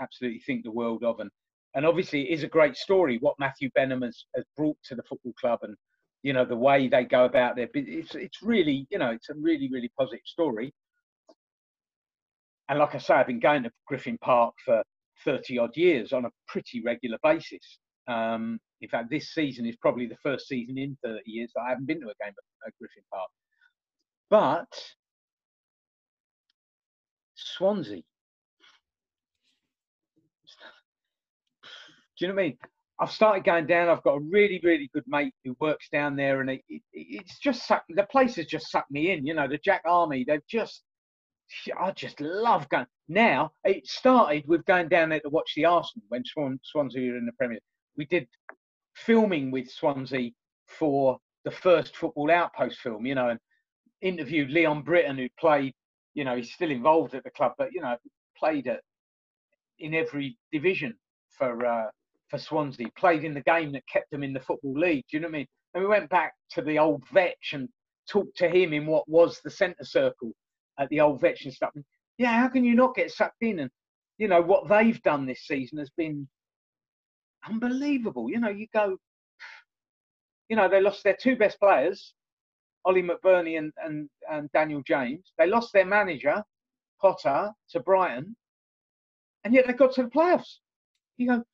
absolutely 0.00 0.40
think 0.40 0.64
the 0.64 0.70
world 0.70 1.04
of. 1.04 1.20
And, 1.20 1.30
and 1.74 1.86
obviously, 1.86 2.30
it 2.30 2.34
is 2.34 2.42
a 2.42 2.48
great 2.48 2.76
story 2.76 3.18
what 3.20 3.38
Matthew 3.38 3.70
Benham 3.74 4.02
has, 4.02 4.24
has 4.34 4.44
brought 4.56 4.76
to 4.84 4.94
the 4.94 5.02
football 5.02 5.32
club 5.40 5.60
and, 5.62 5.76
you 6.22 6.32
know, 6.32 6.44
the 6.44 6.56
way 6.56 6.88
they 6.88 7.04
go 7.04 7.24
about 7.24 7.56
their 7.56 7.68
It's, 7.74 8.14
it's 8.14 8.42
really, 8.42 8.86
you 8.90 8.98
know, 8.98 9.10
it's 9.10 9.30
a 9.30 9.34
really, 9.34 9.68
really 9.70 9.90
positive 9.98 10.24
story. 10.24 10.72
And 12.68 12.78
like 12.78 12.94
I 12.94 12.98
say, 12.98 13.14
I've 13.14 13.26
been 13.26 13.40
going 13.40 13.64
to 13.64 13.70
Griffin 13.86 14.18
Park 14.18 14.54
for 14.64 14.82
30 15.24 15.58
odd 15.58 15.76
years 15.76 16.12
on 16.12 16.24
a 16.24 16.30
pretty 16.46 16.82
regular 16.84 17.18
basis. 17.22 17.78
Um, 18.06 18.58
in 18.80 18.88
fact, 18.88 19.10
this 19.10 19.34
season 19.34 19.66
is 19.66 19.76
probably 19.76 20.06
the 20.06 20.16
first 20.22 20.48
season 20.48 20.78
in 20.78 20.96
30 21.04 21.20
years 21.26 21.52
that 21.54 21.62
I 21.62 21.70
haven't 21.70 21.86
been 21.86 22.00
to 22.00 22.06
a 22.06 22.24
game 22.24 22.34
at, 22.66 22.72
Griffin 22.78 23.02
Park. 23.12 23.30
But 24.30 24.82
Swansea. 27.34 28.02
Do 32.18 32.26
you 32.26 32.28
know 32.28 32.34
what 32.34 32.40
I 32.40 32.44
mean? 32.44 32.58
I've 33.00 33.10
started 33.10 33.44
going 33.44 33.66
down. 33.66 33.88
I've 33.88 34.02
got 34.02 34.16
a 34.16 34.20
really, 34.20 34.60
really 34.62 34.90
good 34.92 35.04
mate 35.06 35.32
who 35.44 35.56
works 35.58 35.88
down 35.90 36.16
there, 36.16 36.42
and 36.42 36.50
it, 36.50 36.60
it, 36.68 36.82
it's 36.92 37.38
just 37.38 37.66
sucked, 37.66 37.90
the 37.94 38.04
place 38.04 38.36
has 38.36 38.44
just 38.44 38.70
sucked 38.70 38.90
me 38.90 39.12
in. 39.12 39.26
You 39.26 39.32
know, 39.32 39.48
the 39.48 39.56
Jack 39.56 39.82
Army, 39.86 40.24
they've 40.28 40.46
just, 40.46 40.82
I 41.80 41.92
just 41.92 42.20
love 42.20 42.68
going. 42.68 42.86
Now 43.08 43.52
it 43.64 43.86
started 43.86 44.46
with 44.46 44.66
going 44.66 44.88
down 44.88 45.08
there 45.08 45.20
to 45.20 45.30
watch 45.30 45.52
the 45.56 45.64
Arsenal 45.64 46.04
when 46.08 46.22
Swan, 46.24 46.60
Swansea 46.62 47.10
were 47.10 47.18
in 47.18 47.26
the 47.26 47.32
Premier. 47.32 47.58
We 47.96 48.04
did 48.04 48.28
filming 49.06 49.50
with 49.50 49.70
Swansea 49.70 50.30
for 50.66 51.18
the 51.44 51.50
first 51.50 51.96
Football 51.96 52.30
Outpost 52.30 52.78
film, 52.80 53.06
you 53.06 53.14
know, 53.14 53.30
and 53.30 53.40
interviewed 54.00 54.50
Leon 54.50 54.82
Britton, 54.82 55.18
who 55.18 55.28
played, 55.38 55.72
you 56.14 56.24
know, 56.24 56.36
he's 56.36 56.52
still 56.52 56.70
involved 56.70 57.14
at 57.14 57.24
the 57.24 57.30
club, 57.30 57.52
but 57.58 57.72
you 57.72 57.80
know, 57.80 57.96
played 58.36 58.66
at 58.66 58.80
in 59.78 59.94
every 59.94 60.36
division 60.52 60.94
for 61.30 61.66
uh, 61.66 61.86
for 62.28 62.38
Swansea, 62.38 62.86
played 62.96 63.24
in 63.24 63.34
the 63.34 63.42
game 63.42 63.72
that 63.72 63.86
kept 63.88 64.10
them 64.10 64.22
in 64.22 64.32
the 64.32 64.40
football 64.40 64.78
league. 64.78 65.04
Do 65.10 65.16
you 65.16 65.20
know 65.20 65.28
what 65.28 65.34
I 65.34 65.38
mean? 65.38 65.46
And 65.74 65.82
we 65.82 65.88
went 65.88 66.10
back 66.10 66.34
to 66.50 66.62
the 66.62 66.78
old 66.78 67.02
vetch 67.12 67.52
and 67.52 67.68
talked 68.08 68.36
to 68.38 68.48
him 68.48 68.72
in 68.72 68.86
what 68.86 69.08
was 69.08 69.40
the 69.42 69.50
centre 69.50 69.84
circle 69.84 70.32
at 70.78 70.88
the 70.90 71.00
old 71.00 71.20
vetch 71.20 71.44
and 71.44 71.52
stuff. 71.52 71.70
And, 71.74 71.84
yeah, 72.18 72.38
how 72.40 72.48
can 72.48 72.64
you 72.64 72.74
not 72.74 72.94
get 72.94 73.10
sucked 73.10 73.42
in? 73.42 73.60
And 73.60 73.70
you 74.18 74.28
know 74.28 74.42
what 74.42 74.68
they've 74.68 75.00
done 75.02 75.26
this 75.26 75.46
season 75.46 75.78
has 75.78 75.90
been 75.96 76.28
unbelievable. 77.48 78.30
You 78.30 78.40
know, 78.40 78.48
you 78.48 78.66
go, 78.72 78.96
you 80.48 80.56
know, 80.56 80.68
they 80.68 80.80
lost 80.80 81.04
their 81.04 81.16
two 81.20 81.36
best 81.36 81.58
players, 81.58 82.14
Oli 82.84 83.02
McBurnie 83.02 83.58
and, 83.58 83.72
and, 83.84 84.08
and 84.30 84.50
Daniel 84.52 84.82
James. 84.86 85.32
They 85.38 85.46
lost 85.46 85.72
their 85.72 85.86
manager, 85.86 86.42
Potter, 87.00 87.50
to 87.70 87.80
Brighton, 87.80 88.36
and 89.44 89.54
yet 89.54 89.66
they 89.66 89.72
got 89.72 89.94
to 89.94 90.02
the 90.04 90.08
playoffs. 90.08 90.58
You 91.16 91.28
go, 91.28 91.44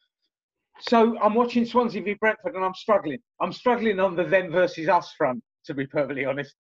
so 0.81 1.19
I'm 1.19 1.35
watching 1.35 1.65
Swansea 1.65 2.03
v 2.03 2.15
Brentford 2.15 2.55
and 2.55 2.65
I'm 2.65 2.75
struggling. 2.75 3.19
I'm 3.41 3.53
struggling 3.53 3.99
on 3.99 4.15
the 4.15 4.25
them 4.25 4.51
versus 4.51 4.89
us 4.89 5.13
front, 5.17 5.43
to 5.65 5.75
be 5.75 5.87
perfectly 5.87 6.25
honest. 6.25 6.55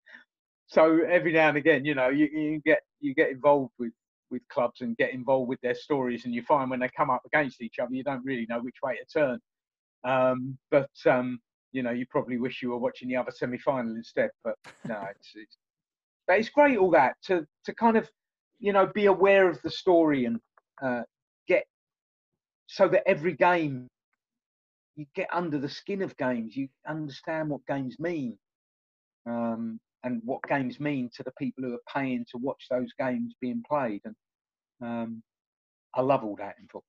So 0.68 1.00
every 1.10 1.34
now 1.34 1.50
and 1.50 1.58
again, 1.58 1.86
you 1.86 1.96
know, 1.96 2.10
you, 2.10 2.26
you 2.26 2.62
get 2.66 2.80
you 3.00 3.14
get 3.14 3.30
involved 3.30 3.72
with 3.78 3.92
with 4.32 4.48
clubs 4.50 4.82
and 4.82 4.98
get 4.98 5.14
involved 5.14 5.50
with 5.50 5.62
their 5.62 5.76
stories, 5.76 6.26
and 6.26 6.34
you 6.34 6.42
find 6.44 6.70
when 6.70 6.80
they 6.80 6.90
come 6.96 7.10
up 7.10 7.22
against 7.26 7.62
each 7.62 7.80
other, 7.80 7.94
you 7.94 8.04
don't 8.04 8.26
really 8.26 8.46
know 8.50 8.60
which 8.60 8.78
way 8.84 8.98
to 8.98 9.06
turn. 9.06 9.40
Um, 10.04 10.58
but 10.72 10.90
um, 11.06 11.40
you 11.72 11.84
know, 11.84 11.92
you 11.92 12.06
probably 12.10 12.38
wish 12.38 12.62
you 12.62 12.70
were 12.70 12.78
watching 12.78 13.10
the 13.10 13.16
other 13.16 13.32
semi-final 13.32 13.96
instead. 13.96 14.30
But 14.44 14.56
no, 14.88 15.02
it's, 15.12 15.32
it's 15.36 15.58
but 16.28 16.40
it's 16.40 16.50
great 16.50 16.78
all 16.78 16.92
that 16.92 17.16
to 17.26 17.46
to 17.66 17.74
kind 17.76 17.98
of 17.98 18.10
you 18.60 18.74
know 18.74 18.88
be 18.88 19.06
aware 19.06 19.50
of 19.50 19.62
the 19.62 19.72
story 19.72 20.26
and 20.26 20.40
uh, 20.82 21.02
get 21.48 21.66
so 22.68 22.88
that 22.88 23.08
every 23.08 23.34
game 23.34 23.88
you 24.96 25.06
get 25.14 25.28
under 25.34 25.60
the 25.60 25.70
skin 25.70 26.02
of 26.02 26.16
games. 26.18 26.56
You 26.56 26.70
understand 26.88 27.50
what 27.50 27.66
games 27.68 28.00
mean. 28.00 28.38
Um, 29.26 29.80
and 30.06 30.22
what 30.24 30.40
games 30.48 30.80
mean 30.80 31.10
to 31.16 31.24
the 31.24 31.32
people 31.32 31.64
who 31.64 31.74
are 31.74 31.94
paying 31.94 32.26
to 32.32 32.38
watch 32.38 32.68
those 32.70 32.90
games 32.98 33.34
being 33.42 33.64
played. 33.70 34.02
And 34.06 34.16
um, 34.82 35.24
I 35.96 36.02
love 36.02 36.24
all 36.24 36.36
that 36.38 36.56
in 36.60 36.66
football. 36.68 36.84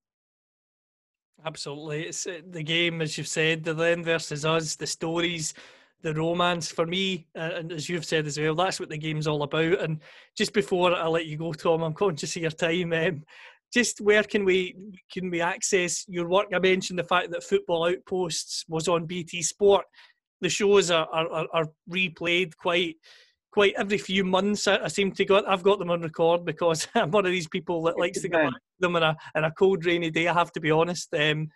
Absolutely, 1.44 2.04
it's 2.04 2.26
uh, 2.26 2.40
the 2.50 2.62
game, 2.62 3.02
as 3.02 3.18
you've 3.18 3.28
said, 3.28 3.64
the 3.64 3.74
them 3.74 4.04
versus 4.04 4.44
us, 4.44 4.76
the 4.76 4.86
stories, 4.86 5.54
the 6.02 6.14
romance. 6.14 6.70
For 6.70 6.86
me, 6.86 7.26
uh, 7.36 7.50
and 7.56 7.72
as 7.72 7.88
you've 7.88 8.06
said 8.06 8.26
as 8.26 8.38
well, 8.38 8.54
that's 8.54 8.80
what 8.80 8.88
the 8.88 8.96
game's 8.96 9.26
all 9.26 9.42
about. 9.42 9.80
And 9.80 10.00
just 10.36 10.54
before 10.54 10.94
I 10.94 11.06
let 11.08 11.26
you 11.26 11.36
go, 11.36 11.52
Tom, 11.52 11.82
I'm 11.82 11.92
conscious 11.92 12.36
of 12.36 12.42
your 12.42 12.50
time. 12.50 12.92
Um, 12.92 13.22
just 13.72 14.00
where 14.00 14.22
can 14.22 14.44
we 14.44 14.76
can 15.12 15.30
we 15.30 15.40
access 15.40 16.06
your 16.08 16.28
work? 16.28 16.46
I 16.54 16.58
mentioned 16.58 16.98
the 16.98 17.04
fact 17.04 17.30
that 17.32 17.44
Football 17.44 17.88
Outposts 17.88 18.64
was 18.68 18.88
on 18.88 19.06
BT 19.06 19.42
Sport 19.42 19.84
the 20.40 20.48
shows 20.48 20.90
are, 20.90 21.08
are, 21.12 21.46
are 21.52 21.66
replayed 21.90 22.56
quite 22.56 22.96
quite 23.56 23.74
every 23.78 23.96
few 23.96 24.22
months. 24.22 24.68
I, 24.68 24.76
I, 24.84 24.88
seem 24.88 25.12
to 25.12 25.24
got 25.24 25.48
I've 25.48 25.62
got 25.62 25.78
them 25.78 25.90
on 25.90 26.02
record 26.02 26.44
because 26.44 26.86
I'm 26.94 27.10
one 27.10 27.24
of 27.24 27.32
these 27.32 27.48
people 27.48 27.82
that 27.84 27.98
likes 27.98 28.20
to 28.20 28.28
go 28.28 28.44
back 28.44 28.52
to 28.52 28.80
them 28.80 28.96
on 28.96 29.02
a 29.02 29.16
on 29.34 29.44
a 29.44 29.50
cold 29.52 29.84
rainy 29.86 30.10
day. 30.10 30.28
I 30.28 30.34
have 30.34 30.52
to 30.52 30.60
be 30.60 30.70
honest. 30.70 31.12
Um, 31.14 31.48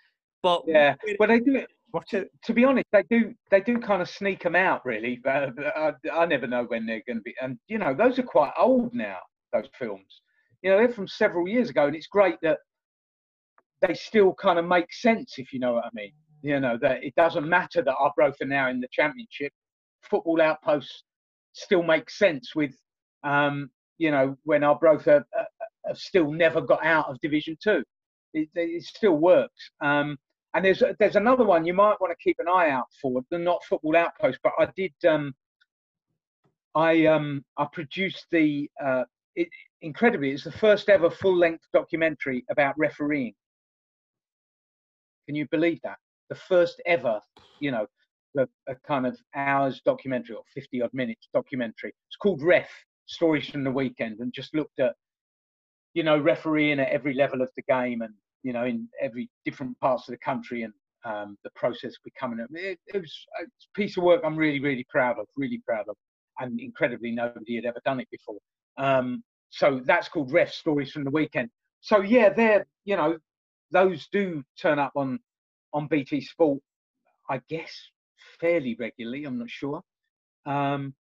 but 0.42 0.62
yeah, 0.66 0.94
well 1.18 1.28
they 1.28 1.40
do 1.40 1.56
it. 1.56 1.68
To, 2.10 2.24
to 2.44 2.54
be 2.54 2.64
honest, 2.64 2.86
they 2.92 3.02
do 3.10 3.34
they 3.50 3.60
do 3.60 3.78
kind 3.78 4.00
of 4.00 4.08
sneak 4.08 4.44
them 4.44 4.54
out 4.54 4.86
really, 4.86 5.20
but 5.22 5.52
I, 5.76 5.92
I 6.12 6.24
never 6.24 6.46
know 6.46 6.64
when 6.64 6.86
they're 6.86 7.02
going 7.06 7.18
to 7.18 7.22
be. 7.22 7.34
And 7.42 7.58
you 7.66 7.78
know, 7.78 7.94
those 7.94 8.18
are 8.18 8.22
quite 8.22 8.52
old 8.56 8.94
now. 8.94 9.18
Those 9.52 9.68
films, 9.76 10.22
you 10.62 10.70
know, 10.70 10.78
they're 10.78 10.88
from 10.88 11.08
several 11.08 11.48
years 11.48 11.68
ago, 11.68 11.88
and 11.88 11.96
it's 11.96 12.06
great 12.06 12.36
that 12.42 12.58
they 13.82 13.94
still 13.94 14.34
kind 14.34 14.58
of 14.58 14.64
make 14.64 14.92
sense 14.92 15.34
if 15.38 15.52
you 15.52 15.58
know 15.58 15.74
what 15.74 15.84
I 15.84 15.90
mean. 15.92 16.12
You 16.42 16.60
know 16.60 16.78
that 16.80 17.04
it 17.04 17.14
doesn't 17.16 17.48
matter 17.48 17.82
that 17.82 17.94
Arbroath 17.98 18.36
are 18.40 18.46
now 18.46 18.68
in 18.68 18.80
the 18.80 18.88
championship. 18.90 19.52
Football 20.02 20.40
outposts 20.40 21.04
still 21.52 21.82
makes 21.82 22.18
sense 22.18 22.54
with, 22.54 22.74
um, 23.24 23.70
you 23.98 24.10
know, 24.10 24.36
when 24.44 24.64
Arbroath 24.64 25.04
have, 25.04 25.24
have 25.86 25.98
still 25.98 26.32
never 26.32 26.60
got 26.60 26.84
out 26.84 27.08
of 27.08 27.20
Division 27.20 27.56
Two. 27.62 27.84
It, 28.32 28.48
it 28.54 28.82
still 28.84 29.18
works. 29.18 29.70
Um, 29.82 30.16
and 30.54 30.64
there's 30.64 30.82
there's 30.98 31.16
another 31.16 31.44
one 31.44 31.64
you 31.64 31.74
might 31.74 32.00
want 32.00 32.10
to 32.10 32.22
keep 32.22 32.36
an 32.38 32.48
eye 32.48 32.70
out 32.70 32.86
for. 33.00 33.22
The 33.30 33.38
not 33.38 33.62
Football 33.68 33.96
Outpost, 33.96 34.38
but 34.42 34.52
I 34.58 34.68
did. 34.76 34.92
Um, 35.08 35.34
I 36.74 37.06
um, 37.06 37.44
I 37.56 37.66
produced 37.72 38.26
the. 38.30 38.68
Uh, 38.82 39.04
it, 39.36 39.48
incredibly, 39.82 40.32
it's 40.32 40.44
the 40.44 40.52
first 40.52 40.88
ever 40.88 41.10
full 41.10 41.36
length 41.36 41.64
documentary 41.72 42.44
about 42.50 42.74
refereeing. 42.76 43.34
Can 45.26 45.36
you 45.36 45.46
believe 45.50 45.78
that? 45.84 45.98
The 46.30 46.36
first 46.36 46.80
ever, 46.86 47.20
you 47.58 47.70
know, 47.70 47.86
a, 48.38 48.46
a 48.68 48.74
kind 48.86 49.06
of 49.06 49.18
hours 49.34 49.82
documentary 49.84 50.36
or 50.36 50.42
50 50.54 50.82
odd 50.82 50.94
minutes 50.94 51.28
documentary. 51.34 51.92
It's 52.08 52.16
called 52.16 52.42
Ref 52.42 52.70
Stories 53.06 53.48
from 53.48 53.64
the 53.64 53.70
Weekend 53.70 54.20
and 54.20 54.32
just 54.32 54.54
looked 54.54 54.78
at, 54.78 54.94
you 55.92 56.04
know, 56.04 56.18
refereeing 56.18 56.80
at 56.80 56.88
every 56.88 57.12
level 57.12 57.42
of 57.42 57.50
the 57.56 57.62
game 57.68 58.02
and, 58.02 58.14
you 58.44 58.52
know, 58.52 58.64
in 58.64 58.88
every 59.02 59.28
different 59.44 59.78
parts 59.80 60.08
of 60.08 60.12
the 60.12 60.18
country 60.18 60.62
and 60.62 60.72
um, 61.04 61.36
the 61.44 61.50
process 61.56 61.94
becoming 62.04 62.44
it, 62.52 62.78
it 62.86 62.98
was 63.00 63.26
a 63.42 63.46
piece 63.74 63.96
of 63.96 64.04
work 64.04 64.22
I'm 64.24 64.36
really, 64.36 64.60
really 64.60 64.86
proud 64.88 65.18
of, 65.18 65.26
really 65.36 65.60
proud 65.66 65.86
of. 65.88 65.96
And 66.38 66.60
incredibly, 66.60 67.10
nobody 67.10 67.56
had 67.56 67.64
ever 67.64 67.80
done 67.84 68.00
it 68.00 68.08
before. 68.10 68.38
Um, 68.78 69.22
so 69.50 69.80
that's 69.84 70.08
called 70.08 70.32
Ref 70.32 70.52
Stories 70.52 70.92
from 70.92 71.04
the 71.04 71.10
Weekend. 71.10 71.50
So 71.80 72.00
yeah, 72.00 72.28
they're 72.30 72.66
you 72.84 72.96
know 72.96 73.18
those 73.72 74.08
do 74.12 74.42
turn 74.58 74.78
up 74.78 74.92
on 74.96 75.18
on 75.72 75.86
BT 75.86 76.20
Sport, 76.20 76.60
I 77.28 77.40
guess, 77.48 77.72
fairly 78.40 78.76
regularly. 78.78 79.24
I'm 79.24 79.38
not 79.38 79.50
sure. 79.50 79.82
Um, 80.46 80.94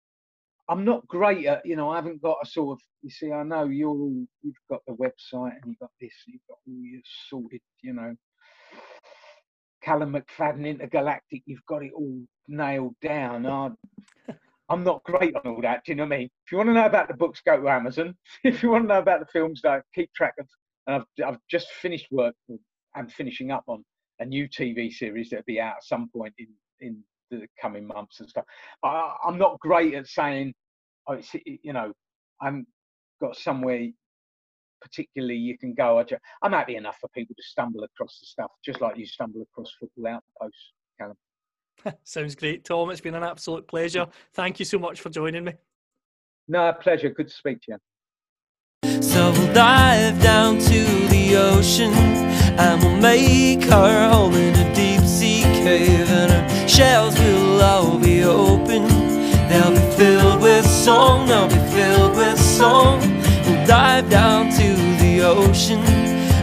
I'm 0.68 0.84
not 0.84 1.06
great 1.06 1.46
at, 1.46 1.64
you 1.64 1.76
know, 1.76 1.90
I 1.90 1.96
haven't 1.96 2.22
got 2.22 2.38
a 2.42 2.46
sort 2.46 2.78
of, 2.78 2.82
you 3.02 3.10
see, 3.10 3.30
I 3.30 3.44
know 3.44 3.64
you're 3.66 3.88
all, 3.88 4.26
you've 4.42 4.54
got 4.68 4.80
the 4.86 4.94
website 4.94 5.52
and 5.54 5.62
you've 5.66 5.78
got 5.78 5.92
this, 6.00 6.12
you've 6.26 6.46
got 6.48 6.58
all 6.66 6.82
your 6.82 7.00
sorted, 7.28 7.60
you 7.82 7.92
know, 7.92 8.14
Callum 9.82 10.14
McFadden 10.14 10.66
Intergalactic, 10.66 11.42
you've 11.46 11.64
got 11.68 11.84
it 11.84 11.92
all 11.94 12.20
nailed 12.48 12.96
down. 13.00 13.46
I, 13.46 13.70
I'm 14.68 14.82
not 14.82 15.04
great 15.04 15.36
on 15.36 15.42
all 15.46 15.62
that, 15.62 15.84
do 15.84 15.92
you 15.92 15.96
know 15.96 16.04
what 16.04 16.14
I 16.14 16.18
mean? 16.18 16.30
If 16.46 16.52
you 16.52 16.58
want 16.58 16.70
to 16.70 16.74
know 16.74 16.86
about 16.86 17.06
the 17.06 17.14
books, 17.14 17.40
go 17.46 17.60
to 17.60 17.68
Amazon. 17.68 18.16
If 18.44 18.64
you 18.64 18.70
want 18.70 18.84
to 18.84 18.88
know 18.88 18.98
about 18.98 19.20
the 19.20 19.26
films, 19.26 19.60
don't 19.60 19.84
keep 19.94 20.12
track 20.14 20.34
of, 20.40 20.48
and 20.88 20.96
I've, 20.96 21.24
I've 21.24 21.40
just 21.48 21.68
finished 21.80 22.08
work, 22.10 22.34
I'm 22.96 23.08
finishing 23.08 23.52
up 23.52 23.62
on 23.68 23.84
a 24.20 24.24
new 24.24 24.48
TV 24.48 24.92
series 24.92 25.30
that'll 25.30 25.44
be 25.46 25.60
out 25.60 25.76
at 25.76 25.84
some 25.84 26.08
point 26.14 26.34
in 26.38 26.48
in 26.80 27.02
the 27.30 27.46
coming 27.60 27.86
months 27.86 28.20
and 28.20 28.28
stuff. 28.28 28.44
I, 28.82 29.14
I'm 29.24 29.38
not 29.38 29.58
great 29.60 29.94
at 29.94 30.06
saying, 30.06 30.54
oh, 31.08 31.14
it's, 31.14 31.34
you 31.44 31.72
know, 31.72 31.92
I'm 32.40 32.66
got 33.20 33.36
somewhere 33.36 33.88
particularly 34.80 35.36
you 35.36 35.58
can 35.58 35.74
go. 35.74 35.98
I 35.98 36.04
just, 36.04 36.20
I'm 36.42 36.52
happy 36.52 36.76
enough 36.76 36.98
for 37.00 37.08
people 37.08 37.34
to 37.34 37.42
stumble 37.42 37.82
across 37.84 38.18
the 38.20 38.26
stuff, 38.26 38.50
just 38.64 38.80
like 38.80 38.96
you 38.96 39.06
stumble 39.06 39.42
across 39.42 39.72
Football 39.80 40.06
Outposts, 40.14 40.72
Callum. 41.00 41.16
Sounds 42.04 42.34
great, 42.34 42.64
Tom. 42.64 42.90
It's 42.90 43.00
been 43.00 43.14
an 43.14 43.22
absolute 43.22 43.66
pleasure. 43.66 44.06
Thank 44.34 44.58
you 44.58 44.64
so 44.64 44.78
much 44.78 45.00
for 45.00 45.10
joining 45.10 45.44
me. 45.44 45.54
No, 46.48 46.72
pleasure. 46.72 47.10
Good 47.10 47.28
to 47.28 47.34
speak 47.34 47.60
to 47.62 47.72
you. 47.72 49.02
So 49.02 49.32
we'll 49.32 49.52
dive 49.52 50.22
down 50.22 50.58
to 50.58 50.84
the 51.08 51.36
ocean 51.36 52.35
and 52.58 52.82
we'll 52.82 52.96
make 52.96 53.64
her 53.64 54.08
home 54.08 54.34
in 54.34 54.54
a 54.54 54.74
deep 54.74 55.02
sea 55.02 55.42
cave 55.42 56.08
And 56.10 56.32
her 56.32 56.68
shells 56.68 57.18
will 57.18 57.60
all 57.60 57.98
be 57.98 58.24
open. 58.24 58.88
They'll 59.48 59.70
be 59.70 59.96
filled 59.96 60.40
with 60.42 60.66
song, 60.66 61.28
they'll 61.28 61.48
be 61.48 61.62
filled 61.74 62.16
with 62.16 62.38
song. 62.38 63.00
We'll 63.46 63.66
dive 63.66 64.08
down 64.10 64.50
to 64.52 64.68
the 65.02 65.22
ocean 65.22 65.80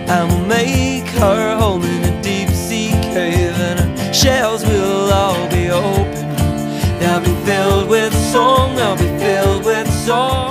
And 0.07 0.29
we'll 0.29 0.47
make 0.47 1.07
her 1.19 1.57
home 1.57 1.83
in 1.83 2.03
a 2.03 2.21
deep 2.21 2.49
sea 2.49 2.91
cave 3.13 3.55
And 3.59 3.79
her 3.79 4.13
shells 4.13 4.63
will 4.63 5.11
all 5.11 5.49
be 5.49 5.69
open. 5.69 6.23
They'll 6.99 7.19
be 7.19 7.35
filled 7.45 7.89
with 7.89 8.13
song, 8.31 8.75
they'll 8.75 8.95
be 8.95 9.11
filled 9.19 9.65
with 9.65 9.91
song. 9.91 10.42